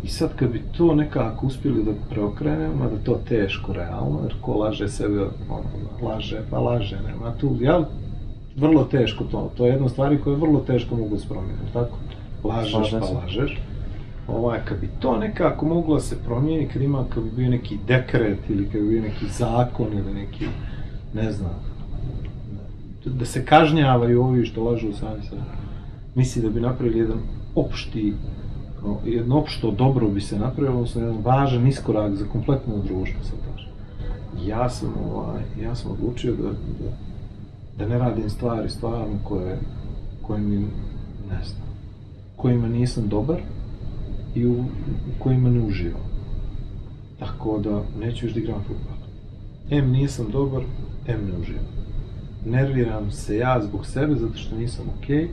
I 0.04 0.08
sad 0.08 0.36
kad 0.36 0.52
bi 0.52 0.62
to 0.78 0.95
nekako 0.95 1.47
uspjeli 1.47 1.84
da 1.84 1.91
preokrenemo, 2.10 2.75
mada 2.75 2.95
to 3.04 3.19
teško 3.30 3.73
realno, 3.73 4.19
jer 4.23 4.36
ko 4.41 4.54
laže 4.54 4.88
sebe, 4.88 5.21
ono, 5.49 6.10
laže, 6.10 6.41
pa 6.49 6.60
laže, 6.60 6.97
nema 7.08 7.34
tu, 7.39 7.58
jel? 7.60 7.84
Vrlo 8.56 8.84
teško 8.84 9.23
to, 9.23 9.52
to 9.58 9.65
je 9.65 9.69
jedna 9.69 9.86
od 9.86 9.91
stvari 9.91 10.21
koje 10.21 10.36
vrlo 10.36 10.60
teško 10.60 10.95
mogu 10.95 11.15
da 11.15 11.36
jel 11.36 11.73
tako? 11.73 11.97
Lažeš, 12.43 12.71
Slažem 12.71 12.99
pa 12.99 13.06
se. 13.06 13.13
lažeš. 13.13 13.60
Ovaj, 14.28 14.60
kad 14.65 14.80
bi 14.80 14.89
to 14.99 15.17
nekako 15.17 15.65
moglo 15.65 15.95
da 15.95 16.02
se 16.02 16.23
promijeni, 16.23 16.67
kad 16.67 16.82
ima, 16.82 17.06
kad 17.10 17.23
bi 17.23 17.30
bio 17.36 17.49
neki 17.49 17.78
dekret 17.88 18.39
ili 18.49 18.69
kad 18.69 18.82
bi 18.82 18.89
bio 18.89 19.02
neki 19.02 19.25
zakon 19.28 19.88
ili 19.93 20.13
neki, 20.13 20.45
ne 21.13 21.32
znam, 21.32 21.52
da 23.06 23.25
se 23.25 23.45
kažnjavaju 23.45 24.23
ovi 24.23 24.45
što 24.45 24.63
lažu 24.63 24.93
sami 24.93 25.21
sebe. 25.30 25.59
Misli 26.15 26.41
da 26.41 26.50
bi 26.50 26.60
napravili 26.60 27.00
jedan 27.00 27.19
opšti, 27.56 28.13
no, 28.84 28.98
jedno 29.06 29.39
opšto 29.39 29.72
dobro 29.72 30.08
bi 30.08 30.22
se 30.22 30.39
napravilo, 30.39 30.76
odnosno 30.76 31.02
jedan 31.02 31.22
važan 31.24 31.67
iskorak 31.67 32.15
za 32.15 32.26
kompletno 32.26 32.78
društvo, 32.78 33.24
sad 33.24 33.38
kažem. 33.52 33.69
Ja 34.48 34.69
sam, 34.69 34.93
ovaj, 35.13 35.41
ja 35.62 35.76
sam 35.76 35.91
odlučio 35.91 36.36
da, 36.36 36.50
da, 36.50 36.91
da 37.78 37.88
ne 37.88 38.00
radim 38.00 38.30
stvari 38.30 38.69
stvarno 38.69 39.19
koje, 39.24 39.60
koje 40.22 40.39
mi, 40.39 40.58
ne 41.30 41.43
znam, 41.43 41.67
kojima 42.36 42.67
nisam 42.67 43.08
dobar 43.08 43.41
i 44.36 44.45
u, 44.45 44.54
u 44.54 45.19
kojima 45.19 45.50
ne 45.50 45.60
uživam. 45.60 46.10
Tako 47.19 47.60
da 47.60 47.84
neću 48.00 48.26
još 48.26 48.34
da 48.34 48.39
igram 48.39 48.63
futbol. 48.67 48.98
M 49.69 49.91
nisam 49.91 50.26
dobar, 50.32 50.63
M 51.08 51.28
ne 51.32 51.39
uživam 51.41 51.80
nerviram 52.45 53.12
se 53.12 53.38
ja 53.38 53.62
zbog 53.62 53.86
sebe 53.86 54.15
zato 54.15 54.38
što 54.38 54.56
nisam 54.56 54.86
okej, 54.98 55.28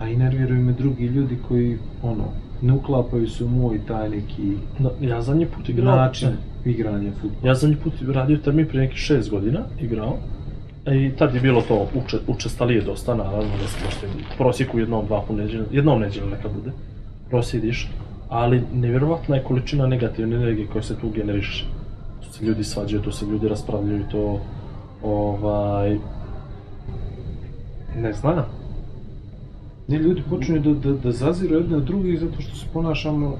a 0.00 0.08
i 0.08 0.16
nerviraju 0.16 0.62
me 0.62 0.72
drugi 0.72 1.06
ljudi 1.06 1.38
koji, 1.48 1.78
ono, 2.02 2.24
ne 2.62 2.72
uklapaju 2.72 3.28
se 3.30 3.44
u 3.44 3.48
moj 3.48 3.80
taj 3.88 4.10
neki 4.10 4.56
Da, 4.78 4.90
ja 5.00 5.22
zadnji 5.22 5.46
put 5.46 5.68
igrao... 5.68 5.96
način 5.96 6.28
ne, 6.28 6.72
igranja 6.72 7.10
futbola. 7.20 7.48
Ja 7.48 7.54
zadnji 7.54 7.76
put 7.76 7.92
radio 8.08 8.36
termin 8.36 8.66
prije 8.66 8.82
nekih 8.82 8.98
šest 8.98 9.30
godina, 9.30 9.60
igrao. 9.80 10.16
E, 10.86 10.96
I 10.96 11.12
tad 11.18 11.34
je 11.34 11.40
bilo 11.40 11.62
to 11.62 11.88
uče, 11.94 12.18
učestalije 12.26 12.80
dosta, 12.82 13.14
naravno, 13.14 13.50
da 13.62 13.68
se 13.68 13.84
možete 13.84 14.06
prosjeku 14.38 14.78
jednom, 14.78 15.06
dva 15.06 15.22
po 15.28 15.34
neđelju, 15.34 15.64
jednom 15.72 16.00
neđelju 16.00 16.26
neka 16.26 16.48
bude, 16.48 16.70
prosjediš, 17.28 17.90
ali 18.28 18.62
nevjerovatna 18.74 19.36
je 19.36 19.44
količina 19.44 19.86
negativne 19.86 20.36
energije 20.36 20.66
koja 20.66 20.82
se 20.82 20.96
tu 21.00 21.10
generiše. 21.10 21.64
Tu 22.20 22.32
se 22.32 22.44
ljudi 22.44 22.64
svađaju, 22.64 23.02
tu 23.02 23.12
se 23.12 23.26
ljudi 23.26 23.48
raspravljaju, 23.48 24.04
to, 24.10 24.40
ovaj, 25.02 25.98
ne 27.96 28.12
znam, 28.12 28.44
Ne, 29.90 29.98
ljudi 29.98 30.22
počinju 30.30 30.60
da, 30.60 30.72
da, 30.74 30.92
da 30.92 31.12
zaziru 31.12 31.54
jedne 31.54 31.76
od 31.76 31.84
drugih 31.84 32.20
zato 32.20 32.42
što 32.42 32.56
se 32.56 32.66
ponašamo 32.72 33.36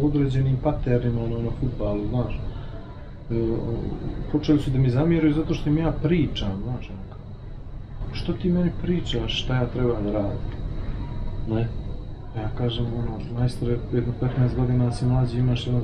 u 0.00 0.06
određenim 0.06 0.56
paternima 0.62 1.24
ono, 1.24 1.38
na 1.38 1.50
futbalu, 1.60 2.00
znaš. 2.08 2.40
E, 3.30 3.34
počeli 4.32 4.58
su 4.58 4.70
da 4.70 4.78
mi 4.78 4.90
zamjeraju 4.90 5.34
zato 5.34 5.54
što 5.54 5.68
im 5.70 5.78
ja 5.78 5.92
pričam, 6.02 6.52
znaš. 6.64 6.90
Što 8.12 8.32
ti 8.32 8.48
meni 8.48 8.70
pričaš 8.82 9.42
šta 9.42 9.54
ja 9.54 9.66
treba 9.66 10.00
da 10.00 10.12
radim? 10.12 10.38
ne, 11.48 11.68
Ja 12.36 12.48
kažem, 12.58 12.86
ono, 12.86 13.38
majstore, 13.38 13.76
jedno 13.92 14.12
15 14.20 14.56
godina 14.56 14.92
si 14.92 15.04
mlađi, 15.06 15.38
imaš 15.38 15.66
jedno 15.66 15.80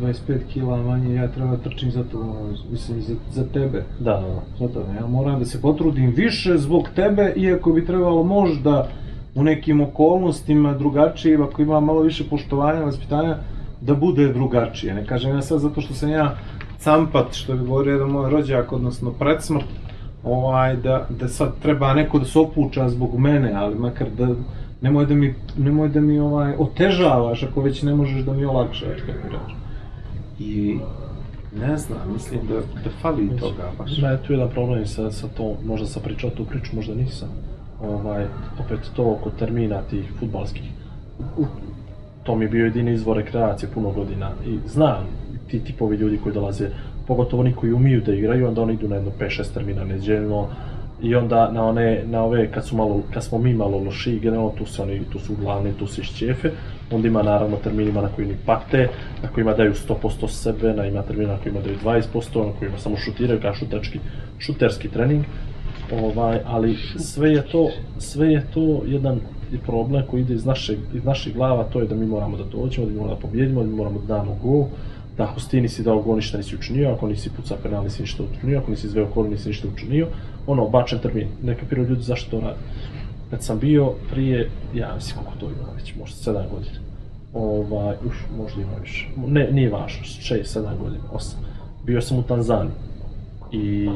25 0.00 0.38
kila 0.52 0.82
manje, 0.82 1.14
ja 1.14 1.28
treba 1.28 1.50
da 1.50 1.62
trčim 1.62 1.90
za 1.90 2.04
to, 2.04 2.36
mislim, 2.70 3.02
za, 3.02 3.14
za 3.32 3.44
tebe. 3.44 3.84
da, 3.98 4.12
da, 4.12 4.20
da. 4.20 4.42
Zato, 4.58 4.84
ja 5.00 5.06
moram 5.06 5.38
da 5.38 5.44
se 5.44 5.60
potrudim 5.60 6.12
više 6.16 6.58
zbog 6.58 6.88
tebe, 6.94 7.32
iako 7.36 7.72
bi 7.72 7.86
trebalo 7.86 8.22
možda 8.22 8.88
u 9.34 9.42
nekim 9.42 9.80
okolnostima 9.80 10.74
drugačije, 10.74 11.38
ako 11.42 11.62
ima 11.62 11.80
malo 11.80 12.00
više 12.00 12.24
poštovanja, 12.30 12.84
vaspitanja, 12.84 13.36
da 13.80 13.94
bude 13.94 14.32
drugačije. 14.32 14.94
Ne 14.94 15.06
kažem 15.06 15.34
ja 15.34 15.42
sad 15.42 15.60
zato 15.60 15.80
što 15.80 15.94
sam 15.94 16.10
ja 16.10 16.36
campat, 16.78 17.34
što 17.34 17.54
bi 17.54 17.66
govorio 17.66 17.92
jedan 17.92 18.10
moj 18.10 18.30
rođak, 18.30 18.72
odnosno 18.72 19.10
predsmrt, 19.10 19.64
ovaj, 20.24 20.76
da, 20.76 21.06
da 21.20 21.28
sad 21.28 21.52
treba 21.62 21.94
neko 21.94 22.18
da 22.18 22.24
se 22.24 22.38
opuča 22.38 22.88
zbog 22.88 23.18
mene, 23.18 23.52
ali 23.54 23.74
makar 23.74 24.10
da 24.18 24.28
nemoj 24.80 25.06
da 25.06 25.14
mi, 25.14 25.34
nemoj 25.58 25.88
da 25.88 26.00
mi 26.00 26.18
ovaj, 26.18 26.54
otežavaš 26.58 27.42
ako 27.42 27.60
već 27.60 27.82
ne 27.82 27.94
možeš 27.94 28.22
da 28.24 28.32
mi 28.32 28.44
olakšaš, 28.44 29.00
kako 29.06 29.28
reći. 29.28 29.54
I 30.38 30.78
ne 31.60 31.76
znam, 31.76 32.12
mislim 32.12 32.40
da, 32.48 32.54
da 32.54 32.90
fali 33.02 33.36
toga 33.40 33.72
baš. 33.78 33.98
Je 33.98 34.22
tu 34.26 34.32
jedan 34.32 34.48
problem 34.48 34.86
sa, 34.86 35.10
sa 35.10 35.28
to, 35.28 35.54
možda 35.64 35.86
sam 35.86 36.02
pričao 36.02 36.30
tu 36.30 36.44
priču, 36.44 36.76
možda 36.76 36.94
nisam. 36.94 37.28
Ovaj, 37.82 38.24
opet 38.64 38.80
to 38.96 39.12
oko 39.12 39.30
termina 39.30 39.82
tih 39.82 40.12
futbalskih. 40.18 40.70
To 42.22 42.36
mi 42.36 42.44
je 42.44 42.48
bio 42.48 42.64
jedini 42.64 42.92
izvor 42.92 43.16
rekreacije 43.16 43.70
puno 43.74 43.90
godina 43.90 44.30
i 44.46 44.58
znam 44.66 45.06
ti 45.48 45.64
tipovi 45.64 45.96
ljudi 45.96 46.18
koji 46.22 46.34
dolaze, 46.34 46.68
pogotovo 47.06 47.40
oni 47.40 47.52
koji 47.52 47.72
umiju 47.72 48.00
da 48.00 48.14
igraju, 48.14 48.48
onda 48.48 48.62
oni 48.62 48.74
idu 48.74 48.88
na 48.88 48.96
jedno 48.96 49.10
5-6 49.20 49.54
termina 49.54 49.84
neđeljno 49.84 50.48
i 51.02 51.14
onda 51.14 51.50
na 51.50 51.64
one, 51.64 52.02
na 52.06 52.22
ove, 52.22 52.52
kad, 52.52 52.66
su 52.66 52.76
malo, 52.76 53.02
kad 53.14 53.24
smo 53.24 53.38
mi 53.38 53.54
malo 53.54 53.78
lošiji, 53.78 54.20
generalno 54.20 54.52
tu 54.58 54.66
su 54.66 54.82
oni, 54.82 55.00
tu 55.12 55.18
su 55.18 55.34
glavni, 55.40 55.72
tu 55.78 55.86
su 55.86 56.00
išćefe, 56.00 56.50
onda 56.90 57.08
ima 57.08 57.22
naravno 57.22 57.56
terminima 57.56 58.02
na 58.02 58.08
koji 58.08 58.28
ni 58.28 58.36
pate, 58.46 58.88
na 59.22 59.28
kojima 59.28 59.52
daju 59.52 59.74
100% 59.74 60.28
sebe, 60.28 60.72
na 60.72 60.86
ima 60.86 61.02
termina 61.02 61.32
na 61.32 61.38
kojima 61.38 61.60
daju 61.60 61.76
20%, 61.84 62.46
na 62.46 62.52
kojima 62.58 62.78
samo 62.78 62.96
šutiraju 62.96 63.40
kao 63.40 63.54
šutački, 63.54 63.98
šuterski 64.38 64.88
trening. 64.88 65.24
Ovaj, 65.92 66.40
ali 66.46 66.76
sve 66.98 67.30
je 67.30 67.42
to, 67.42 67.68
sve 67.98 68.32
je 68.32 68.46
to 68.54 68.82
jedan 68.86 69.20
problem 69.66 70.06
koji 70.06 70.20
ide 70.20 70.34
iz 70.34 70.46
našeg, 70.46 70.78
iz 70.94 71.04
naših 71.04 71.34
glava, 71.34 71.64
to 71.64 71.80
je 71.80 71.86
da 71.86 71.94
mi 71.94 72.06
moramo 72.06 72.36
da 72.36 72.44
dođemo, 72.44 72.86
da 72.86 72.92
mi 72.92 72.98
moramo 72.98 73.14
da 73.14 73.20
pobjedimo, 73.20 73.62
da 73.62 73.66
mi 73.66 73.74
moramo 73.76 73.98
da 73.98 74.16
damo 74.16 74.38
gol, 74.42 74.66
da 75.16 75.24
ako 75.24 75.40
ti 75.40 75.60
nisi 75.60 75.82
dao 75.82 76.02
gol 76.02 76.16
ništa 76.16 76.38
nisi 76.38 76.56
učinio, 76.56 76.90
ako 76.90 77.08
nisi 77.08 77.30
pucao 77.36 77.58
penal 77.62 77.84
nisi 77.84 78.02
ništa 78.02 78.22
učinio, 78.22 78.58
ako 78.58 78.70
nisi 78.70 78.86
izveo 78.86 79.06
kol 79.06 79.28
nisi 79.30 79.48
ništa 79.48 79.68
učinio, 79.68 80.08
ono, 80.46 80.68
bačen 80.68 80.98
termin, 80.98 81.28
ne 81.42 81.54
kapiraju 81.54 81.88
ljudi 81.88 82.02
zašto 82.02 82.30
to 82.30 82.40
rade. 82.40 82.58
Kad 83.30 83.42
sam 83.42 83.58
bio 83.58 83.92
prije, 84.10 84.50
ja 84.74 84.94
mislim 84.94 85.16
koliko 85.16 85.40
to 85.40 85.46
ima 85.46 85.72
već, 85.76 85.94
možda 85.94 86.32
7 86.32 86.50
godina, 86.54 86.78
ovaj, 87.34 87.96
uf, 88.06 88.14
možda 88.36 88.62
ima 88.62 88.76
više, 88.80 89.08
ne, 89.26 89.50
nije 89.52 89.70
važno, 89.70 90.02
6, 90.02 90.58
7 90.58 90.78
godina, 90.78 91.04
8, 91.12 91.34
bio 91.86 92.00
sam 92.00 92.18
u 92.18 92.22
Tanzaniji 92.22 92.72
i 93.52 93.88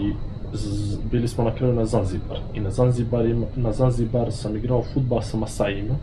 bili 1.10 1.28
smo 1.28 1.44
na 1.44 1.54
kraju 1.54 1.72
na 1.72 1.84
Zanzibar 1.84 2.38
i 2.54 2.60
na 2.60 2.70
Zanzibar, 2.70 3.26
ima, 3.26 3.46
na 3.56 3.72
Zanzibar 3.72 4.32
sam 4.32 4.56
igrao 4.56 4.82
futbal 4.94 5.22
sa 5.22 5.36
Masajima 5.36 5.94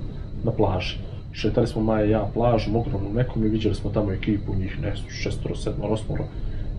na 0.43 0.52
plaži. 0.52 0.97
Šetali 1.34 1.68
smo 1.68 1.82
Maja 1.82 2.06
i 2.06 2.10
ja 2.10 2.30
plažom, 2.34 2.76
ogromnom 2.76 3.14
nekom 3.14 3.45
i 3.45 3.49
viđali 3.49 3.76
smo 3.76 3.89
tamo 3.89 4.12
ekipu, 4.12 4.56
njih 4.56 4.82
ne 4.82 4.93
šestoro, 5.10 5.56
sedmoro, 5.56 5.93
osmoro, 5.93 6.24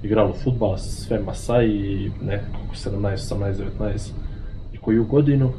igralo 0.02 0.32
futbal, 0.44 0.78
sve 0.78 1.20
Masaji, 1.20 2.10
ne, 2.22 2.44
koliko, 2.52 2.74
17, 2.74 3.34
18, 3.34 3.54
19 3.78 4.10
i 4.72 4.78
koju 4.78 5.04
godinu. 5.04 5.52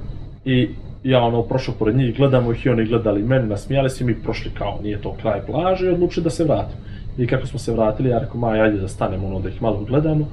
I 0.45 0.70
ja 1.03 1.24
ono 1.24 1.41
prošao 1.41 1.76
pored 1.80 1.95
njih, 1.95 2.18
gledamo 2.18 2.51
ih 2.51 2.66
i 2.66 2.70
oni 2.70 2.86
gledali 2.86 3.24
mene, 3.24 3.45
nasmijali 3.45 3.89
se 3.89 4.03
i 4.03 4.07
mi 4.07 4.22
prošli 4.24 4.51
kao 4.51 4.80
nije 4.84 5.01
to 5.01 5.16
kraj 5.22 5.45
plaže 5.45 5.86
i 5.86 5.89
odlučili 5.89 6.24
da 6.24 6.30
se 6.30 6.43
vratimo. 6.43 6.82
I 7.18 7.28
kako 7.28 7.47
smo 7.47 7.59
se 7.59 7.74
vratili, 7.74 8.09
ja 8.09 8.20
rekao, 8.20 8.39
Maja, 8.39 8.64
ajde 8.64 8.78
da 8.78 8.88
stanemo 8.88 9.28
ono 9.28 9.39
da 9.39 9.49
ih 9.49 9.61
malo 9.61 9.84
gledamo. 9.88 10.28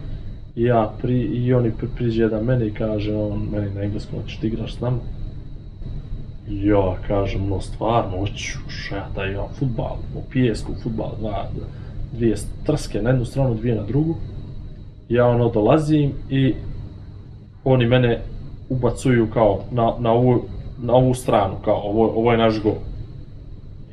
I 0.57 0.63
ja 0.63 0.93
pri, 1.03 1.21
i 1.21 1.55
oni 1.55 1.73
pri, 1.79 1.89
priđe 1.97 2.23
jedan 2.23 2.45
mene 2.45 2.67
i 2.67 2.75
kaže 2.75 3.15
on 3.15 3.49
meni 3.53 3.75
na 3.75 3.83
engleskom, 3.83 4.21
hoćeš 4.21 4.39
ti 4.39 4.47
igraš 4.47 4.75
s 4.75 4.81
nama? 4.81 4.99
Ja 6.49 6.97
kažem, 7.07 7.49
no 7.49 7.61
stvarno, 7.61 8.19
hoću, 8.19 8.59
ja 8.93 9.09
taj 9.15 9.33
ja, 9.33 9.49
futbal, 9.59 9.97
u 10.17 10.23
pijesku, 10.31 10.73
futbal, 10.83 11.11
dva, 11.19 11.49
dvije 12.13 12.37
trske 12.67 13.03
na 13.03 13.11
jednu 13.11 13.25
stranu, 13.25 13.55
dvije 13.55 13.75
na 13.75 13.83
drugu. 13.83 14.15
Ja 15.09 15.27
ono 15.27 15.49
dolazim 15.49 16.13
i 16.31 16.55
oni 17.65 17.87
mene 17.87 18.21
ubacuju 18.69 19.31
kao 19.31 19.61
na, 19.71 19.95
na, 19.99 20.13
ovu, 20.13 20.43
na 20.83 20.95
ovu 20.95 21.15
stranu, 21.15 21.55
kao 21.65 21.77
ovo, 21.77 22.09
ovo 22.09 22.33
je 22.33 22.39
naš 22.39 22.63
gol. 22.63 22.77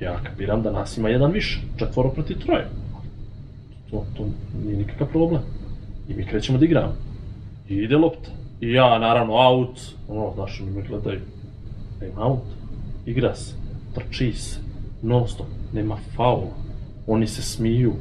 Ja 0.01 0.19
kapiram 0.23 0.61
da 0.61 0.71
nas 0.71 0.97
ima 0.97 1.09
jedan 1.09 1.31
više, 1.31 1.61
četvoro 1.77 2.09
protiv 2.09 2.37
troje. 2.39 2.67
To, 3.91 4.05
to 4.17 4.25
nije 4.65 4.77
nikakav 4.77 5.07
problem. 5.07 5.41
I 6.09 6.13
mi 6.13 6.25
krećemo 6.25 6.57
da 6.57 6.65
igramo. 6.65 6.93
I 7.69 7.75
ide 7.75 7.97
lopta. 7.97 8.29
I 8.61 8.71
ja, 8.71 8.99
naravno, 8.99 9.33
out, 9.33 9.79
ono, 10.07 10.31
znaš, 10.35 10.61
oni 10.61 10.71
me 10.71 10.81
gledaju. 10.81 11.19
Nema 12.01 12.25
out, 12.25 12.43
igra 13.05 13.35
se, 13.35 13.55
trči 13.95 14.31
se, 14.31 14.59
non 15.01 15.27
stop, 15.27 15.47
nema 15.73 15.97
faula. 16.15 16.51
Oni 17.07 17.27
se 17.27 17.41
smiju. 17.41 17.93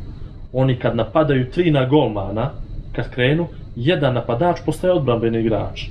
Oni 0.52 0.78
kad 0.78 0.96
napadaju 0.96 1.50
tri 1.50 1.70
na 1.70 1.86
golmana, 1.86 2.50
kad 2.92 3.10
krenu, 3.10 3.46
jedan 3.76 4.14
napadač 4.14 4.60
postaje 4.66 4.92
odbrambeni 4.92 5.40
igrač. 5.40 5.88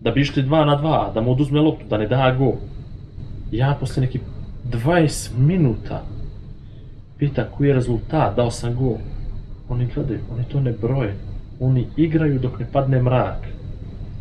Da 0.00 0.10
bi 0.10 0.20
išli 0.20 0.42
dva 0.42 0.64
na 0.64 0.76
dva, 0.76 1.10
da 1.14 1.20
mu 1.20 1.32
oduzme 1.32 1.60
loptu, 1.60 1.84
da 1.90 1.98
ne 1.98 2.06
da 2.06 2.34
gol. 2.38 2.54
Ja 3.52 3.76
posle 3.80 4.02
neki 4.02 4.20
20 4.64 5.38
minuta 5.38 6.02
pitam 7.18 7.44
koji 7.56 7.68
je 7.68 7.74
rezultat, 7.74 8.36
dao 8.36 8.50
sam 8.50 8.74
gol. 8.74 8.96
Oni 9.68 9.86
gledaju, 9.94 10.20
oni 10.32 10.44
to 10.44 10.60
ne 10.60 10.72
broje. 10.72 11.14
Oni 11.64 11.86
igraju 11.96 12.38
dok 12.38 12.58
ne 12.60 12.66
padne 12.72 13.02
mrak. 13.02 13.46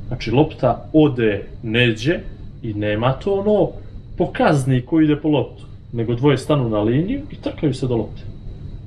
Znači, 0.08 0.32
lopta 0.32 0.89
ode 0.94 1.44
neđe 1.64 2.20
i 2.64 2.74
nema 2.74 3.14
to 3.14 3.34
ono 3.34 3.70
pokazni 4.18 4.82
koji 4.82 5.06
ide 5.06 5.16
po 5.16 5.30
loptu. 5.30 5.64
Nego 5.94 6.16
dvoje 6.16 6.38
stanu 6.38 6.70
na 6.70 6.82
liniju 6.82 7.22
i 7.32 7.36
trkaju 7.36 7.74
se 7.74 7.88
do 7.88 7.96
lopte. 7.96 8.22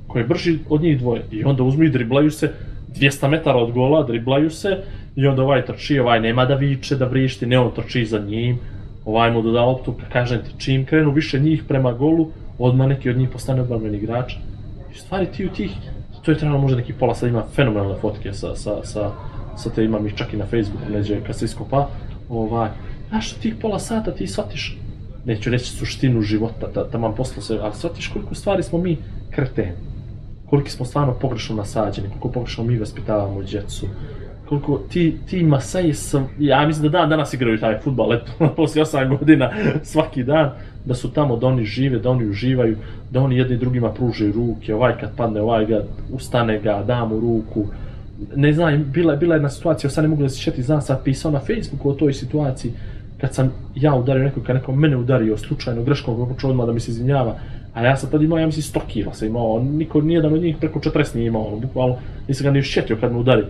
Ko 0.07 0.17
je 0.17 0.23
brži 0.23 0.59
od 0.69 0.81
njih 0.81 0.99
dvoje. 0.99 1.21
I 1.31 1.43
onda 1.43 1.63
uzmu 1.63 1.83
i 1.83 1.89
driblaju 1.89 2.31
se 2.31 2.53
200 2.95 3.27
metara 3.27 3.57
od 3.57 3.71
gola, 3.71 4.03
driblaju 4.03 4.49
se 4.49 4.77
i 5.15 5.27
onda 5.27 5.43
ovaj 5.43 5.65
trči, 5.65 5.99
ovaj 5.99 6.19
nema 6.21 6.45
da 6.45 6.55
viče, 6.55 6.95
da 6.95 7.05
vrišti, 7.05 7.45
ne 7.45 7.59
on 7.59 7.71
trči 7.75 8.05
za 8.05 8.19
njim, 8.19 8.59
ovaj 9.05 9.31
mu 9.31 9.41
doda 9.41 9.65
loptu, 9.65 9.93
kažem 10.13 10.39
ti, 10.43 10.51
čim 10.57 10.85
krenu 10.85 11.11
više 11.11 11.39
njih 11.39 11.63
prema 11.67 11.93
golu, 11.93 12.31
odmah 12.59 12.87
neki 12.87 13.09
od 13.09 13.17
njih 13.17 13.29
postane 13.29 13.61
odbranbeni 13.61 13.97
igrač. 13.97 14.33
I 14.95 14.97
stvari 14.97 15.25
ti 15.25 15.45
u 15.45 15.49
tih, 15.49 15.71
to 16.27 16.31
je 16.31 16.37
trebalo 16.37 16.61
možda 16.61 16.77
neki 16.77 16.93
pola, 16.93 17.15
sad 17.15 17.29
ima 17.29 17.43
fenomenalne 17.55 17.95
fotke 18.01 18.33
sa, 18.33 18.55
sa, 18.55 18.83
sa, 18.83 19.11
sa 19.57 19.69
te 19.69 19.85
imam 19.85 20.07
ih 20.07 20.15
čak 20.15 20.33
i 20.33 20.37
na 20.37 20.45
Facebooku, 20.45 20.91
neđe 20.91 21.21
kad 21.23 21.37
se 21.39 21.45
iskopa, 21.45 21.87
ovaj, 22.29 22.69
znaš, 23.09 23.31
tih 23.33 23.55
pola 23.61 23.79
sata 23.79 24.11
ti 24.11 24.27
shvatiš, 24.27 24.77
neću 25.25 25.49
reći 25.49 25.71
suštinu 25.71 26.21
života, 26.21 26.67
da, 26.91 26.97
vam 26.97 27.15
posle 27.15 27.41
se, 27.41 27.59
ali 27.61 27.75
shvatiš 27.75 28.07
koliko 28.07 28.35
stvari 28.35 28.63
smo 28.63 28.79
mi 28.79 28.97
kreteni 29.31 29.71
koliko 30.49 30.69
smo 30.69 30.85
stvarno 30.85 31.13
pogrešno 31.13 31.55
nasađeni, 31.55 32.09
koliko 32.09 32.29
pogrešno 32.29 32.63
mi 32.63 32.79
vaspitavamo 32.79 33.43
djecu, 33.43 33.87
koliko 34.49 34.81
ti, 34.89 35.17
ti 35.29 35.43
Masaji 35.43 35.93
sam, 35.93 36.27
ja 36.39 36.67
mislim 36.67 36.83
da 36.83 36.99
dan 36.99 37.09
danas 37.09 37.33
igraju 37.33 37.59
taj 37.59 37.79
futbal, 37.79 38.13
eto, 38.13 38.31
poslije 38.55 38.85
8 38.85 39.17
godina, 39.17 39.51
svaki 39.83 40.23
dan, 40.23 40.51
da 40.85 40.93
su 40.93 41.11
tamo, 41.11 41.37
da 41.37 41.47
oni 41.47 41.65
žive, 41.65 41.99
da 41.99 42.09
oni 42.09 42.29
uživaju, 42.29 42.77
da 43.11 43.21
oni 43.21 43.37
jedni 43.37 43.57
drugima 43.57 43.93
pružaju 43.93 44.33
ruke, 44.33 44.75
ovaj 44.75 44.93
kad 44.99 45.15
padne, 45.17 45.41
ovaj 45.41 45.65
ga, 45.65 45.83
ustane 46.13 46.59
ga, 46.59 46.83
da 46.87 47.05
mu 47.05 47.19
ruku, 47.19 47.65
ne 48.35 48.53
znam, 48.53 48.83
bila, 48.93 49.15
bila 49.15 49.35
je 49.35 49.37
jedna 49.37 49.49
situacija, 49.49 49.89
sad 49.89 50.03
ne 50.03 50.07
mogu 50.07 50.21
da 50.21 50.29
se 50.29 50.41
šeti, 50.41 50.63
znam 50.63 50.81
sam 50.81 50.97
pisao 51.03 51.31
na 51.31 51.39
Facebooku 51.39 51.89
o 51.89 51.93
toj 51.93 52.13
situaciji, 52.13 52.71
kad 53.21 53.33
sam 53.33 53.51
ja 53.75 53.95
udario 53.95 54.23
nekog, 54.23 54.43
kad 54.43 54.55
neko 54.55 54.75
mene 54.75 54.97
udario 54.97 55.37
slučajno 55.37 55.83
greškom, 55.83 56.29
počeo 56.29 56.49
odmah 56.49 56.67
da 56.67 56.73
mi 56.73 56.79
se 56.79 56.91
izvinjava, 56.91 57.35
a 57.73 57.85
ja 57.85 57.97
sam 57.97 58.09
tad 58.09 58.21
imao, 58.21 58.39
ja 58.39 58.45
mislim, 58.45 58.63
100 58.63 58.87
kila 58.87 59.13
sam 59.13 59.27
imao, 59.27 59.59
niko, 59.59 60.01
nijedan 60.01 60.33
od 60.33 60.41
njih 60.41 60.57
preko 60.59 60.79
40 60.79 61.15
nije 61.15 61.27
imao, 61.27 61.59
bukvalno, 61.59 61.95
nisam 62.27 62.43
ga 62.43 62.51
ni 62.51 62.61
šetio 62.61 62.97
kad 63.01 63.11
me 63.11 63.17
udari. 63.17 63.43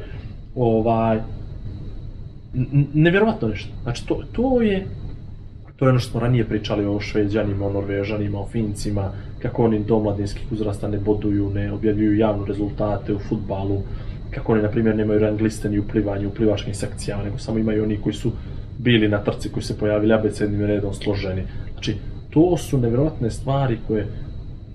Ovaj, 0.58 1.20
nevjerovatno 2.94 3.48
nešto. 3.48 3.70
Znači, 3.84 4.08
to, 4.08 4.24
to 4.32 4.62
je, 4.62 4.88
to 5.76 5.86
je 5.86 5.90
ono 5.90 6.00
što 6.00 6.12
smo 6.12 6.20
ranije 6.20 6.46
pričali 6.46 6.86
o 6.86 7.00
šveđanima, 7.00 7.66
o 7.66 7.74
norvežanima, 7.74 8.40
o 8.40 8.48
fincima, 8.48 9.12
kako 9.42 9.64
oni 9.64 9.84
do 9.84 10.00
mladinskih 10.00 10.52
uzrasta 10.52 10.88
ne 10.88 10.98
boduju, 10.98 11.50
ne 11.54 11.72
objavljuju 11.72 12.18
javno 12.18 12.46
rezultate 12.46 13.14
u 13.14 13.20
futbalu, 13.20 13.82
kako 14.32 14.54
oni, 14.54 14.62
na 14.62 14.70
primjer, 14.70 14.96
nemaju 14.96 15.20
rang 15.20 15.42
liste 15.42 15.70
ni 15.70 15.80
u 15.80 15.88
plivanju, 15.88 16.28
u 16.28 16.34
plivačkim 16.34 16.74
sekcijama, 16.74 17.24
nego 17.24 17.38
samo 17.38 17.60
imaju 17.60 17.84
oni 17.84 17.98
koji 17.98 18.14
su 18.14 18.32
bili 18.78 19.08
na 19.08 19.24
trci, 19.24 19.50
koji 19.50 19.64
se 19.64 19.78
pojavili 19.78 20.14
abecednim 20.14 20.62
redom 20.62 20.94
složeni. 20.94 21.44
Znači, 21.74 21.96
to 22.30 22.58
su 22.58 22.78
nevjerojatne 22.78 23.32
stvari 23.32 23.78
koje, 23.88 24.08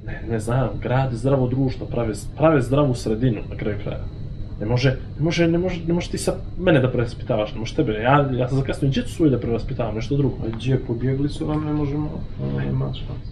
ne, 0.06 0.22
ne 0.30 0.40
znam, 0.40 0.70
grade 0.82 1.16
zdravo 1.16 1.48
društvo, 1.48 1.86
prave, 1.86 2.14
prave 2.36 2.62
zdravu 2.62 2.94
sredinu 2.94 3.40
na 3.50 3.56
kraju 3.56 3.76
kraja. 3.82 4.21
Ne 4.62 4.68
može, 4.68 4.96
ne 5.18 5.24
može, 5.24 5.48
ne 5.48 5.58
može, 5.58 5.84
ne 5.86 5.94
može 5.94 6.10
ti 6.10 6.18
sa 6.18 6.34
mene 6.58 6.80
da 6.80 6.90
preraspitavaš, 6.90 7.52
ne 7.54 7.60
može 7.60 7.74
tebe. 7.74 7.92
Ja, 7.92 8.30
ja 8.32 8.48
sam 8.48 8.58
zakasnio 8.58 8.90
djecu 8.90 9.14
svoju 9.14 9.30
da 9.30 9.38
preraspitavam, 9.38 9.94
nešto 9.94 10.16
drugo. 10.16 10.36
A 10.44 10.48
gdje 10.56 10.78
pobjegli 10.86 11.28
su 11.28 11.46
vam, 11.46 11.64
ne 11.64 11.72
možemo, 11.72 12.10
nema 12.58 12.92
šans. 12.94 13.26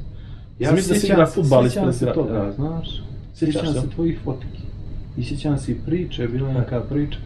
Ja 0.59 0.73
mislim 0.73 0.95
da 0.95 1.01
si 1.01 1.07
igra 1.07 1.27
futbal 1.27 1.63
sjećam 1.69 1.91
ispred 1.91 2.11
se 2.11 2.15
toga, 2.15 2.33
grada. 2.33 2.53
znaš. 2.53 3.03
Sjećam 3.35 3.67
se? 3.67 3.91
tvojih 3.95 4.19
fotki. 4.25 4.59
I 5.17 5.25
sjećam 5.25 5.59
se 5.59 5.73
i 5.73 5.79
priče, 5.87 6.29
bila 6.29 6.49
je 6.49 6.55
neka 6.55 6.81
priča. 6.81 7.19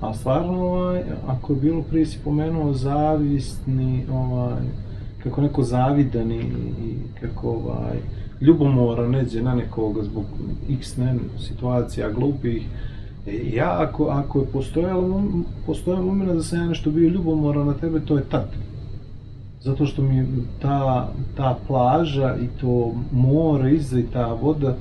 A 0.00 0.14
stvarno, 0.14 0.62
ovaj, 0.62 1.02
ako 1.26 1.52
je 1.52 1.60
bilo 1.60 1.82
prije 1.82 2.06
si 2.06 2.18
pomenuo 2.24 2.72
zavisni, 2.72 4.06
ovaj, 4.12 4.62
kako 5.22 5.40
neko 5.40 5.62
zavidan 5.62 6.32
i, 6.32 6.40
i 6.84 6.94
kako 7.20 7.50
ovaj, 7.50 7.96
ljubomora 8.40 9.08
neđe 9.08 9.42
na 9.42 9.54
nekoga 9.54 10.02
zbog 10.02 10.24
x 10.70 10.96
ne, 10.96 11.14
situacija 11.38 12.10
glupih. 12.10 12.62
E, 13.26 13.50
ja, 13.52 13.76
ako, 13.78 14.04
ako 14.04 14.38
je 14.38 14.46
postojalo, 14.46 15.22
postojao 15.66 16.02
moment 16.02 16.32
da 16.32 16.42
sam 16.42 16.58
ja 16.58 16.66
nešto 16.66 16.90
bio 16.90 17.08
ljubomoran 17.08 17.66
na 17.66 17.74
tebe, 17.74 18.00
to 18.00 18.16
je 18.16 18.24
tad. 18.24 18.46
Zato 19.60 19.86
što 19.86 20.02
mi 20.02 20.26
ta, 20.62 21.08
ta 21.36 21.58
plaža 21.66 22.36
i 22.36 22.60
to 22.60 22.92
more 23.12 23.72
iza 23.72 23.98
i 23.98 24.06
ta 24.12 24.26
voda 24.32 24.76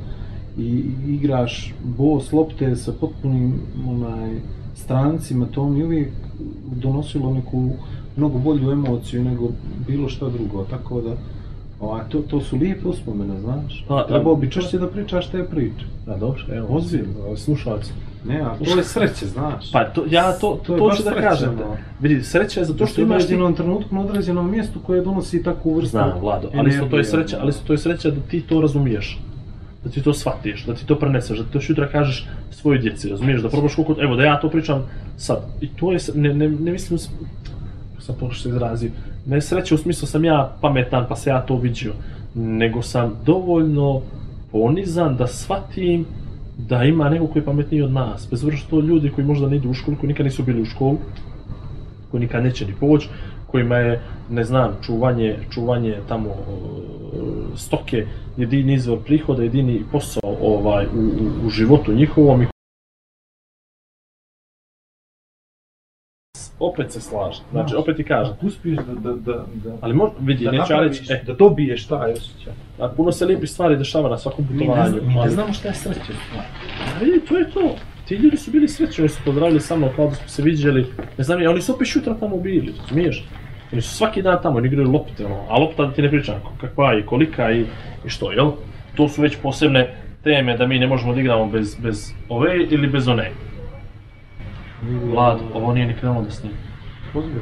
i 0.57 0.83
igraš 1.07 1.73
bos 1.97 2.31
lopte 2.31 2.75
sa 2.75 2.91
potpunim 2.93 3.53
onaj, 3.87 4.39
strancima, 4.75 5.45
to 5.45 5.69
mi 5.69 5.79
je 5.79 5.85
uvijek 5.85 6.09
donosilo 6.73 7.33
neku 7.33 7.69
mnogo 8.17 8.39
bolju 8.39 8.71
emociju 8.71 9.23
nego 9.23 9.49
bilo 9.87 10.09
šta 10.09 10.29
drugo, 10.29 10.63
tako 10.63 11.01
da 11.01 11.15
ovaj, 11.79 12.01
to, 12.09 12.19
to 12.19 12.41
su 12.41 12.57
lijepe 12.57 12.87
uspomene, 12.87 13.39
znaš. 13.39 13.85
Pa, 13.87 14.05
Trebao 14.07 14.33
a- 14.33 14.35
bi 14.35 14.51
češće 14.51 14.79
da 14.79 14.87
pričaš 14.87 15.29
te 15.29 15.43
priče. 15.43 15.85
Da, 16.05 16.17
dobro, 16.17 16.41
evo, 16.51 16.67
Ozbiljno. 16.69 17.35
slušalci. 17.37 17.91
Ne, 18.25 18.41
a 18.41 18.55
to 18.65 18.77
je 18.77 18.83
sreće, 18.83 19.25
znaš. 19.25 19.71
Pa 19.71 19.83
to, 19.83 20.03
ja 20.09 20.31
to, 20.31 20.59
To 20.65 20.77
to 20.77 20.91
ću 20.95 21.03
da 21.03 21.11
kažem. 21.11 21.55
no. 21.55 21.77
Vidi, 21.99 22.23
sreća 22.23 22.59
je 22.59 22.65
zato 22.65 22.79
To 22.79 22.85
što 22.85 23.01
imaš 23.01 23.17
ti... 23.17 23.23
određenom 23.25 23.55
trenutku 23.55 23.95
na 23.95 24.01
određenom 24.01 24.51
mjestu 24.51 24.79
koje 24.79 25.01
donosi 25.01 25.43
takvu 25.43 25.73
vrstu 25.73 25.89
Znam, 25.89 26.19
Vlado, 26.21 26.49
ali 26.55 26.69
isto 26.69 26.85
to 26.85 26.97
je 26.97 27.03
sreća, 27.03 27.37
ali 27.41 27.49
isto 27.49 27.67
to 27.67 27.73
je 27.73 27.77
sreća 27.77 28.09
da 28.11 28.21
ti 28.21 28.41
to 28.41 28.61
razumiješ. 28.61 29.19
Da 29.83 29.89
ti 29.89 30.01
to 30.03 30.13
shvatiš, 30.13 30.65
da 30.65 30.73
ti 30.75 30.85
to 30.85 30.99
preneseš, 30.99 31.37
da 31.37 31.43
ti 31.43 31.51
to 31.51 31.61
sutra 31.61 31.87
kažeš 31.87 32.27
svojoj 32.51 32.79
djeci, 32.79 33.09
razumiješ, 33.09 33.41
da 33.41 33.49
probaš 33.49 33.75
koliko, 33.75 33.95
evo 34.01 34.15
da 34.15 34.23
ja 34.23 34.39
to 34.39 34.49
pričam 34.49 34.83
sad. 35.17 35.39
I 35.61 35.67
to 35.67 35.91
je, 35.91 35.99
ne, 36.15 36.33
ne, 36.33 36.49
ne 36.49 36.71
mislim, 36.71 36.99
kako 37.91 38.01
sam 38.01 38.15
pošto 38.19 38.43
se 38.43 38.49
izrazio, 38.49 38.91
ne 39.25 39.41
sreća 39.41 39.75
u 39.75 39.77
smislu 39.77 40.07
sam 40.07 40.25
ja 40.25 40.55
pametan 40.61 41.05
pa 41.09 41.15
se 41.15 41.29
ja 41.29 41.41
to 41.41 41.55
vidio, 41.57 41.93
nego 42.35 42.81
sam 42.81 43.15
dovoljno 43.25 44.01
ponizan 44.51 45.17
da 45.17 45.27
shvatim 45.27 46.05
da 46.67 46.83
ima 46.83 47.09
neko 47.09 47.27
koji 47.27 47.41
je 47.41 47.45
pametniji 47.45 47.81
od 47.81 47.91
nas, 47.91 48.27
bez 48.31 48.45
što 48.57 48.69
to 48.69 48.85
ljudi 48.85 49.11
koji 49.15 49.27
možda 49.27 49.49
ne 49.49 49.55
idu 49.55 49.69
u 49.69 49.73
školu, 49.73 49.97
koji 49.97 50.07
nikad 50.07 50.25
nisu 50.25 50.43
bili 50.43 50.61
u 50.61 50.65
školu, 50.65 50.97
koji 52.11 52.21
nikad 52.21 52.43
neće 52.43 52.65
ni 52.65 52.73
poći, 52.79 53.09
kojima 53.47 53.75
je, 53.75 54.01
ne 54.29 54.43
znam, 54.43 54.77
čuvanje, 54.81 55.35
čuvanje 55.49 55.97
tamo 56.07 56.29
stoke 57.55 58.05
jedini 58.37 58.73
izvor 58.73 58.99
prihoda, 59.05 59.43
jedini 59.43 59.81
posao 59.91 60.35
ovaj 60.41 60.85
u, 60.85 60.99
u, 60.99 61.47
u 61.47 61.49
životu 61.49 61.93
njihovom 61.93 62.45
opet 66.59 66.91
se 66.91 67.01
slažem. 67.01 67.43
Znači, 67.51 67.75
opet 67.75 67.95
ti 67.95 68.03
kažem. 68.03 68.33
Ako 68.33 68.45
uspiješ 68.45 68.77
da, 68.77 68.93
da, 69.03 69.15
da, 69.15 69.33
da, 69.55 69.75
Ali 69.81 69.93
možda, 69.93 70.15
vidi, 70.19 70.45
da 70.45 70.51
neću 70.51 70.73
ja 70.73 70.79
reći, 70.79 71.13
e, 71.13 71.23
da 71.25 71.33
dobiješ 71.33 71.85
taj 71.87 72.11
osjećaj. 72.11 72.53
a 72.79 72.87
puno 72.87 73.11
se 73.11 73.25
lijepih 73.25 73.49
stvari 73.49 73.77
dešava 73.77 74.09
na 74.09 74.17
svakom 74.17 74.45
Mi 74.49 74.55
ne, 74.55 74.59
putovanju. 74.59 74.95
mi 75.01 75.13
ne 75.13 75.19
ali- 75.19 75.31
znamo 75.31 75.53
šta 75.53 75.67
je 75.67 75.73
sreća. 75.73 76.13
A 76.95 77.03
vidi, 77.03 77.19
to 77.19 77.37
je 77.37 77.49
to. 77.49 77.75
Ti 78.07 78.15
ljudi 78.15 78.37
su 78.37 78.51
bili 78.51 78.67
srećni, 78.67 79.01
oni 79.01 79.09
su 79.09 79.19
pozdravili 79.25 79.59
sa 79.59 79.75
mnom 79.75 79.89
kao 79.95 80.07
da 80.07 80.15
smo 80.15 80.27
se 80.27 80.41
viđali. 80.41 80.85
Ne 81.17 81.23
znam, 81.23 81.39
oni 81.41 81.61
su 81.61 81.73
opet 81.75 81.87
šutra 81.87 82.13
tamo 82.13 82.37
bili, 82.37 82.73
razumiješ? 82.81 83.25
Oni 83.71 83.81
su 83.81 83.95
svaki 83.95 84.21
dan 84.21 84.37
tamo, 84.43 84.57
oni 84.57 84.67
igraju 84.67 84.91
lopte, 84.91 85.25
ono, 85.25 85.39
a 85.49 85.59
lopta 85.59 85.85
da 85.85 85.91
ti 85.93 86.01
ne 86.01 86.09
pričam 86.09 86.35
kakva 86.61 86.99
i 86.99 87.05
kolika 87.05 87.51
i, 87.51 87.65
i 88.05 88.09
što, 88.09 88.31
jel? 88.31 88.51
To 88.95 89.09
su 89.09 89.21
već 89.21 89.37
posebne 89.43 89.93
teme 90.23 90.57
da 90.57 90.67
mi 90.67 90.79
ne 90.79 90.87
možemo 90.87 91.13
da 91.13 91.19
igramo 91.21 91.45
bez, 91.45 91.75
bez 91.75 92.11
ove 92.29 92.57
ili 92.69 92.87
bez 92.87 93.07
one. 93.07 93.31
Vlad, 94.81 95.39
ovo 95.53 95.73
nije 95.73 95.87
ni 95.87 95.93
krenulo 95.97 96.21
da 96.21 96.31
snima. 96.31 96.55
Ozbiljno. 97.13 97.41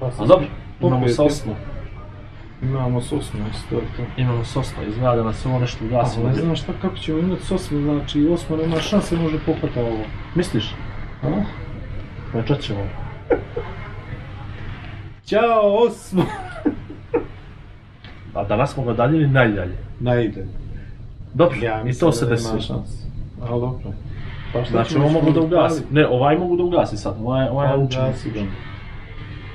Pa 0.00 0.06
A 0.06 0.26
dobro, 0.26 0.46
imamo 0.80 1.08
sosnu. 1.08 1.54
Imamo 2.62 3.00
sosnu, 3.00 3.40
isto 3.54 3.74
je 3.74 3.80
to. 3.96 4.02
Imamo 4.16 4.44
sosnu, 4.44 4.82
izgleda 4.88 5.16
da 5.16 5.22
nas 5.22 5.46
ovo 5.46 5.58
nešto 5.58 5.84
ugasi. 5.84 6.20
Ali 6.20 6.28
ne 6.28 6.34
znam 6.34 6.56
šta, 6.56 6.72
kako 6.82 6.96
ćemo 6.96 7.18
imati 7.18 7.42
sosnu, 7.42 7.80
znači 7.82 8.26
osmo 8.28 8.56
nema 8.56 8.80
šanse 8.80 9.16
može 9.16 9.38
pohvata 9.46 9.80
ovo. 9.80 10.04
Misliš? 10.34 10.74
A? 11.22 11.28
Večat 12.34 12.60
ćemo. 12.60 12.86
Ćao, 15.26 15.76
osmo! 15.86 16.24
A 18.34 18.44
danas 18.44 18.72
smo 18.72 18.84
ga 18.84 18.92
daljili 18.92 19.28
najdalje. 19.28 19.76
Najde. 20.00 20.46
Dobro, 21.34 21.56
Ja 21.62 21.82
i 21.86 21.92
to 21.94 22.12
se 22.12 22.26
da 22.26 22.34
nema 22.34 22.52
desi. 22.52 22.66
šanse. 22.66 23.06
Ali 23.48 23.60
dobro. 23.60 23.92
Pa 24.52 24.64
šta 24.64 24.70
Znači 24.70 24.96
ovo 24.96 25.08
mogu 25.08 25.32
da 25.32 25.40
ugasi. 25.40 25.82
Ne, 25.90 26.06
ovaj 26.06 26.38
mogu 26.38 26.56
da 26.56 26.62
ugasi 26.62 26.96
sad. 26.96 27.16
Ovaj, 27.20 27.48
ovaj 27.48 27.66
Pa 27.66 27.72
na 27.72 27.76
ne 27.76 27.84
ugasi 27.84 28.30
ga. 28.30 28.40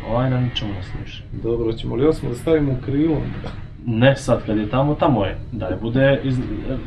Ovaj 0.09 0.29
na 0.29 0.41
ničemu 0.41 0.73
ne 0.73 0.83
služi. 0.83 1.23
Dobro, 1.43 1.73
ćemo 1.73 1.95
li 1.95 2.07
osmo 2.07 2.29
da 2.29 2.35
stavimo 2.35 2.71
u 2.71 2.85
krilo? 2.85 3.17
Ne 3.85 4.15
sad, 4.15 4.45
kad 4.45 4.57
je 4.57 4.69
tamo, 4.69 4.95
tamo 4.95 5.25
je. 5.25 5.37
Da 5.51 5.65
je 5.65 5.77
bude 5.81 6.19
iz, 6.23 6.39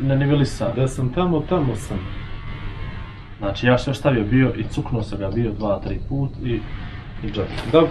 ne 0.03 0.17
nivelisa. 0.17 0.73
Da 0.77 0.89
sam 0.89 1.13
tamo, 1.13 1.41
tamo 1.49 1.77
sam. 1.77 1.99
Znači 3.39 3.67
ja 3.67 3.79
sam 3.79 3.91
još 3.91 3.99
stavio 3.99 4.25
bio 4.25 4.53
i 4.57 4.65
cuknuo 4.65 5.03
sam 5.03 5.19
ga 5.19 5.31
bio 5.31 5.53
dva, 5.53 5.81
tri 5.81 6.01
put 6.09 6.31
i... 6.45 6.61
I 7.25 7.31
džep. 7.33 7.47
Dobro. 7.73 7.91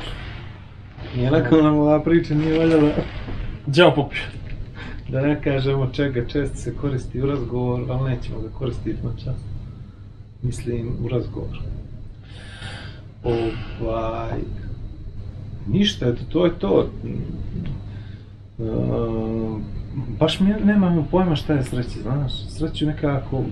Nije 1.16 1.32
nakon 1.32 1.64
nam 1.64 1.78
ova 1.78 2.00
priča 2.04 2.34
nije 2.34 2.60
valjala 2.60 2.90
Đeo 3.66 3.96
popio. 3.96 4.22
Da 5.12 5.22
ne 5.22 5.42
kažemo 5.42 5.90
čega 5.94 6.26
često 6.28 6.58
se 6.58 6.76
koristi 6.76 7.22
u 7.22 7.26
razgovor, 7.26 7.86
ali 7.90 8.10
nećemo 8.10 8.40
ga 8.40 8.50
koristiti 8.50 9.04
na 9.04 9.12
čas. 9.24 9.36
Mislim, 10.42 10.92
u 11.06 11.08
razgovor. 11.08 11.60
Ovaj... 13.24 14.40
Ništa, 15.68 16.08
eto, 16.08 16.22
to 16.30 16.46
je 16.46 16.60
to. 16.60 16.90
Ehm, 18.60 19.56
baš 20.20 20.40
mi 20.40 20.50
nemamo 20.66 21.08
pojma 21.12 21.36
šta 21.36 21.54
je 21.54 21.64
sreća, 21.64 22.00
znaš. 22.02 22.48
Sreću 22.50 22.86
nekako 22.86 23.44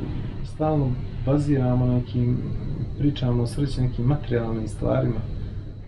stalno 0.45 0.91
baziramo 1.25 1.85
nekim, 1.85 2.37
pričamo 2.99 3.43
o 3.43 3.47
sreći 3.47 3.81
nekim 3.81 4.05
materijalnim 4.05 4.67
stvarima. 4.67 5.36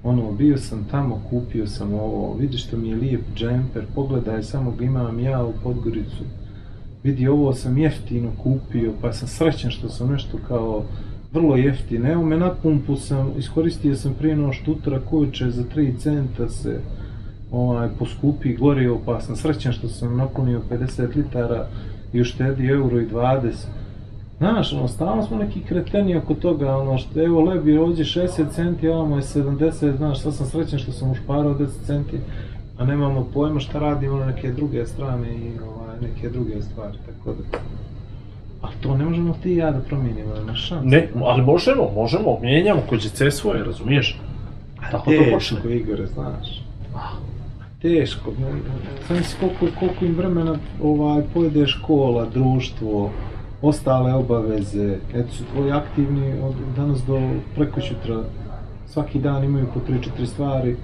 Ono, 0.04 0.32
bio 0.32 0.58
sam 0.58 0.86
tamo, 0.92 1.22
kupio 1.30 1.68
sam 1.68 1.94
ovo, 1.94 2.34
vidi 2.34 2.58
što 2.58 2.78
mi 2.78 2.90
je 2.90 2.96
lijep 2.96 3.22
džemper, 3.36 3.86
pogledaj, 3.96 4.44
samo 4.44 4.72
ga 4.72 4.86
imam 4.86 5.20
ja 5.20 5.44
u 5.44 5.54
Podgoricu. 5.64 6.24
Vidi, 7.04 7.28
ovo 7.28 7.54
sam 7.54 7.78
jeftino 7.78 8.32
kupio, 8.44 8.94
pa 9.02 9.14
sam 9.14 9.28
srećan 9.28 9.72
što 9.72 9.90
sam 9.90 10.12
nešto 10.12 10.38
kao 10.48 10.84
vrlo 11.34 11.56
jeftino. 11.56 12.12
Evo 12.12 12.24
me 12.24 12.38
na 12.38 12.54
pumpu 12.54 12.96
sam, 12.96 13.32
iskoristio 13.38 13.96
sam 13.96 14.14
prije 14.14 14.36
no 14.36 14.54
štutra 14.54 15.02
kuće 15.10 15.52
za 15.52 15.64
3 15.76 15.98
centa 15.98 16.50
se 16.50 16.82
ovaj, 17.52 17.90
poskupi 18.00 18.54
gorivo, 18.54 19.02
pa 19.06 19.22
sam 19.22 19.36
srećan 19.36 19.74
što 19.74 19.88
sam 19.88 20.18
napunio 20.18 20.62
50 20.72 21.16
litara 21.16 21.68
i 22.14 22.22
uštedio 22.22 22.76
euro 22.76 23.00
i 23.00 23.08
20. 23.08 23.52
Znaš, 24.40 24.74
ono, 24.74 24.88
stalno 24.88 25.24
smo 25.24 25.38
neki 25.38 25.62
kreteni 25.62 26.16
oko 26.16 26.34
toga, 26.34 26.78
ono, 26.78 26.98
što 26.98 27.22
evo 27.22 27.42
lebi 27.42 27.78
ovdje 27.78 28.06
60 28.06 28.52
centi, 28.52 28.90
a 28.90 28.96
ovamo 28.96 29.16
je 29.16 29.22
70, 29.22 29.98
znaš, 29.98 30.22
sad 30.22 30.36
sam 30.36 30.46
srećan 30.46 30.80
što 30.80 30.92
sam 30.92 31.12
ušparao 31.12 31.54
10 31.54 31.68
centi, 31.86 32.20
a 32.78 32.86
nemamo 32.86 33.28
pojma 33.34 33.60
šta 33.60 33.80
radimo 33.80 34.18
na 34.18 34.26
neke 34.26 34.52
druge 34.52 34.86
strane 34.86 35.28
i 35.34 35.52
ovaj, 35.68 35.96
neke 36.02 36.30
druge 36.30 36.62
stvari, 36.62 36.98
tako 37.06 37.36
da... 37.38 37.58
A 38.62 38.68
to 38.82 38.98
ne 38.98 39.06
možemo 39.06 39.36
ti 39.44 39.54
i 39.54 39.58
ja 39.58 39.72
da 39.72 39.80
promijenimo, 39.80 40.34
nema 40.34 40.56
šanse. 40.56 40.88
Ne, 40.88 41.10
ali 41.24 41.42
možemo, 41.42 41.92
možemo, 41.96 42.40
mijenjamo 42.42 42.82
kođice 42.90 43.32
svoje, 43.32 43.64
razumiješ? 43.64 44.20
Tako 44.92 45.12
to 45.12 45.32
počne. 45.34 45.58
Teško, 45.58 45.70
Igore, 45.70 46.06
znaš. 46.06 46.64
Teško, 47.82 48.32
ne, 48.40 48.52
znam 49.08 49.24
si 49.24 49.36
koliko, 49.40 49.80
koliko 49.80 50.06
im 50.06 50.16
vremena 50.16 50.56
ovaj, 50.84 51.24
pojede 51.34 51.68
škola, 51.68 52.26
društvo, 52.34 53.12
ostale 53.62 54.14
obaveze, 54.14 54.98
eto 55.14 55.32
su 55.32 55.44
tvoji 55.54 55.72
aktivni 55.72 56.34
od 56.44 56.56
danas 56.76 57.06
do 57.06 57.20
preko 57.56 57.82
sutra, 57.82 58.24
svaki 58.88 59.20
dan 59.20 59.44
imaju 59.44 59.68
po 59.74 59.80
3-4 60.20 60.26
stvari 60.26 60.76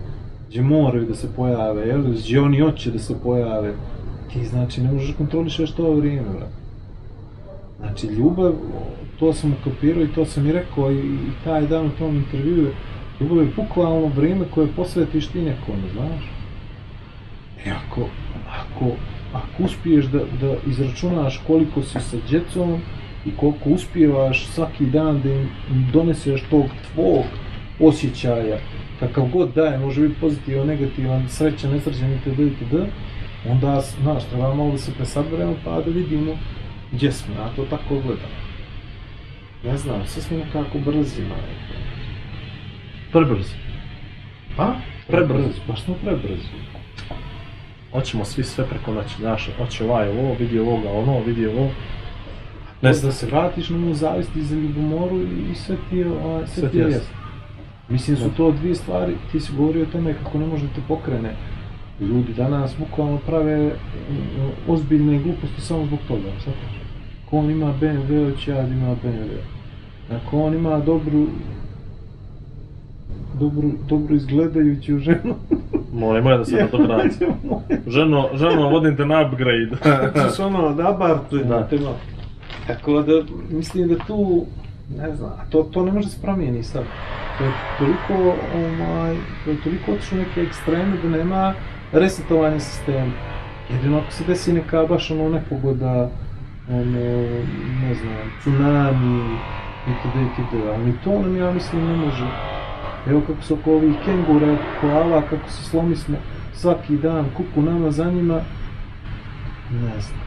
gdje 0.49 0.61
moraju 0.61 1.05
da 1.05 1.15
se 1.15 1.27
pojave, 1.35 1.87
jel, 1.87 2.01
gdje 2.01 2.41
oni 2.41 2.59
hoće 2.59 2.91
da 2.91 2.99
se 2.99 3.15
pojave. 3.23 3.73
Ti 4.33 4.45
znači 4.45 4.81
ne 4.81 4.91
možeš 4.91 5.15
kontrolišeš 5.17 5.71
to 5.71 5.91
vrijeme, 5.91 6.29
brate. 6.29 6.65
Znači 7.79 8.07
ljubav, 8.07 8.53
to 9.19 9.33
sam 9.33 9.55
ukapirao 9.61 10.03
i 10.03 10.13
to 10.15 10.25
sam 10.25 10.47
i 10.47 10.51
rekao 10.51 10.91
i, 10.91 10.97
i 10.97 11.43
taj 11.43 11.67
dan 11.67 11.85
u 11.85 11.89
tom 11.89 12.15
intervjuu, 12.15 12.67
ljubav 13.19 13.37
je 13.37 13.51
bukvalno 13.55 14.11
vrijeme 14.15 14.45
koje 14.53 14.67
posvetiš 14.75 15.27
ti 15.27 15.41
nekome, 15.41 15.89
znaš. 15.93 16.31
I 17.65 17.69
ako, 17.69 18.01
ako, 18.49 18.91
ako 19.35 19.63
uspiješ 19.63 20.05
da, 20.05 20.19
da 20.41 20.55
izračunaš 20.67 21.41
koliko 21.47 21.81
si 21.81 21.99
sa 21.99 22.17
djecom 22.29 22.81
i 23.25 23.31
koliko 23.37 23.69
uspijevaš 23.69 24.45
svaki 24.47 24.85
dan 24.85 25.21
da 25.21 25.29
im 25.29 25.49
doneseš 25.93 26.43
tog 26.49 26.65
tvog 26.93 27.23
osjećaja, 27.79 28.57
kakav 28.99 29.25
god 29.33 29.53
da 29.53 29.65
je, 29.65 29.79
može 29.79 30.01
biti 30.01 30.19
pozitivan, 30.21 30.67
negativan, 30.67 31.29
srećan, 31.29 31.71
nesrećan 31.71 32.13
itd. 32.13 32.39
itd. 32.39 32.73
Onda, 33.49 33.81
znaš, 34.01 34.23
treba 34.23 34.53
malo 34.53 34.71
da 34.71 34.77
se 34.77 34.93
presaberemo 34.93 35.55
pa 35.63 35.81
da 35.81 35.91
vidimo 35.91 36.37
gdje 36.91 37.11
smo, 37.11 37.35
ja 37.35 37.49
to 37.55 37.65
tako 37.65 37.95
gledam. 37.95 38.31
Ne 39.63 39.77
znam, 39.77 40.01
sve 40.05 40.21
smo 40.21 40.37
nekako 40.37 40.79
brzi, 40.79 41.21
majko. 41.21 41.75
Prebrzo. 43.11 43.53
Pa? 44.57 44.75
Prebrzo. 45.07 45.61
Baš 45.67 45.83
smo 45.83 45.95
prebrzi. 46.03 46.74
Hoćemo 47.95 48.25
svi 48.25 48.43
sve 48.43 48.65
preko 48.65 48.93
noći, 48.93 49.15
znaš, 49.19 49.49
hoće 49.57 49.83
ovaj 49.83 50.09
ovo, 50.09 50.35
vidi 50.39 50.59
ovoga, 50.59 50.89
ono, 50.91 51.19
vidi 51.19 51.47
ovo. 51.47 51.69
Ne 52.81 52.93
znam, 52.93 53.09
da 53.09 53.15
se 53.15 53.25
vratiš 53.25 53.69
na 53.69 53.77
onu 53.77 53.93
zavist 53.93 54.35
i 54.35 54.41
za 54.41 54.55
ljubomoru 54.55 55.21
i 55.51 55.55
sve 55.55 55.75
ti 55.89 55.97
je, 55.97 56.11
ovaj, 56.11 56.47
sve 56.47 56.61
Sve 56.61 56.69
ti 56.69 56.77
je 56.77 56.83
jasno. 56.83 57.15
Mislim 57.89 58.17
su 58.17 58.29
to 58.37 58.51
dvije 58.51 58.75
stvari, 58.75 59.15
ti 59.31 59.39
si 59.39 59.51
govorio 59.57 59.83
o 59.83 59.91
tome 59.91 60.13
kako 60.13 60.37
ne 60.37 60.45
može 60.45 60.65
da 60.65 60.81
pokrene. 60.87 61.35
Ljudi 61.99 62.33
danas 62.33 62.75
bukvalno 62.79 63.17
prave 63.17 63.67
mm, 63.67 64.71
ozbiljne 64.71 65.19
gluposti 65.19 65.61
samo 65.61 65.85
zbog 65.85 65.99
toga, 66.07 66.29
shvataš? 66.39 66.81
Ko 67.29 67.37
on 67.37 67.49
ima 67.49 67.73
BMW, 67.81 68.31
hoće 68.31 68.51
ja 68.51 68.61
da 68.61 68.67
ima 68.67 68.95
BMW. 69.03 69.37
Ako 70.11 70.41
on 70.41 70.53
ima 70.53 70.79
dobru, 70.79 71.27
dobru, 73.39 73.71
dobru 73.89 74.15
izgledajuću 74.15 74.99
ženu, 74.99 75.35
mora, 75.95 76.21
mora 76.21 76.37
da 76.37 76.45
se 76.45 76.55
na 76.55 76.67
to 76.67 76.77
vrati. 76.77 77.25
Ženo, 77.87 78.29
ženo, 78.33 78.69
vodim 78.69 78.97
te 78.97 79.05
na 79.05 79.21
upgrade. 79.21 79.69
Znaš 80.15 80.39
ono, 80.39 80.73
da 80.73 80.91
bar 80.99 81.17
tu 81.29 81.37
Da. 81.37 81.43
da. 81.43 81.67
tema. 81.67 81.89
Tako 82.67 83.01
da, 83.01 83.11
mislim 83.49 83.87
da 83.87 83.95
tu, 84.07 84.45
ne 84.97 85.15
znam, 85.15 85.29
a 85.29 85.49
to, 85.49 85.63
to 85.63 85.83
ne 85.85 85.91
može 85.91 86.09
se 86.09 86.21
promijeni 86.21 86.63
sad. 86.63 86.83
To 87.37 87.43
je 87.43 87.51
toliko, 87.79 88.23
ovaj, 88.55 89.15
to 89.45 89.51
je 89.51 89.57
toliko 89.63 89.91
otišlo 89.91 90.17
neke 90.17 90.41
ekstreme 90.41 90.97
da 91.03 91.09
nema 91.09 91.53
resetovanja 91.91 92.59
sistema. 92.59 93.11
Jedino 93.69 93.97
ako 93.97 94.11
se 94.11 94.23
desi 94.27 94.53
neka 94.53 94.85
baš 94.85 95.11
ono 95.11 95.29
nepogoda, 95.29 96.09
ono, 96.69 96.99
ne 97.81 97.95
znam, 97.95 98.31
tsunami, 98.41 99.37
itd. 99.87 100.15
itd. 100.15 100.67
Ali 100.75 100.93
to 101.03 101.21
nam 101.21 101.37
ja 101.37 101.51
mislim 101.51 101.87
ne 101.87 101.95
može. 101.95 102.54
Evo 103.09 103.21
kako 103.27 103.41
su 103.41 103.53
oko 103.53 103.71
ovih 103.71 103.95
kengura, 104.05 104.57
koala, 104.81 105.21
kako 105.21 105.49
se 105.49 105.63
slomi 105.63 105.95
smo 105.95 106.17
svaki 106.53 106.97
dan, 106.97 107.25
kuku 107.37 107.61
nama 107.61 107.91
za 107.91 108.05
njima, 108.05 108.39
ne 109.71 109.99
znam. 109.99 110.19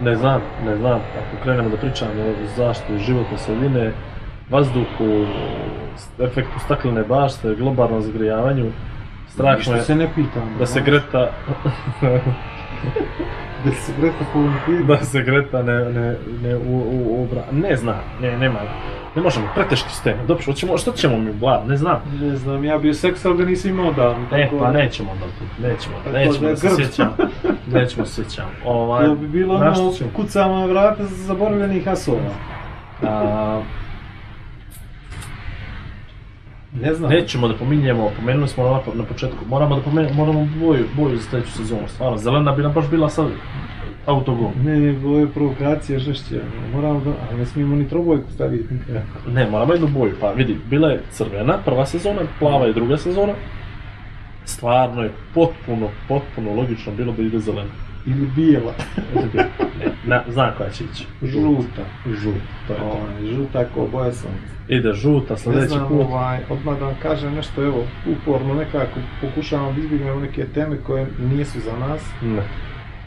Ne 0.00 0.16
znam, 0.16 0.40
ne 0.64 0.76
znam, 0.76 1.00
ako 1.00 1.42
krenemo 1.42 1.68
da 1.68 1.76
pričamo 1.76 2.10
o 2.12 2.46
zaštiti 2.56 2.98
životne 2.98 3.38
sredine, 3.38 3.92
vazduhu, 4.50 5.26
efektu 6.18 6.58
staklene 6.58 7.04
bašte, 7.04 7.54
globalnom 7.54 8.02
zagrijavanju, 8.02 8.66
strah 9.28 9.58
Ništa 9.58 9.72
me 9.72 9.80
se 9.80 9.94
ne 9.94 10.08
pitamo. 10.14 10.46
da 10.58 10.66
se 10.66 10.72
znaš. 10.72 10.84
Greta, 10.84 11.30
Da 13.64 13.72
se 13.72 13.92
Greta 14.00 14.24
da 14.86 15.04
se 15.04 15.22
Greta 15.22 15.62
ne, 15.62 15.84
ne, 15.84 16.16
ne, 16.42 16.56
u, 16.56 16.76
u, 16.76 17.22
ubra... 17.24 17.42
ne 17.52 17.76
znam, 17.76 18.00
ne, 18.20 18.38
nema, 18.38 18.58
ne 19.16 19.22
možemo, 19.22 19.48
preteški 19.54 19.90
su 19.90 20.02
teme, 20.02 20.24
dobro, 20.26 20.44
hoćemo, 20.44 20.78
što 20.78 20.92
ćemo 20.92 21.18
mi, 21.18 21.32
bla, 21.32 21.64
ne 21.68 21.76
znam. 21.76 22.00
Ne 22.20 22.36
znam, 22.36 22.64
ja 22.64 22.78
bio 22.78 22.94
seks, 22.94 23.24
ali 23.24 23.36
ga 23.36 23.44
nisam 23.44 23.70
imao 23.70 23.92
dan. 23.92 24.22
E, 24.32 24.42
tako 24.48 24.58
pa 24.58 24.72
da- 24.72 24.78
nećemo 24.78 25.10
onda 25.12 25.24
tu, 25.24 25.62
nećemo, 25.62 25.94
Tako 26.04 26.16
nećemo 26.16 26.40
da 26.40 26.48
da 26.48 26.56
se 26.56 26.68
sjećam, 26.76 27.12
nećemo 27.74 28.06
se 28.06 28.14
sjećam. 28.14 28.46
Ovaj, 28.64 29.04
To 29.06 29.14
bi 29.14 29.28
bilo 29.28 29.54
ono, 29.54 29.92
kucamo 30.16 30.66
vrata 30.66 31.04
za 31.04 31.24
zaboravljenih 31.24 31.88
asova. 31.88 32.18
A, 33.02 33.60
Ne 36.80 36.94
znam. 36.94 37.10
Nećemo 37.10 37.48
da 37.48 37.54
pominjemo, 37.54 38.10
pomenuli 38.16 38.48
smo 38.48 38.64
na, 38.64 38.80
na 38.94 39.04
početku, 39.04 39.36
moramo 39.48 39.76
da 39.76 39.82
pomenemo, 39.82 40.14
moramo 40.14 40.48
boju, 40.60 40.84
boju 40.96 41.16
za 41.16 41.22
sljedeću 41.30 41.52
sezonu, 41.52 41.88
stvarno, 41.88 42.18
zelena 42.18 42.52
bi 42.52 42.62
nam 42.62 42.72
baš 42.72 42.88
bila 42.90 43.08
sad 43.08 43.26
autogol. 44.06 44.50
Ne, 44.64 44.78
ne, 44.80 44.98
ovo 45.06 45.18
je 45.18 45.26
provokacija 45.28 45.98
žešće. 45.98 46.40
Moramo 46.74 47.00
da, 47.00 47.10
ali 47.28 47.38
ne 47.38 47.46
smijemo 47.46 47.76
ni 47.76 47.88
trobojku 47.88 48.30
staviti. 48.34 48.74
Ne, 49.32 49.50
moramo 49.50 49.72
jednu 49.72 49.88
boju, 49.88 50.14
pa 50.20 50.30
vidi, 50.32 50.56
bila 50.70 50.88
je 50.88 51.00
crvena 51.10 51.58
prva 51.64 51.86
sezona, 51.86 52.20
plava 52.38 52.66
je 52.66 52.72
druga 52.72 52.96
sezona. 52.96 53.32
Stvarno 54.44 55.02
je 55.02 55.10
potpuno, 55.34 55.88
potpuno 56.08 56.54
logično 56.54 56.92
bilo 56.92 57.12
da 57.12 57.22
ide 57.22 57.38
zelena. 57.38 57.70
Ili 58.06 58.26
bijela. 58.36 58.72
Ne, 59.14 59.42
na, 60.14 60.22
znam 60.28 60.50
koja 60.58 60.70
će 60.70 60.84
ići. 60.84 61.06
Žuta. 61.22 61.82
Žut, 62.06 62.34
to 62.66 62.72
je 62.72 62.78
to. 62.78 62.84
Ovaj, 62.84 63.34
žuta 63.34 63.64
ko 63.74 63.88
boja 63.92 64.12
sunca. 64.12 64.56
Ide 64.68 64.92
žuta, 64.92 65.34
Ne 65.34 65.38
sljedeći 65.38 65.68
znam, 65.68 65.88
put. 65.88 66.00
ovaj, 66.00 66.38
odmah 66.50 66.78
da 66.78 66.84
vam 66.84 66.94
kažem 67.02 67.34
nešto, 67.34 67.64
evo, 67.64 67.84
uporno 68.06 68.54
nekako 68.54 69.00
pokušavam 69.20 69.74
da 69.74 69.80
izbjegnemo 69.80 70.20
neke 70.20 70.44
teme 70.54 70.76
koje 70.86 71.06
nisu 71.32 71.60
za 71.60 71.76
nas. 71.78 72.02
Ne. 72.22 72.42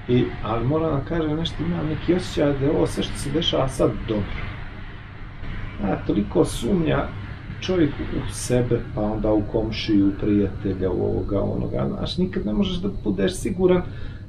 I, 0.09 0.25
ali 0.43 0.65
moram 0.65 0.99
da 0.99 1.05
kažem 1.05 1.37
nešto, 1.37 1.55
imam 1.63 1.87
neki 1.87 2.13
osjećaj 2.13 2.53
da 2.59 2.65
je 2.65 2.71
ovo 2.71 2.87
sve 2.87 3.03
što 3.03 3.17
se 3.17 3.31
dešava 3.31 3.67
sad 3.67 3.91
dobro. 4.07 4.23
A, 5.83 5.95
toliko 6.07 6.45
sumnja 6.45 7.07
čovjek 7.61 7.91
u 7.91 8.33
sebe, 8.33 8.79
pa 8.95 9.01
onda 9.01 9.31
u 9.31 9.41
komšiju, 9.51 10.11
prijatelja, 10.21 10.89
u 10.91 11.03
ovoga, 11.05 11.41
onoga, 11.41 11.87
znaš, 11.87 12.17
nikad 12.17 12.45
ne 12.45 12.53
možeš 12.53 12.77
da 12.77 12.89
budeš 13.03 13.35
siguran 13.35 13.81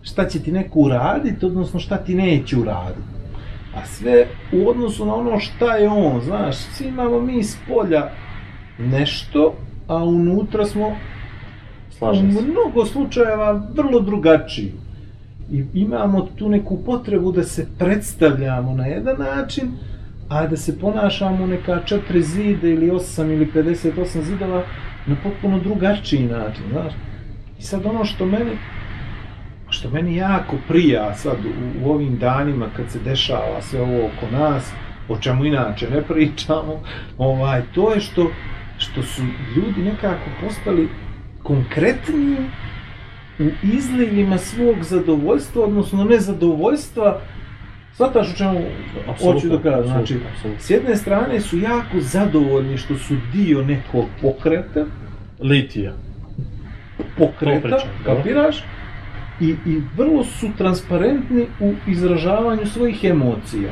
šta 0.03 0.29
će 0.29 0.43
ti 0.43 0.53
neko 0.53 0.79
uraditi, 0.79 1.47
odnosno 1.47 1.81
šta 1.81 1.97
ti 1.97 2.15
neće 2.15 2.59
uraditi. 2.59 3.09
A 3.77 3.87
sve 3.87 4.27
u 4.53 4.69
odnosu 4.69 5.07
na 5.07 5.15
ono 5.15 5.39
šta 5.39 5.77
je 5.77 5.89
on, 5.89 6.21
znaš, 6.21 6.57
svi 6.57 6.89
imamo 6.89 7.21
mi 7.21 7.39
iz 7.39 7.57
polja 7.69 8.11
nešto, 8.79 9.55
a 9.87 10.05
unutra 10.05 10.67
smo 10.67 10.97
Slažem 11.91 12.37
u 12.37 12.43
mnogo 12.43 12.87
slučajeva 12.87 13.63
vrlo 13.75 14.01
drugačiji. 14.01 14.73
I 15.53 15.65
imamo 15.75 16.29
tu 16.39 16.49
neku 16.49 16.79
potrebu 16.85 17.33
da 17.33 17.43
se 17.45 17.67
predstavljamo 17.79 18.75
na 18.75 18.87
jedan 18.87 19.17
način, 19.19 19.71
a 20.29 20.47
da 20.47 20.57
se 20.57 20.79
ponašamo 20.79 21.47
neka 21.47 21.81
četiri 21.85 22.23
zida 22.23 22.69
ili 22.69 22.91
osam 22.91 23.31
ili 23.31 23.47
58 23.55 24.23
zidova 24.23 24.63
na 25.07 25.17
potpuno 25.23 25.59
drugačiji 25.59 26.27
način, 26.27 26.65
znaš. 26.71 26.93
I 27.59 27.63
sad 27.63 27.87
ono 27.87 28.05
što 28.05 28.27
meni, 28.27 28.51
što 29.69 29.91
meni 29.91 30.17
jako 30.17 30.57
prija 30.69 31.15
sad 31.15 31.37
u, 31.45 31.85
u 31.85 31.91
ovim 31.91 32.19
danima 32.19 32.67
kad 32.77 32.91
se 32.91 32.99
dešava 32.99 33.63
sve 33.63 33.81
ovo 33.81 34.07
oko 34.07 34.37
nas, 34.37 34.73
o 35.09 35.19
čemu 35.19 35.45
inače 35.45 35.91
ne 35.91 36.03
pričamo, 36.03 36.81
ovaj, 37.19 37.63
to 37.75 37.93
je 37.93 38.01
što, 38.01 38.31
što 38.79 39.03
su 39.03 39.23
ljudi 39.57 39.83
nekako 39.83 40.31
postali 40.43 40.89
konkretniji 41.43 42.37
u 43.41 43.67
izlivima 43.77 44.39
svog 44.39 44.77
zadovoljstva, 44.83 45.65
odnosno 45.65 46.05
nezadovoljstva, 46.05 47.21
Svataš 48.01 48.33
o 48.33 48.37
čemu 48.37 48.61
hoću 49.23 49.49
da 49.49 49.59
kažem, 49.59 49.87
znači, 49.87 50.19
s 50.59 50.71
jedne 50.71 50.97
strane 50.97 51.41
su 51.41 51.59
jako 51.59 52.01
zadovoljni 52.01 52.77
što 52.77 52.97
su 52.97 53.15
dio 53.33 53.63
nekog 53.63 54.05
pokreta, 54.23 54.85
Litija. 55.41 55.93
Pokreta, 57.19 57.61
pričam, 57.61 57.89
da. 58.05 58.15
kapiraš? 58.15 58.65
I, 59.41 59.49
I 59.67 59.83
vrlo 59.97 60.25
su 60.25 60.49
transparentni 60.59 61.47
u 61.61 61.73
izražavanju 61.87 62.67
svojih 62.67 63.05
emocija. 63.05 63.71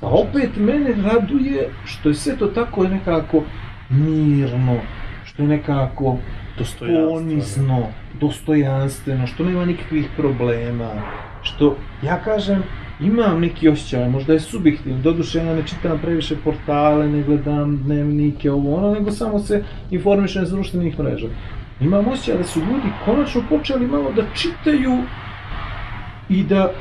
A 0.00 0.06
opet 0.06 0.56
mene 0.56 0.94
raduje 1.02 1.70
što 1.84 2.08
je 2.08 2.14
sve 2.14 2.36
to 2.36 2.46
tako 2.46 2.88
nekako 2.88 3.42
mirno, 3.90 4.76
što 5.24 5.42
je 5.42 5.48
nekako 5.48 6.16
Dostojanstveno. 6.58 7.10
ponizno, 7.10 7.86
dostojanstveno, 8.20 9.26
što 9.26 9.44
nema 9.44 9.64
nikakvih 9.64 10.08
problema, 10.16 10.90
što, 11.42 11.76
ja 12.02 12.20
kažem, 12.24 12.62
imam 13.00 13.40
neki 13.40 13.68
osjećaj, 13.68 14.08
možda 14.08 14.32
je 14.32 14.40
subjektivno, 14.40 15.02
doduše 15.02 15.38
ja 15.38 15.54
ne 15.54 15.62
čitam 15.66 15.98
previše 15.98 16.36
portale, 16.44 17.08
ne 17.08 17.22
gledam 17.22 17.76
dnevnike, 17.76 18.50
ovo 18.50 18.76
ono, 18.76 18.94
nego 18.94 19.10
samo 19.10 19.38
se 19.38 19.64
informišem 19.90 20.46
s 20.46 20.50
društvenih 20.50 20.98
mreža. 20.98 21.28
Imam 21.80 22.08
osjećaj 22.08 22.36
da 22.36 22.44
su 22.44 22.60
ljudi 22.60 22.88
konačno 23.04 23.42
počeli 23.48 23.86
malo 23.86 24.12
da 24.12 24.22
čitaju 24.34 24.98
i 26.28 26.42
da 26.44 26.72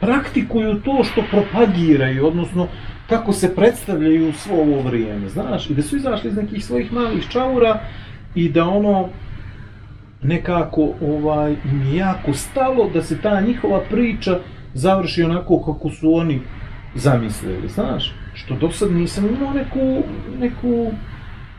praktikuju 0.00 0.80
to 0.80 1.04
što 1.04 1.22
propagiraju, 1.30 2.26
odnosno 2.26 2.68
kako 3.08 3.32
se 3.32 3.54
predstavljaju 3.54 4.32
svo 4.32 4.56
ovo 4.56 4.82
vrijeme, 4.82 5.28
znaš, 5.28 5.70
i 5.70 5.74
da 5.74 5.82
su 5.82 5.96
izašli 5.96 6.30
iz 6.30 6.36
nekih 6.36 6.64
svojih 6.64 6.92
malih 6.92 7.28
čaura 7.28 7.80
i 8.34 8.48
da 8.48 8.64
ono 8.64 9.08
nekako 10.24 10.88
ovaj 11.02 11.52
im 11.52 11.96
jako 11.96 12.32
stalo 12.32 12.90
da 12.94 13.02
se 13.02 13.18
ta 13.22 13.40
njihova 13.40 13.80
priča 13.90 14.38
završi 14.74 15.22
onako 15.22 15.62
kako 15.62 15.90
su 15.90 16.14
oni 16.14 16.40
zamislili, 16.94 17.68
znaš, 17.68 18.12
što 18.34 18.54
do 18.54 18.70
sad 18.70 18.92
nisam 18.92 19.26
imao 19.26 19.52
neku, 19.52 20.02
neku 20.38 20.92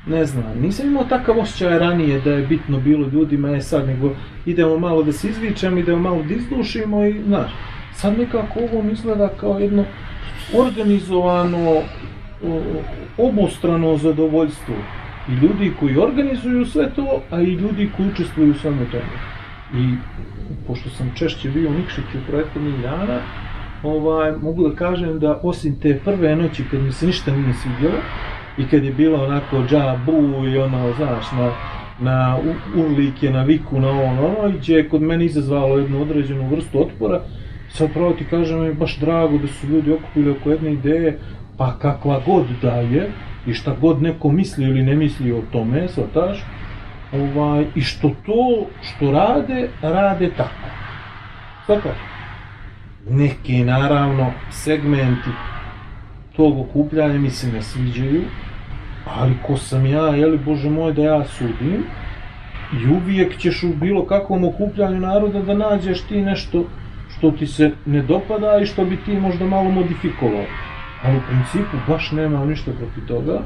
ne 0.08 0.26
znam, 0.26 0.60
nisam 0.62 0.88
imao 0.88 1.04
takav 1.04 1.40
osjećaj 1.40 1.80
ranije 1.80 2.22
da 2.22 2.32
je 2.32 2.48
bitno 2.48 2.80
bilo 2.80 3.08
ljudima, 3.08 3.50
je 3.50 3.62
sad, 3.62 3.88
nego 3.88 4.10
idemo 4.46 4.80
malo 4.80 5.04
da 5.04 5.12
se 5.12 5.28
izvičemo, 5.28 5.78
idemo 5.78 6.00
malo 6.00 6.24
da 6.24 6.34
izdušimo 6.34 7.06
i, 7.06 7.22
znaš, 7.28 7.52
sad 7.94 8.20
nekako 8.20 8.60
ovo 8.60 8.84
mi 8.84 8.92
izgleda 8.92 9.30
kao 9.40 9.60
jedno 9.60 9.86
organizovano, 10.58 11.82
obostrano 13.18 13.98
zadovoljstvo. 13.98 14.76
I 15.30 15.34
ljudi 15.34 15.74
koji 15.80 15.98
organizuju 15.98 16.66
sve 16.66 16.90
to, 16.96 17.22
a 17.32 17.42
i 17.42 17.54
ljudi 17.54 17.90
koji 17.98 18.10
učestvuju 18.10 18.52
u 18.52 18.54
svemu 18.54 18.86
tome. 18.92 19.18
I 19.74 19.96
pošto 20.68 20.90
sam 20.90 21.12
češće 21.16 21.50
bio 21.50 21.70
u 21.70 21.74
Nikšiću 21.74 22.18
prethodnih 22.28 22.74
ovaj, 23.84 24.32
mogu 24.42 24.70
da 24.70 24.76
kažem 24.76 25.20
da 25.20 25.40
osim 25.44 25.80
te 25.80 26.00
prve 26.06 26.36
noći 26.36 26.64
kad 26.72 26.82
mi 26.82 26.92
se 26.92 27.08
ništa 27.08 27.32
nije 27.32 27.54
svidjelo 27.54 27.98
i 28.58 28.68
kad 28.68 28.84
je 28.84 28.92
bilo 28.92 29.24
onako 29.24 29.64
džabu 29.70 30.48
i 30.48 30.58
ono, 30.58 30.94
znaš, 30.98 31.26
na, 31.32 31.52
na 32.00 32.38
urlike, 32.76 33.30
na 33.30 33.44
viku, 33.44 33.80
na 33.80 33.90
ono, 33.90 34.50
i 34.50 34.58
gdje 34.58 34.76
je 34.76 34.90
kod 34.90 35.02
mene 35.02 35.26
izazvalo 35.26 35.78
jednu 35.78 36.02
određenu 36.02 36.50
vrstu 36.50 36.82
otpora, 36.82 37.22
sad 37.70 37.94
pravo 37.94 38.14
ti 38.14 38.26
kažem, 38.30 38.60
mi 38.60 38.66
je 38.66 38.74
baš 38.74 39.00
drago 39.00 39.38
da 39.38 39.48
su 39.48 39.68
ljudi 39.68 39.92
okupili 39.92 40.32
oko 40.32 40.50
jedne 40.50 40.74
ideje, 40.74 41.20
pa 41.58 41.78
kakva 41.80 42.22
god 42.26 42.46
da 42.62 42.72
je, 42.72 43.12
i 43.48 43.54
šta 43.54 43.76
god 43.82 44.02
neko 44.02 44.32
misli 44.32 44.66
ili 44.66 44.84
ne 44.84 44.96
misli 44.96 45.32
o 45.32 45.42
tome, 45.52 45.88
svataš, 45.88 46.44
ovaj, 47.14 47.66
i 47.76 47.82
što 47.82 48.12
to 48.26 48.68
što 48.82 49.12
rade, 49.12 49.70
rade 49.82 50.30
tako. 50.38 50.70
Svataš? 51.66 51.98
Neki, 53.10 53.64
naravno, 53.64 54.32
segmenti 54.52 55.30
tog 56.36 56.60
okupljanja 56.60 57.20
mi 57.20 57.30
se 57.30 57.48
ne 57.48 57.62
sviđaju, 57.62 58.22
ali 59.06 59.34
ko 59.48 59.58
sam 59.58 59.86
ja, 59.86 60.08
jeli 60.08 60.38
Bože 60.38 60.70
moj, 60.70 60.94
da 60.94 61.04
ja 61.04 61.24
sudim, 61.26 61.84
i 62.74 62.88
uvijek 62.88 63.38
ćeš 63.38 63.64
u 63.64 63.74
bilo 63.74 64.06
kakvom 64.06 64.44
okupljanju 64.44 65.00
naroda 65.00 65.42
da 65.42 65.54
nađeš 65.54 66.02
ti 66.02 66.22
nešto 66.22 66.66
što 67.18 67.32
ti 67.32 67.48
se 67.48 67.72
ne 67.86 68.02
dopada 68.02 68.60
i 68.62 68.66
što 68.66 68.86
bi 68.86 68.98
ti 69.06 69.20
možda 69.20 69.46
malo 69.46 69.72
modifikovao. 69.72 70.46
Ali 71.04 71.18
u 71.18 71.22
principu 71.28 71.78
baš 71.88 72.12
nemam 72.12 72.48
ništa 72.48 72.72
protiv 72.72 73.08
toga. 73.08 73.42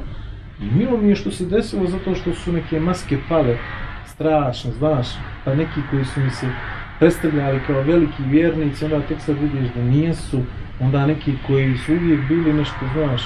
I 0.60 0.64
milo 0.78 0.96
mi 0.96 1.08
je 1.08 1.16
što 1.16 1.30
se 1.30 1.46
desilo 1.46 1.86
zato 1.86 2.14
što 2.14 2.34
su 2.34 2.52
neke 2.52 2.80
maske 2.80 3.18
pale 3.28 3.56
strašno, 4.06 4.72
znaš, 4.72 5.06
pa 5.44 5.54
neki 5.54 5.80
koji 5.90 6.04
su 6.04 6.20
mi 6.20 6.30
se 6.30 6.46
predstavljali 6.98 7.60
kao 7.66 7.82
veliki 7.82 8.22
vjernici, 8.26 8.84
onda 8.84 9.00
tek 9.00 9.20
sad 9.20 9.36
vidiš 9.38 9.72
da 9.74 9.82
nijesu, 9.82 10.40
onda 10.80 11.06
neki 11.06 11.32
koji 11.46 11.76
su 11.76 11.92
uvijek 11.92 12.28
bili 12.28 12.52
nešto, 12.52 12.76
znaš, 12.94 13.22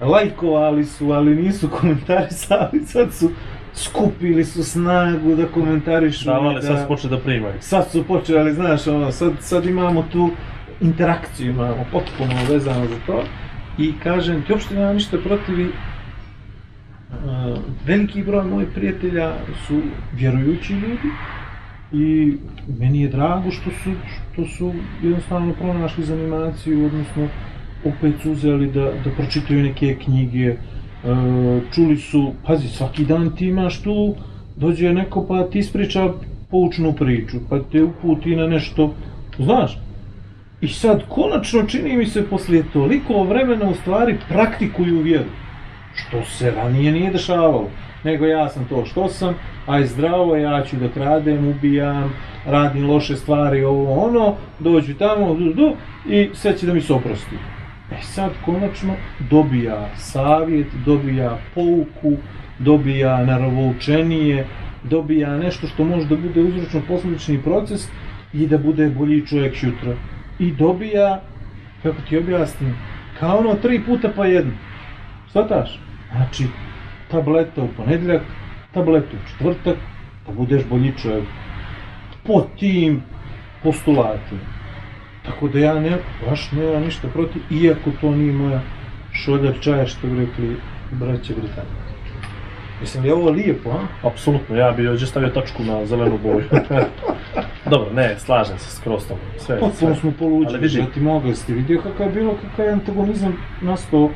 lajkovali 0.00 0.84
su, 0.84 1.12
ali 1.12 1.36
nisu 1.36 1.68
komentarisali, 1.80 2.80
sad 2.86 3.12
su 3.14 3.30
skupili 3.74 4.44
su 4.44 4.64
snagu 4.64 5.34
da 5.34 5.46
komentarišu. 5.46 6.24
Davali, 6.24 6.54
da, 6.54 6.62
sad 6.62 6.80
su 6.80 6.88
počeli 6.88 7.10
da 7.10 7.22
primaju. 7.22 7.54
sad 7.60 7.90
su 7.90 8.04
počeli, 8.04 8.54
znaš, 8.54 8.86
ono, 8.86 9.12
sad, 9.12 9.32
sad 9.40 9.66
imamo 9.66 10.04
tu 10.12 10.30
interakciju, 10.80 11.50
imamo 11.50 11.84
potpuno 11.92 12.34
vezano 12.50 12.86
za 12.86 12.96
to. 13.06 13.22
I 13.78 13.92
kažem, 14.02 14.42
ti 14.42 14.52
uopšte 14.52 14.74
nemam 14.74 14.94
ništa 14.94 15.18
protiv 15.24 15.60
i, 15.60 15.64
uh, 15.64 17.58
veliki 17.86 18.22
broj 18.22 18.44
mojih 18.44 18.68
prijatelja 18.74 19.32
su 19.66 19.80
vjerujući 20.14 20.72
ljudi 20.72 21.10
i 21.92 22.36
meni 22.78 23.00
je 23.00 23.08
drago 23.08 23.50
što 23.50 23.70
su, 23.70 23.90
što 24.32 24.44
su 24.44 24.72
jednostavno 25.02 25.52
pronašli 25.52 26.04
zanimaciju, 26.04 26.86
odnosno 26.86 27.28
opet 27.84 28.14
su 28.22 28.32
uzeli 28.32 28.70
da, 28.72 28.92
da 29.04 29.10
pročitaju 29.16 29.62
neke 29.62 29.96
knjige, 30.04 30.46
e, 30.46 30.56
čuli 31.74 31.96
su, 31.96 32.32
pazi, 32.46 32.68
svaki 32.68 33.04
dan 33.04 33.36
ti 33.36 33.46
imaš 33.46 33.82
tu, 33.82 34.14
dođe 34.56 34.92
neko 34.92 35.26
pa 35.28 35.44
ti 35.44 35.58
ispriča 35.58 36.12
poučnu 36.50 36.92
priču, 36.92 37.36
pa 37.50 37.62
te 37.62 37.82
uputi 37.82 38.36
na 38.36 38.46
nešto, 38.46 38.94
znaš, 39.38 39.78
i 40.60 40.68
sad 40.68 41.02
konačno 41.08 41.62
čini 41.62 41.96
mi 41.96 42.06
se 42.06 42.26
poslije 42.26 42.64
toliko 42.72 43.22
vremena 43.22 43.70
u 43.70 43.74
stvari 43.74 44.16
praktikuju 44.28 45.00
vjeru, 45.00 45.30
što 45.94 46.24
se 46.24 46.50
ranije 46.50 46.92
nije 46.92 47.10
dešavalo, 47.10 47.70
nego 48.04 48.26
ja 48.26 48.48
sam 48.48 48.64
to 48.64 48.84
što 48.84 49.08
sam, 49.08 49.34
aj 49.66 49.86
zdravo, 49.86 50.36
ja 50.36 50.62
ću 50.62 50.76
da 50.76 50.88
kradem, 50.88 51.48
ubijam, 51.48 52.12
radim 52.46 52.90
loše 52.90 53.16
stvari, 53.16 53.64
ovo 53.64 54.04
ono, 54.04 54.34
dođu 54.58 54.94
tamo, 54.94 55.34
du, 55.34 55.52
du, 55.52 55.76
i 56.08 56.30
sve 56.34 56.58
će 56.58 56.66
da 56.66 56.74
mi 56.74 56.80
se 56.80 56.92
oprosti. 56.92 57.36
E 57.90 58.02
sad 58.02 58.30
konačno 58.44 58.94
dobija 59.30 59.88
savjet, 59.96 60.66
dobija 60.86 61.38
pouku, 61.54 62.16
dobija 62.58 63.24
naravoučenije, 63.24 64.46
dobija 64.82 65.36
nešto 65.36 65.66
što 65.66 65.84
može 65.84 66.06
da 66.06 66.16
bude 66.16 66.40
uzročno 66.40 66.82
posledični 66.88 67.42
proces 67.42 67.88
i 68.32 68.46
da 68.46 68.58
bude 68.58 68.88
bolji 68.88 69.26
čovjek 69.26 69.62
jutra. 69.62 69.94
I 70.38 70.52
dobija, 70.52 71.20
kako 71.82 71.96
ti 72.08 72.18
objasnim, 72.18 72.74
kao 73.20 73.38
ono 73.38 73.54
tri 73.54 73.82
puta 73.86 74.10
pa 74.16 74.26
jedno. 74.26 74.52
Svataš? 75.32 75.80
Znači, 76.10 76.46
tableta 77.10 77.62
u 77.62 77.68
ponedjeljak, 77.76 78.22
tableta 78.72 79.16
u 79.16 79.28
četvrtak, 79.28 79.76
da 80.26 80.32
budeš 80.32 80.64
bolji 80.70 80.92
čovjek. 81.02 81.24
Po 82.26 82.46
tim 82.58 83.02
postulatima. 83.62 84.40
Tako 85.24 85.48
da 85.48 85.58
ja 85.58 85.80
ne, 85.80 85.98
baš 86.26 86.52
nemam 86.52 86.82
ništa 86.82 87.08
protiv, 87.08 87.42
iako 87.50 87.90
to 88.00 88.10
nije 88.10 88.32
moja 88.32 88.60
šoljar 89.12 89.54
čaja 89.60 89.86
što 89.86 90.06
bi 90.06 90.26
rekli 90.26 90.56
braće 90.90 91.34
Britanci. 91.34 91.87
Mislim, 92.80 93.04
je 93.04 93.14
ovo 93.14 93.30
lijepo, 93.30 93.70
a? 93.70 94.08
Apsolutno, 94.08 94.56
ja 94.56 94.70
bi 94.70 94.88
ovdje 94.88 95.06
stavio 95.06 95.28
tačku 95.30 95.62
na 95.62 95.86
zelenu 95.86 96.18
boju. 96.18 96.44
Dobro, 97.70 97.92
ne, 97.92 98.14
slažem 98.18 98.58
se 98.58 98.76
skroz 98.76 99.06
tamo. 99.08 99.20
Sve, 99.38 99.60
Potpuno 99.60 99.92
sve. 99.92 99.94
smo 99.96 100.12
poluđili, 100.12 100.46
Ali 100.48 100.58
vidi- 100.60 100.92
ti 100.94 101.00
mogli 101.00 101.34
ste 101.34 101.52
vidio 101.52 101.80
kakav 101.82 102.06
je 102.06 102.12
bilo, 102.12 102.34
kakav 102.42 102.66
je 102.66 102.72
antagonizam 102.72 103.32
nastao 103.62 104.10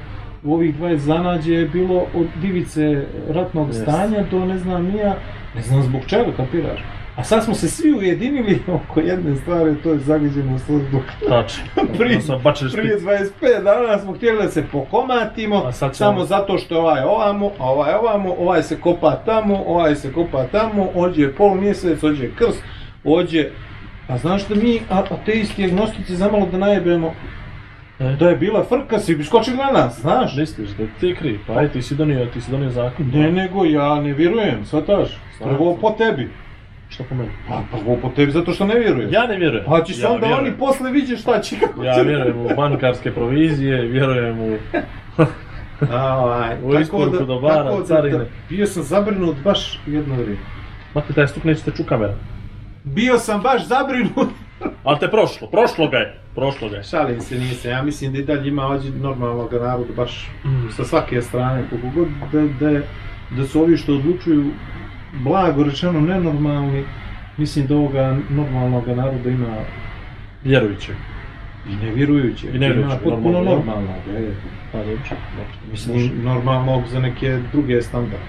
u 0.44 0.54
ovih 0.54 0.76
20 0.76 0.96
zanađe 0.96 1.52
je 1.52 1.66
bilo 1.66 2.06
od 2.14 2.26
divice 2.36 3.04
ratnog 3.28 3.68
Jeste. 3.68 3.82
stanja 3.82 4.24
do 4.30 4.38
ne 4.38 4.58
znam 4.58 4.84
nija, 4.84 5.14
ne 5.54 5.62
znam 5.62 5.82
zbog 5.82 6.00
čega, 6.06 6.32
kapiraš? 6.36 6.80
A 7.16 7.24
sad 7.24 7.44
smo 7.44 7.54
se 7.54 7.68
svi 7.68 7.92
ujedinili 7.92 8.58
oko 8.68 9.00
jedne 9.00 9.36
stvari, 9.36 9.74
to 9.76 9.90
je 9.90 9.98
zagađeno 9.98 10.58
službu. 10.58 10.98
Tačno. 11.28 11.64
Prije-. 11.98 12.20
Prije 12.72 12.98
25 12.98 13.30
dana 13.64 13.98
smo 13.98 14.12
htjeli 14.12 14.42
da 14.42 14.48
se 14.48 14.64
pokomatimo, 14.72 15.60
ćemo- 15.72 15.92
samo 15.92 16.24
zato 16.24 16.58
što 16.58 16.74
je 16.74 16.80
ovaj 16.80 17.02
ovamo, 17.02 17.50
a 17.58 17.64
ovaj 17.64 17.94
ovamo, 17.94 18.34
ovaj 18.34 18.62
se 18.62 18.80
kopa 18.80 19.16
tamo, 19.16 19.62
ovaj 19.66 19.96
se 19.96 20.12
kopa 20.12 20.44
tamo, 20.44 20.88
ođe 20.94 21.22
je 21.22 21.32
pol 21.32 21.54
mjesec, 21.54 22.02
ođe 22.02 22.24
je 22.24 22.30
krs, 22.30 22.56
ođe... 23.04 23.48
A 24.08 24.18
znaš 24.18 24.48
da 24.48 24.54
mi, 24.54 24.80
ateisti, 25.10 25.64
agnostici, 25.64 26.16
zamalo 26.16 26.46
da 26.46 26.58
najebemo, 26.58 27.12
E. 28.00 28.16
da 28.16 28.28
je 28.28 28.36
bila 28.36 28.64
frka, 28.64 28.98
svi 28.98 29.16
bi 29.16 29.24
skočili 29.24 29.56
na 29.56 29.70
nas, 29.72 30.00
znaš? 30.00 30.36
Misliš 30.36 30.68
da 30.68 30.84
ti 31.00 31.14
kriv, 31.14 31.38
pa 31.46 31.52
aj 31.52 31.68
ti 31.68 31.82
si 31.82 31.94
donio, 31.94 32.26
ti 32.26 32.40
si 32.40 32.50
donio 32.50 32.70
zakon. 32.70 33.10
Ne, 33.14 33.32
nego 33.32 33.64
ja 33.64 33.94
ne 33.94 34.12
vjerujem? 34.12 34.64
Slažem 34.64 35.06
Prvo 35.40 35.76
po 35.76 35.90
tebi. 35.90 36.30
Što 36.92 37.04
po 37.04 37.14
meni? 37.14 37.30
Pa 37.48 37.60
prvo 37.72 37.96
po 37.96 38.08
tebi 38.08 38.32
zato 38.32 38.52
što 38.52 38.66
ne 38.66 38.74
vjeruješ. 38.74 39.12
Ja 39.12 39.26
ne 39.26 39.36
vjerujem. 39.36 39.64
Pa 39.66 39.84
će 39.84 39.94
se 39.94 40.02
ja 40.02 40.10
onda 40.10 40.26
vjerujem. 40.26 40.46
oni 40.46 40.58
posle 40.58 40.90
vidjeti 40.90 41.22
šta 41.22 41.40
će 41.40 41.56
kako 41.58 41.84
Ja 41.84 41.94
će. 41.94 42.02
vjerujem 42.02 42.38
u 42.38 42.48
bankarske 42.56 43.12
provizije, 43.12 43.82
vjerujem 43.82 44.40
u... 44.40 44.56
Ovaj, 45.92 46.56
U 46.64 46.74
isporuku 46.74 47.24
dobara, 47.24 47.84
carine. 47.84 48.26
bio 48.48 48.66
sam 48.66 48.82
zabrinut 48.82 49.36
baš 49.44 49.80
jedno 49.86 50.14
vrijeme. 50.14 50.36
Mati, 50.94 51.12
taj 51.12 51.28
stup 51.28 51.44
neće 51.44 51.62
te 51.62 51.70
ču 51.70 51.84
kamera. 51.84 52.14
Bio 52.84 53.18
sam 53.18 53.40
baš 53.40 53.66
zabrinut. 53.66 54.28
Ali 54.84 54.98
te 54.98 55.08
prošlo, 55.08 55.48
prošlo 55.48 55.88
ga 55.88 55.96
je. 55.96 56.18
Prošlo 56.34 56.68
ga 56.68 56.76
je. 56.76 56.82
Šalim 56.82 57.20
se, 57.20 57.34
nisam. 57.34 57.70
Ja 57.70 57.82
mislim 57.82 58.12
da 58.12 58.18
i 58.18 58.24
dalje 58.24 58.48
ima 58.48 58.66
ovdje 58.66 58.90
normalnog 58.92 59.52
naroda 59.52 59.92
baš 59.96 60.30
sa 60.70 60.84
svake 60.84 61.22
strane. 61.22 61.62
Koliko 61.70 61.88
god 61.94 62.08
da, 62.32 62.70
da, 62.70 62.80
da 63.30 63.46
su 63.46 63.60
ovi 63.62 63.76
što 63.76 63.94
odlučuju 63.94 64.44
blago 65.14 65.64
rečeno 65.64 66.00
nenormalni, 66.00 66.84
mislim 67.36 67.66
da 67.66 67.76
ovoga 67.76 68.18
normalnog 68.30 68.88
naroda 68.88 69.30
ima 69.30 69.56
Vjerujući. 70.44 70.92
i 71.68 71.76
nevjerujuće. 71.76 72.46
I 72.48 72.58
nevjerujuće, 72.58 72.86
Ima 72.86 72.96
potpuno 73.04 73.40
normalno. 73.40 73.92
je. 74.08 74.34
Pa 74.72 74.78
dobro. 74.78 74.98
Mislim, 75.70 76.10
normalnog 76.24 76.82
za 76.88 77.00
neke 77.00 77.38
druge 77.52 77.82
standarde. 77.82 78.26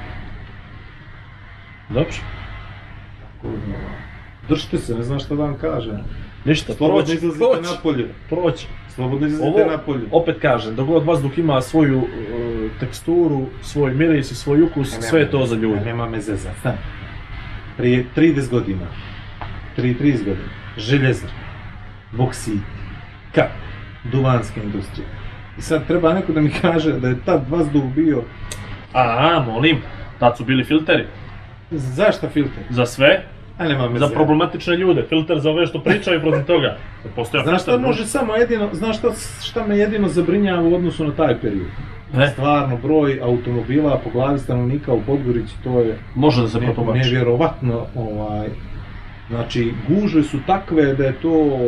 Dobro. 1.89 2.11
Držite 4.49 4.77
se, 4.77 4.95
ne 4.95 5.03
znam 5.03 5.19
šta 5.19 5.35
da 5.35 5.43
vam 5.43 5.57
kažem. 5.57 5.97
Ništa, 6.45 6.73
Slobodno 6.73 6.99
proći, 6.99 7.15
izlazite 7.15 7.45
proći, 7.45 7.75
napolje. 7.75 8.07
proći. 8.29 8.67
Slobodno 8.95 9.27
izlazite 9.27 9.63
Ovo, 9.63 9.71
napolje. 9.71 10.03
opet 10.11 10.39
kažem, 10.41 10.75
dok 10.75 10.87
god 10.87 11.05
vazduh 11.05 11.37
ima 11.39 11.61
svoju 11.61 11.97
uh, 11.97 12.07
teksturu, 12.79 13.45
svoj 13.61 13.93
miris 13.93 14.31
i 14.31 14.35
svoj 14.35 14.61
ukus, 14.61 14.97
sve 14.99 15.19
je 15.19 15.31
to 15.31 15.45
za 15.45 15.55
ljude. 15.55 15.75
Ne, 15.79 15.85
nema 15.85 16.09
me 16.09 16.21
zezat, 16.21 16.57
stani. 16.59 16.77
Prije 17.77 18.05
30 18.15 18.49
godina, 18.49 18.85
prije 19.75 19.95
30 19.95 20.17
godina, 20.17 20.47
željezar, 20.77 21.29
boksit, 22.11 22.61
kap, 23.35 23.49
duvanska 24.03 24.61
industrija. 24.63 25.07
I 25.57 25.61
sad 25.61 25.87
treba 25.87 26.13
neko 26.13 26.31
da 26.33 26.41
mi 26.41 26.51
kaže 26.61 26.91
da 26.99 27.07
je 27.07 27.17
tad 27.25 27.49
vazduh 27.49 27.83
bio, 27.95 28.23
A, 28.93 29.43
molim, 29.47 29.81
tad 30.19 30.37
su 30.37 30.45
bili 30.45 30.63
filteri. 30.63 31.05
zašto 31.71 32.29
filter? 32.29 32.63
Za 32.69 32.85
sve, 32.85 33.25
A 33.57 33.67
nema 33.67 33.89
me 33.89 33.99
za 33.99 34.07
problematične 34.07 34.75
ljude. 34.75 35.05
Filter 35.09 35.39
za 35.39 35.49
ove 35.49 35.65
što 35.65 35.79
pričaju 35.79 36.21
protiv 36.21 36.45
toga. 36.45 36.77
Postoja 37.15 37.43
Znaš 37.43 37.61
šta 37.61 37.77
može 37.77 38.05
samo 38.05 38.35
jedino, 38.35 38.69
znaš 38.71 38.97
šta, 38.97 39.07
šta 39.43 39.67
me 39.67 39.77
jedino 39.77 40.07
zabrinjava 40.07 40.61
u 40.61 40.75
odnosu 40.75 41.03
na 41.03 41.11
taj 41.11 41.39
period? 41.39 41.67
Ne, 42.13 42.27
Stvarno, 42.27 42.77
broj 42.77 43.19
automobila 43.23 43.99
po 44.03 44.09
glavi 44.09 44.39
stanovnika 44.39 44.93
u 44.93 45.01
Podgorici, 45.01 45.55
to 45.63 45.79
je 45.79 45.97
može 46.15 46.41
da 46.41 46.47
se 46.47 46.59
ne, 46.59 46.65
protumači. 46.65 46.99
nevjerovatno, 46.99 47.85
ovaj, 47.95 48.47
znači, 49.29 49.73
gužve 49.87 50.23
su 50.23 50.37
takve 50.47 50.93
da 50.93 51.03
je 51.03 51.13
to, 51.13 51.59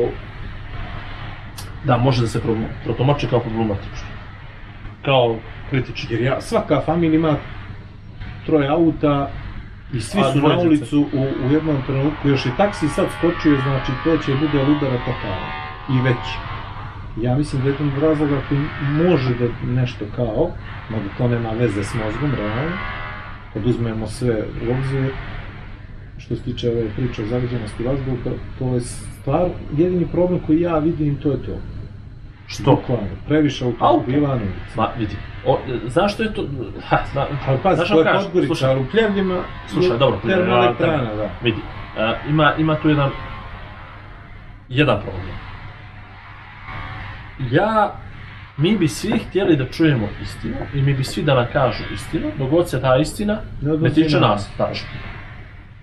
Da, 1.83 1.97
može 1.97 2.21
da 2.21 2.27
se 2.27 2.39
pro- 2.39 2.55
protumači 2.83 3.27
kao 3.27 3.39
problematično. 3.39 4.07
Kao 5.01 5.35
kritično. 5.69 6.07
jer 6.11 6.21
ja, 6.21 6.41
svaka 6.41 6.81
familija 6.81 7.15
ima 7.15 7.35
troje 8.45 8.67
auta 8.67 9.29
i 9.95 10.01
svi 10.01 10.21
su 10.33 10.47
na 10.47 10.57
ulicu 10.57 10.99
u, 11.13 11.21
u 11.47 11.51
jednom 11.51 11.77
trenutku, 11.87 12.29
još 12.29 12.45
i 12.45 12.57
taksi 12.57 12.87
sad 12.87 13.05
skočio, 13.17 13.61
znači 13.63 13.91
to 14.03 14.17
će 14.17 14.35
bude 14.35 14.63
ludara 14.63 14.97
totala 14.97 15.47
i 15.89 16.01
veći. 16.01 16.35
Ja 17.21 17.37
mislim 17.37 17.61
da 17.61 17.67
je 17.67 17.71
jedan 17.71 17.97
od 17.97 18.03
razloga 18.03 18.41
koji 18.49 18.59
može 19.07 19.35
da 19.35 19.71
nešto 19.81 20.05
kao, 20.15 20.51
mada 20.89 21.09
to 21.17 21.27
nema 21.27 21.49
veze 21.49 21.83
s 21.83 21.93
mozgom, 21.93 22.31
realno, 22.37 22.77
kad 23.53 23.65
uzmemo 23.65 24.07
sve 24.07 24.43
u 24.67 24.71
obzir, 24.71 25.11
što 26.17 26.35
se 26.35 26.43
tiče 26.43 26.69
ove 26.69 26.89
priče 26.95 27.23
o 27.23 27.27
zagađenosti 27.27 27.83
vazduha, 27.83 28.37
to 28.59 28.73
je 28.73 28.81
stvar, 28.81 29.49
jedini 29.77 30.07
problem 30.11 30.39
koji 30.39 30.61
ja 30.61 30.79
vidim, 30.79 31.15
to 31.15 31.31
je 31.31 31.43
to. 31.43 31.57
Što? 32.47 32.63
Bukvalno, 32.71 33.07
previše 33.27 33.65
automobila 33.79 34.27
na 34.27 34.35
ulici. 34.35 34.77
Ma, 34.77 34.89
vidi, 34.97 35.15
o, 35.45 35.59
znaš 35.87 36.13
što 36.13 36.23
je 36.23 36.33
to... 36.33 36.45
Ha, 36.87 36.97
zna, 37.11 37.25
Ali 37.47 37.57
pazi, 37.63 37.81
to 37.87 37.99
je? 37.99 38.13
Podgorica, 38.13 38.69
ali 38.69 38.81
u 38.81 38.85
Pljevljima 38.91 39.43
Slušaj, 39.67 39.91
je 39.91 39.97
dobro, 39.97 40.19
termoelektrana, 40.27 41.13
da. 41.15 41.29
Vidi, 41.43 41.61
a, 41.97 42.13
ima, 42.29 42.53
ima 42.57 42.75
tu 42.75 42.89
jedan, 42.89 43.11
jedan 44.69 45.01
problem. 45.01 45.35
Ja, 47.51 47.95
mi 48.57 48.77
bi 48.77 48.87
svi 48.87 49.19
htjeli 49.19 49.55
da 49.55 49.65
čujemo 49.65 50.07
istinu 50.21 50.55
i 50.73 50.81
mi 50.81 50.93
bi 50.93 51.03
svi 51.03 51.23
da 51.23 51.33
nam 51.33 51.45
kažu 51.53 51.83
istinu, 51.93 52.31
dok 52.37 52.49
god 52.49 52.69
se 52.69 52.81
ta 52.81 52.97
istina 52.97 53.37
Ne 53.61 53.77
ne 53.77 53.89
tiče 53.89 54.19
na 54.19 54.27
nas. 54.27 54.49
Tačno. 54.57 54.87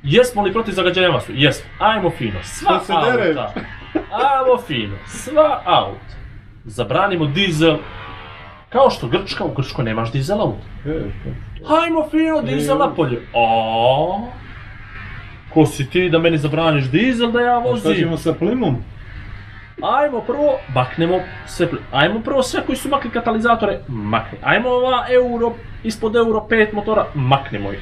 Jesmo 0.03 0.43
li 0.43 0.53
protiv 0.53 0.73
zagađenja 0.73 1.09
vazduha? 1.09 1.39
Jesmo. 1.39 1.71
Ajmo 1.79 2.11
fino. 2.11 2.39
Sva 2.43 2.81
dereš? 2.89 3.37
auta. 3.37 3.55
Ajmo 3.95 4.59
fino. 4.67 4.97
Sva 5.07 5.63
auta. 5.65 6.22
Zabranimo 6.65 7.27
dizel. 7.27 7.77
Kao 8.69 8.91
što 8.91 9.09
Grčka, 9.09 9.45
u 9.45 9.55
Grčkoj 9.55 9.85
nemaš 9.85 10.13
dizel 10.13 10.41
auta. 10.41 10.65
E, 10.87 11.01
Hajmo 11.69 12.09
fino 12.11 12.43
dizel 12.43 12.79
napolje. 12.79 13.21
A 13.35 14.19
Ko 15.55 15.67
si 15.67 15.91
ti 15.91 16.09
da 16.11 16.19
meni 16.19 16.39
zabraniš 16.39 16.85
dizel 16.85 17.31
da 17.31 17.41
ja 17.41 17.61
Šta 17.61 17.69
vozim? 17.71 17.95
ćemo 17.95 18.17
sa 18.17 18.33
plimom? 18.33 18.77
Ajmo 19.83 20.21
prvo, 20.21 20.55
maknemo 20.75 21.21
sve, 21.47 21.69
ajmo 21.93 22.21
prvo 22.21 22.43
sve 22.43 22.63
koji 22.67 22.77
su 22.77 22.89
makli 22.89 23.11
katalizatore, 23.11 23.81
makni. 23.89 24.39
Ajmo 24.43 24.69
ova 24.69 25.07
euro, 25.11 25.53
ispod 25.85 26.17
euro 26.17 26.47
5 26.51 26.75
motora, 26.75 27.07
maknemo 27.15 27.73
ih. 27.73 27.81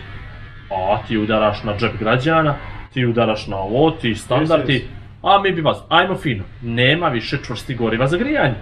A 0.71 0.99
ti 1.09 1.19
udaraš 1.19 1.63
na 1.65 1.77
džep 1.77 1.99
građana, 1.99 2.55
ti 2.93 3.07
udaraš 3.07 3.47
na 3.47 3.57
ovo, 3.57 3.91
ti 3.91 4.15
standardi, 4.15 4.85
a 5.23 5.41
mi 5.43 5.53
bi 5.53 5.61
vas, 5.61 5.79
ajmo 5.89 6.17
fino, 6.17 6.45
nema 6.63 7.09
više 7.09 7.39
čvrsti 7.47 7.75
goriva 7.75 8.07
za 8.07 8.17
grijanje. 8.17 8.55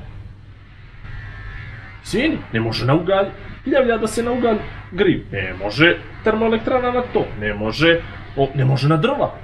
Sini, 2.03 2.39
ne 2.53 2.61
može 2.61 2.87
na 2.87 2.95
ugalj, 2.95 3.27
pljavlja 3.65 3.99
da 3.99 4.07
se 4.07 4.23
na 4.23 4.33
ugalj 4.33 4.57
griju, 4.93 5.25
ne 5.33 5.55
može 5.65 5.97
termoelektrana 6.25 6.93
na 6.93 7.03
to, 7.13 7.25
ne 7.41 7.55
može, 7.55 8.01
o, 8.37 8.49
ne 8.55 8.65
može 8.65 8.89
na 8.89 8.97
drva. 8.97 9.35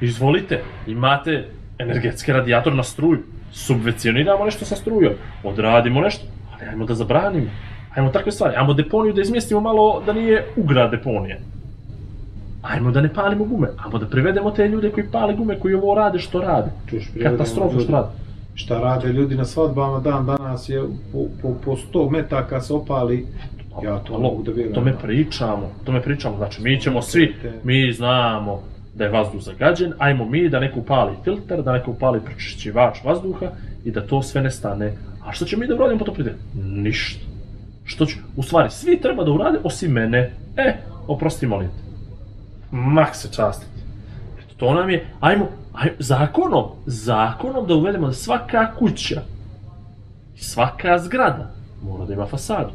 Izvolite, 0.00 0.62
imate 0.86 1.48
energetski 1.78 2.32
radijator 2.32 2.74
na 2.74 2.82
struju, 2.82 3.22
subvencioniramo 3.52 4.44
nešto 4.44 4.64
sa 4.64 4.76
strujom, 4.76 5.12
odradimo 5.44 6.00
nešto, 6.00 6.26
ali 6.54 6.68
ajmo 6.70 6.84
da 6.84 6.94
zabranimo. 6.94 7.50
Ajmo 7.94 8.10
takve 8.10 8.32
stvari, 8.32 8.56
ajmo 8.56 8.74
deponiju 8.74 9.12
da 9.12 9.20
izmjestimo 9.20 9.60
malo 9.60 10.02
da 10.06 10.12
nije 10.12 10.46
ugra 10.56 10.88
deponija. 10.88 11.36
Ajmo 12.62 12.90
da 12.90 13.00
ne 13.00 13.14
palimo 13.14 13.44
gume, 13.44 13.68
ajmo 13.84 13.98
da 13.98 14.06
privedemo 14.06 14.50
te 14.50 14.68
ljude 14.68 14.90
koji 14.90 15.06
pale 15.12 15.34
gume, 15.34 15.58
koji 15.60 15.74
ovo 15.74 15.94
rade 15.94 16.18
što 16.18 16.40
rade. 16.40 16.70
Katastrofa 17.22 17.80
što 17.80 17.92
rade. 17.92 18.08
Šta 18.56 18.78
rade 18.80 19.08
ljudi 19.08 19.34
na 19.34 19.44
svadbama 19.44 20.00
dan 20.00 20.26
danas 20.26 20.68
je 20.68 20.82
po, 21.12 21.18
po, 21.42 21.54
po 21.64 21.76
100 21.92 22.10
metaka 22.10 22.60
se 22.60 22.74
opali. 22.74 23.26
Ja 23.82 23.98
to 23.98 24.12
Alo, 24.12 24.22
mogu 24.22 24.42
da 24.42 24.50
vjerujem. 24.52 24.74
To 24.74 24.80
me 24.80 24.98
pričamo, 24.98 25.70
to 25.84 25.92
me 25.92 26.02
pričamo, 26.02 26.36
znači 26.36 26.62
mi 26.62 26.80
ćemo 26.80 27.02
svi, 27.02 27.34
mi 27.64 27.92
znamo 27.92 28.62
da 28.94 29.04
je 29.04 29.10
vazduh 29.10 29.42
zagađen, 29.42 29.92
ajmo 29.98 30.24
mi 30.24 30.48
da 30.48 30.60
neko 30.60 30.80
upali 30.80 31.16
filter, 31.24 31.62
da 31.62 31.72
neko 31.72 31.90
upali 31.90 32.20
pročišćivač 32.20 33.04
vazduha 33.04 33.46
i 33.84 33.90
da 33.90 34.06
to 34.06 34.22
sve 34.22 34.42
nestane. 34.42 34.92
A 35.26 35.32
što 35.32 35.44
ćemo 35.44 35.60
mi 35.60 35.66
da 35.66 35.74
uradimo 35.74 35.98
po 35.98 36.04
to 36.04 36.14
pitanju? 36.14 36.36
Ništa. 36.54 37.24
Što 37.84 38.06
ću, 38.06 38.18
u 38.36 38.42
stvari, 38.42 38.70
svi 38.70 39.00
treba 39.00 39.24
da 39.24 39.30
urade 39.30 39.58
osim 39.64 39.92
mene. 39.92 40.30
E, 40.56 40.76
oprosti 41.06 41.46
molim 41.46 41.68
te. 41.68 41.86
Mak 42.70 43.16
se 43.16 43.32
častiti. 43.32 43.80
Eto, 44.38 44.54
to 44.56 44.74
nam 44.74 44.90
je, 44.90 45.06
ajmo, 45.20 45.48
zakonom, 45.98 46.64
zakonom 46.86 47.66
da 47.66 47.74
uvedemo 47.74 48.06
da 48.06 48.12
svaka 48.12 48.74
kuća 48.78 49.20
i 50.36 50.38
svaka 50.38 50.98
zgrada 50.98 51.50
mora 51.82 52.04
da 52.04 52.12
ima 52.12 52.26
fasadu 52.26 52.70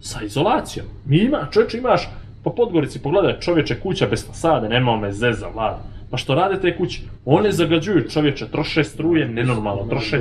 sa 0.00 0.22
izolacijom. 0.22 0.86
Mi 1.04 1.18
ima, 1.18 1.46
čovječe 1.52 1.78
imaš, 1.78 2.08
po 2.44 2.50
Podgorici 2.54 3.02
pogledaj 3.02 3.40
čovječe 3.40 3.80
kuća 3.80 4.06
bez 4.06 4.26
fasade, 4.26 4.68
nema 4.68 4.96
me 4.96 5.12
zeza, 5.12 5.48
vlada. 5.54 5.78
Pa 6.10 6.16
što 6.16 6.34
rade 6.34 6.60
te 6.60 6.76
kuće? 6.76 7.00
One 7.24 7.52
zagađuju 7.52 8.08
čovječe, 8.08 8.48
troše 8.48 8.84
struje 8.84 9.28
nenormalno, 9.28 9.86
troše 9.86 10.20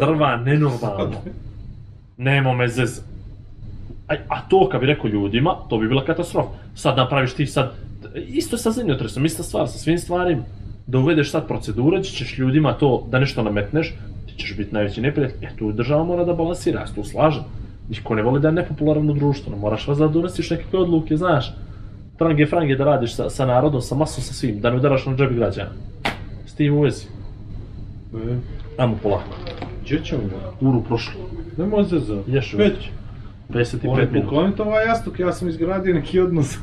drva 0.00 0.36
nenormalno. 0.36 1.16
Nemo 2.16 2.54
me 2.54 2.68
zeza. 2.68 3.02
A, 4.08 4.14
a 4.28 4.40
to 4.48 4.68
kad 4.68 4.80
bi 4.80 4.86
rekao 4.86 5.10
ljudima, 5.10 5.56
to 5.70 5.78
bi 5.78 5.88
bila 5.88 6.04
katastrofa. 6.04 6.48
Sad 6.74 6.96
napraviš 6.96 7.34
ti 7.34 7.46
sad, 7.46 7.74
isto 8.14 8.56
sa 8.56 8.70
zemljotresom, 8.70 9.24
ista 9.24 9.42
stvar 9.42 9.68
sa 9.68 9.78
svim 9.78 9.98
stvarima. 9.98 10.42
Da 10.86 10.98
uvedeš 10.98 11.30
sad 11.30 11.46
procedure, 11.48 11.98
gdje 11.98 12.10
ćeš 12.10 12.38
ljudima 12.38 12.72
to, 12.72 13.06
da 13.10 13.18
nešto 13.18 13.42
nametneš, 13.42 13.94
ti 14.26 14.34
ćeš 14.36 14.56
biti 14.56 14.74
najveći 14.74 15.00
neprijatelj. 15.00 15.44
E 15.46 15.56
tu 15.56 15.72
država 15.72 16.04
mora 16.04 16.24
da 16.24 16.34
balansira, 16.34 16.80
ja 16.80 16.86
se 16.86 16.94
tu 16.94 17.04
slažem. 17.04 17.42
Niko 17.88 18.14
ne 18.14 18.22
voli 18.22 18.40
da 18.40 18.48
je 18.48 18.54
nepopularno 18.54 19.12
društvo, 19.12 19.52
ne 19.52 19.58
moraš 19.58 19.88
vas 19.88 19.98
da 19.98 20.08
donosiš 20.08 20.50
nekakve 20.50 20.78
odluke, 20.78 21.16
znaš. 21.16 21.54
Trange 22.18 22.46
frange 22.46 22.76
da 22.76 22.84
radiš 22.84 23.14
sa, 23.14 23.30
sa 23.30 23.46
narodom, 23.46 23.80
sa 23.80 23.94
masom, 23.94 24.24
sa 24.24 24.34
svim, 24.34 24.60
da 24.60 24.70
ne 24.70 24.76
udaraš 24.76 25.06
na 25.06 25.16
džep 25.16 25.32
građana. 25.32 25.70
S 26.46 26.54
tim 26.54 26.74
u 26.74 26.80
vezi. 26.80 27.06
E, 28.14 28.36
Ajmo 28.78 28.98
polako. 29.02 29.36
Gdje 29.84 30.00
ćemo? 30.04 30.22
Uru 30.60 30.82
prošlo. 30.82 31.20
Nemoj 31.58 31.84
zezat. 31.84 32.28
Ješ 32.28 32.54
Već. 32.54 32.90
55 33.48 33.88
Oni 33.88 34.06
minuta. 34.06 34.20
poklonite 34.20 34.62
ovaj 34.62 34.86
jastuk, 34.86 35.18
ja 35.18 35.32
sam 35.32 35.48
izgradio 35.48 35.94
neki 35.94 36.20
odnos. 36.20 36.58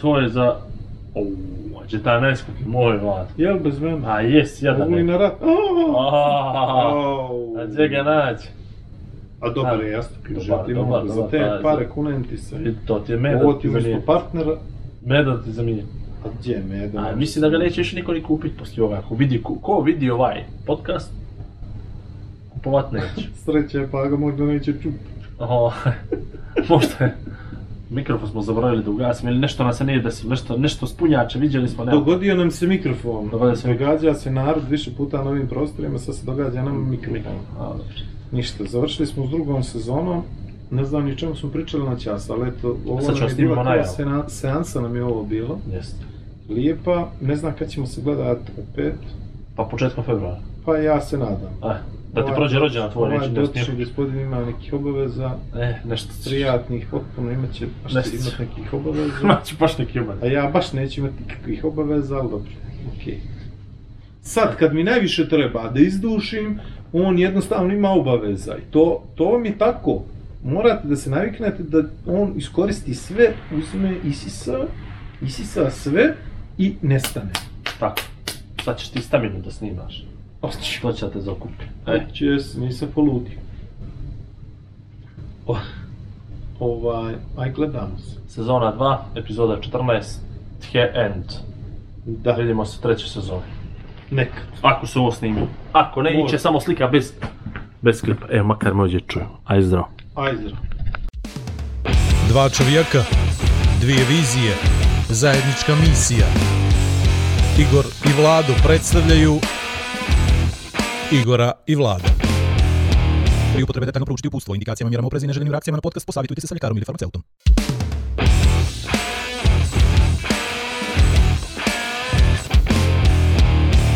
To 0.00 0.18
je 0.18 0.28
za... 0.28 0.56
Gdje 1.86 2.02
ta 2.02 2.20
najskupi, 2.20 2.64
moj 2.66 2.98
vlad. 2.98 3.26
Jel 3.36 3.58
bez 3.58 3.80
mene? 3.80 4.06
A 4.06 4.20
jes, 4.20 4.62
ja 4.62 4.72
da 4.72 4.84
ne. 4.84 5.02
na 5.04 5.16
rat? 5.16 5.32
A 7.58 7.64
gdje 7.66 7.88
ga 7.88 8.02
naći? 8.02 8.48
A 9.40 9.50
dobar 9.50 9.80
je 9.80 9.90
jastuk, 9.90 10.28
dobar, 10.28 10.66
želim 10.66 11.08
za 11.08 11.28
te 11.28 11.38
pa, 11.38 11.58
pare 11.62 11.88
kunem 11.88 12.24
ti 12.24 12.36
se. 12.36 12.56
I 12.56 12.74
To 12.86 12.98
ti 12.98 13.12
je 13.12 13.18
med 13.18 13.42
Ovo 13.42 13.52
ti 13.52 13.68
umjesto 13.68 14.00
partnera, 14.06 14.56
Med 15.06 15.26
da 15.26 15.42
ti 15.42 15.52
zamije. 15.52 15.84
a 16.24 16.28
gdje 16.38 16.52
je 16.52 16.62
med? 16.62 16.96
A 16.96 17.16
mislim 17.16 17.42
da 17.42 17.48
ga 17.48 17.58
neće 17.58 17.80
više 17.80 17.96
niko 17.96 18.12
ni 18.12 18.22
kupiti 18.22 18.56
poslije 18.56 18.84
ovoga. 18.84 18.98
Ako 18.98 19.14
vidi, 19.14 19.42
ko, 19.42 19.80
vidi 19.80 20.10
ovaj 20.10 20.44
podcast, 20.66 21.12
kupovat 22.52 22.92
neće. 22.92 23.28
Sreće, 23.44 23.86
pa 23.92 24.06
ga 24.06 24.16
možda 24.16 24.44
neće. 24.44 24.74
Oho, 25.38 25.72
možda 26.68 27.04
je. 27.04 27.16
Mikrofon 27.92 28.28
smo 28.28 28.42
zaboravili 28.42 28.84
da 28.84 28.90
ugasimo 28.90 29.30
ili 29.30 29.40
nešto 29.40 29.64
nas 29.64 29.76
se 29.76 29.84
nije 29.84 30.00
desilo, 30.00 30.30
nešto, 30.30 30.56
nešto 30.56 30.86
spunjače, 30.86 31.38
vidjeli 31.38 31.68
smo, 31.68 31.84
nema. 31.84 31.98
Dogodio 31.98 32.34
nam 32.34 32.50
se 32.50 32.66
mikrofon. 32.66 33.28
Dogodio 33.28 33.56
se 33.56 33.68
Događa 33.68 34.14
se 34.14 34.30
narod 34.30 34.62
više 34.68 34.90
puta 34.92 35.24
na 35.24 35.30
ovim 35.30 35.48
prostorima, 35.48 35.98
sad 35.98 36.14
se 36.16 36.26
događa 36.26 36.62
nam 36.62 36.90
mikrofon. 36.90 37.22
A. 37.58 37.72
Ništa, 38.32 38.64
završili 38.64 39.06
smo 39.06 39.26
s 39.26 39.30
drugom 39.30 39.62
sezonom. 39.62 40.22
Ne 40.70 40.84
znam 40.84 41.04
ni 41.04 41.16
čemu 41.16 41.34
smo 41.34 41.50
pričali 41.50 41.84
na 41.84 41.98
čas, 41.98 42.30
ali 42.30 42.48
eto, 42.48 42.76
ovo 42.86 43.00
Sad 43.00 43.14
nam 43.14 43.28
je 43.28 43.34
bila 43.36 43.84
sena- 43.86 44.28
seansa 44.28 44.80
nam 44.80 44.96
je 44.96 45.04
ovo 45.04 45.22
bilo. 45.24 45.58
Jeste. 45.72 46.04
Lijepa, 46.48 47.08
ne 47.20 47.36
znam 47.36 47.52
kad 47.58 47.68
ćemo 47.68 47.86
se 47.86 48.02
gledati 48.02 48.40
opet, 48.62 48.94
Pa 49.56 49.64
početkom 49.64 50.04
februara. 50.04 50.38
pa 50.64 50.76
ja 50.76 51.00
se 51.00 51.18
nadam. 51.18 51.50
Eh, 51.64 51.76
da 52.12 52.20
ti 52.20 52.24
Ovaj- 52.24 52.34
prođe 52.34 52.58
rođena 52.58 52.90
tvoj, 52.90 53.06
Ovaj 53.06 53.18
neće 53.18 53.30
da 53.30 53.40
dotični 53.40 53.64
snimam. 53.64 53.78
gospodin 53.80 54.20
ima 54.20 54.44
nekih 54.44 54.72
obaveza, 54.72 55.30
Eh, 55.56 55.74
nešto. 55.84 56.12
prijatnih, 56.24 56.86
potpuno 56.90 57.30
imat 57.32 57.52
će 57.52 57.66
baš 57.84 57.92
Nešto. 57.92 58.16
imat 58.16 58.38
nekih 58.38 58.72
obaveza. 58.74 59.18
Znači, 59.20 59.56
baš 59.60 59.78
neki 59.78 59.98
A 59.98 60.02
umar. 60.02 60.16
ja 60.24 60.46
baš 60.46 60.72
neću 60.72 61.00
imati 61.00 61.14
nikakvih 61.20 61.64
obaveza, 61.64 62.16
ali 62.16 62.30
dobro, 62.30 62.50
okej. 62.92 63.18
Sad, 64.22 64.56
kad 64.56 64.74
mi 64.74 64.84
najviše 64.84 65.28
treba 65.28 65.70
da 65.70 65.80
izdušim, 65.80 66.58
on 66.92 67.18
jednostavno 67.18 67.74
ima 67.74 67.90
obaveza 67.90 68.56
i 68.58 68.70
to, 68.70 69.04
to 69.14 69.24
vam 69.24 69.44
je 69.44 69.58
tako. 69.58 70.02
Morate 70.44 70.88
da 70.88 70.96
se 70.96 71.10
naviknete 71.10 71.62
da 71.62 71.82
on 72.06 72.32
iskoristi 72.36 72.94
sve, 72.94 73.32
uzme, 73.52 73.94
isisa, 74.04 74.58
isisa 75.22 75.70
sve 75.70 76.14
i 76.58 76.74
nestane. 76.82 77.30
Tako. 77.78 78.02
Sad 78.64 78.78
ćeš 78.78 78.88
ti 78.88 79.02
staminu 79.02 79.38
da 79.40 79.50
snimaš. 79.50 80.04
Ostiću. 80.42 80.80
To 80.82 80.92
će 80.92 81.06
da 81.06 81.12
te 81.12 81.20
zakupi. 81.20 81.64
E, 81.86 82.06
čes, 82.14 82.54
nisam 82.56 82.88
poludio. 82.94 83.38
O, 85.46 85.56
ovaj, 86.60 87.14
aj 87.38 87.50
gledamo 87.52 87.98
se. 87.98 88.20
Sezona 88.28 88.72
2, 88.78 88.96
epizoda 89.14 89.56
14, 89.72 90.02
The 90.60 90.90
End. 90.94 91.24
Da, 92.04 92.32
Vidimo 92.32 92.64
se 92.64 92.80
treće 92.80 93.08
sezone. 93.08 93.42
nekad. 94.10 94.42
Ako 94.62 94.86
se 94.86 94.98
ovo 94.98 95.12
snimi. 95.12 95.40
Ako 95.72 96.02
ne, 96.02 96.24
iće 96.26 96.38
samo 96.38 96.60
slika 96.60 96.86
bez... 96.86 97.12
Bez 97.80 98.00
klipa. 98.02 98.26
Evo, 98.30 98.46
makar 98.46 98.74
me 98.74 98.82
ovdje 98.82 99.00
čuju. 99.00 99.24
Aj 99.44 99.62
zdravo. 99.62 99.88
Ajde. 100.14 100.50
Dva 102.28 102.48
čovjeka, 102.48 103.02
dvije 103.80 104.04
vizije, 104.08 104.54
zajednička 105.08 105.74
misija. 105.74 106.26
Igor 107.58 107.84
i 108.04 108.20
Vlado 108.20 108.52
predstavljaju 108.66 109.34
Igora 111.12 111.52
i 111.66 111.74
Vlada. 111.74 112.08
Pri 113.54 113.62
upotrebi 113.62 113.86
detaljno 113.86 114.06
proučiti 114.06 114.28
upustvo, 114.28 114.54
indikacijama, 114.54 114.88
mjerama 114.88 115.06
oprezi 115.06 115.26
i 115.26 115.28
neželjenim 115.28 115.52
reakcijama 115.52 115.76
na 115.76 115.80
podcast 115.80 116.06
posavitujte 116.06 116.40
se 116.40 116.46
sa 116.46 116.54
ljekarom 116.54 116.76
ili 116.76 116.84
farmaceutom. 116.84 117.22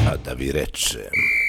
A 0.08 0.16
da 0.24 0.32
vi 0.32 0.52
rečem... 0.52 1.45